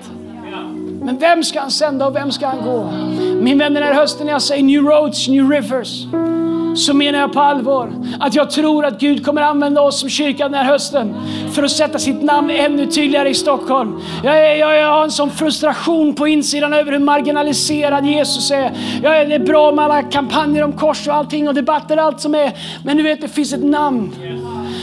Men 1.02 1.18
vem 1.18 1.44
ska 1.44 1.60
han 1.60 1.70
sända 1.70 2.06
och 2.06 2.16
vem 2.16 2.32
ska 2.32 2.46
han 2.46 2.64
gå? 2.64 2.90
Min 3.40 3.58
vän, 3.58 3.74
den 3.74 3.82
här 3.82 3.94
hösten 3.94 4.26
när 4.26 4.32
jag 4.32 4.42
säger 4.42 4.62
new 4.62 4.82
roads, 4.82 5.28
new 5.28 5.50
rivers 5.50 6.06
så 6.78 6.94
menar 6.94 7.18
jag 7.18 7.32
på 7.32 7.40
allvar 7.40 7.92
att 8.20 8.34
jag 8.34 8.50
tror 8.50 8.84
att 8.84 9.00
Gud 9.00 9.24
kommer 9.24 9.42
använda 9.42 9.80
oss 9.80 10.00
som 10.00 10.08
kyrka 10.08 10.44
den 10.44 10.54
här 10.54 10.64
hösten 10.64 11.14
för 11.52 11.62
att 11.62 11.70
sätta 11.70 11.98
sitt 11.98 12.22
namn 12.22 12.50
ännu 12.50 12.86
tydligare 12.86 13.28
i 13.28 13.34
Stockholm. 13.34 14.00
Jag, 14.24 14.38
är, 14.38 14.54
jag, 14.54 14.76
jag 14.76 14.88
har 14.88 15.04
en 15.04 15.10
sån 15.10 15.30
frustration 15.30 16.14
på 16.14 16.28
insidan 16.28 16.72
över 16.72 16.92
hur 16.92 16.98
marginaliserad 16.98 18.06
Jesus 18.06 18.50
är. 18.50 18.72
Jag 19.02 19.20
är 19.20 19.26
det 19.26 19.34
är 19.34 19.38
bra 19.38 19.72
med 19.72 19.84
alla 19.84 20.02
kampanjer 20.02 20.64
om 20.64 20.72
kors 20.72 21.08
och 21.08 21.14
allting 21.14 21.48
och 21.48 21.54
debatter 21.54 21.96
och 21.96 22.02
allt 22.02 22.20
som 22.20 22.34
är. 22.34 22.52
Men 22.84 22.96
du 22.96 23.02
vet, 23.02 23.20
det 23.20 23.28
finns 23.28 23.52
ett 23.52 23.64
namn. 23.64 24.14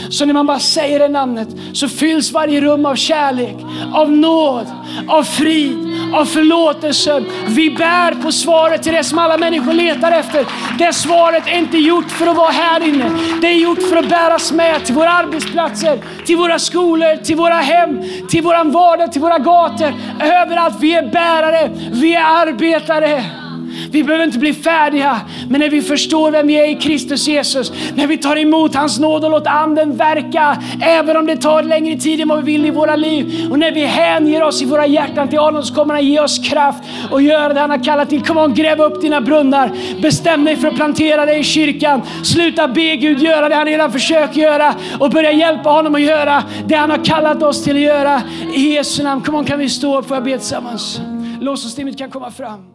Så 0.10 0.26
när 0.26 0.34
man 0.34 0.46
bara 0.46 0.60
säger 0.60 1.00
det 1.00 1.08
namnet 1.08 1.48
så 1.74 1.90
fylls 1.90 2.32
varje 2.32 2.62
rum 2.62 2.86
av 2.86 2.96
kärlek, 2.96 3.56
av 3.94 4.12
nåd, 4.12 4.66
av 5.08 5.24
frid, 5.24 5.78
av 6.14 6.26
förlåtelse. 6.26 7.24
Vi 7.48 7.70
bär 7.70 8.12
på 8.12 8.32
svaret 8.32 8.84
till 8.84 8.94
det 8.94 9.04
som 9.04 9.20
alla 9.20 9.38
människor 9.38 9.74
letar 9.74 10.12
efter. 10.12 10.46
Det 10.78 10.94
svaret 10.94 11.48
är 11.48 11.58
inte 11.58 11.78
gjort 11.78 12.12
för 12.12 12.28
att 12.28 12.38
vara 12.38 12.52
här 12.52 12.88
inne. 12.88 13.12
Det 13.42 13.48
är 13.48 13.58
gjort 13.58 13.84
för 13.90 13.96
att 13.96 14.10
bäras 14.10 14.52
med 14.52 14.86
till 14.86 14.96
våra 14.96 15.12
arbetsplatser, 15.12 16.00
till 16.26 16.38
våra 16.38 16.60
skolor, 16.60 17.24
till 17.24 17.36
våra 17.36 17.56
hem, 17.56 18.02
till 18.30 18.44
våran 18.44 18.72
vardag, 18.72 19.12
till 19.12 19.22
våra 19.22 19.40
gator. 19.40 19.94
Överallt. 20.20 20.76
Vi 20.80 20.94
är 20.94 21.12
bärare, 21.12 21.72
vi 21.92 22.16
är 22.16 22.24
arbetare. 22.24 23.45
Vi 23.92 24.04
behöver 24.04 24.26
inte 24.26 24.40
bli 24.40 24.54
färdiga, 24.54 25.22
men 25.50 25.60
när 25.60 25.70
vi 25.70 25.82
förstår 25.82 26.32
vem 26.32 26.48
vi 26.48 26.54
är 26.54 26.70
i 26.70 26.76
Kristus 26.76 27.28
Jesus, 27.28 27.72
när 27.96 28.08
vi 28.08 28.18
tar 28.18 28.38
emot 28.38 28.76
hans 28.76 29.00
nåd 29.00 29.26
och 29.26 29.32
låter 29.32 29.52
anden 29.52 29.98
verka, 29.98 30.58
även 30.82 31.18
om 31.18 31.26
det 31.26 31.38
tar 31.38 31.64
längre 31.64 32.00
tid 32.00 32.22
än 32.22 32.28
vad 32.28 32.44
vi 32.44 32.52
vill 32.52 32.66
i 32.66 32.70
våra 32.70 32.96
liv. 32.96 33.48
Och 33.52 33.60
när 33.60 33.72
vi 33.72 33.86
hänger 33.86 34.44
oss 34.44 34.62
i 34.62 34.66
våra 34.66 34.88
hjärtan 34.88 35.28
till 35.28 35.40
honom 35.40 35.64
så 35.64 35.76
kommer 35.76 35.94
han 35.94 36.06
ge 36.06 36.20
oss 36.20 36.40
kraft 36.40 36.84
och 37.12 37.22
göra 37.22 37.54
det 37.54 37.60
han 37.60 37.70
har 37.70 37.84
kallat 37.84 38.10
till. 38.10 38.22
Kom 38.22 38.38
on, 38.38 38.54
gräv 38.54 38.82
upp 38.82 39.02
dina 39.02 39.22
brunnar. 39.22 39.72
Bestäm 40.02 40.46
dig 40.46 40.56
för 40.56 40.68
att 40.68 40.76
plantera 40.76 41.26
dig 41.26 41.40
i 41.40 41.44
kyrkan. 41.44 42.02
Sluta 42.24 42.68
be 42.68 42.96
Gud 42.96 43.20
göra 43.20 43.50
det 43.50 43.56
han 43.56 43.66
redan 43.66 43.92
försöker 43.92 44.42
göra 44.42 44.76
och 45.00 45.10
börja 45.10 45.32
hjälpa 45.32 45.70
honom 45.70 45.96
att 45.96 46.02
göra 46.02 46.44
det 46.68 46.76
han 46.76 46.90
har 46.90 47.06
kallat 47.06 47.44
oss 47.44 47.64
till 47.64 47.76
att 47.76 47.82
göra. 47.82 48.22
I 48.54 48.74
Jesu 48.74 49.04
namn. 49.04 49.22
Kom 49.22 49.36
on, 49.36 49.46
kan 49.46 49.60
vi 49.60 49.70
stå 49.70 50.00
upp? 50.00 50.08
Får 50.08 50.18
jag 50.18 50.24
be 50.24 50.38
tillsammans? 50.38 51.02
Låtsasteamet 51.42 51.98
kan 51.98 52.10
komma 52.10 52.32
fram. 52.32 52.75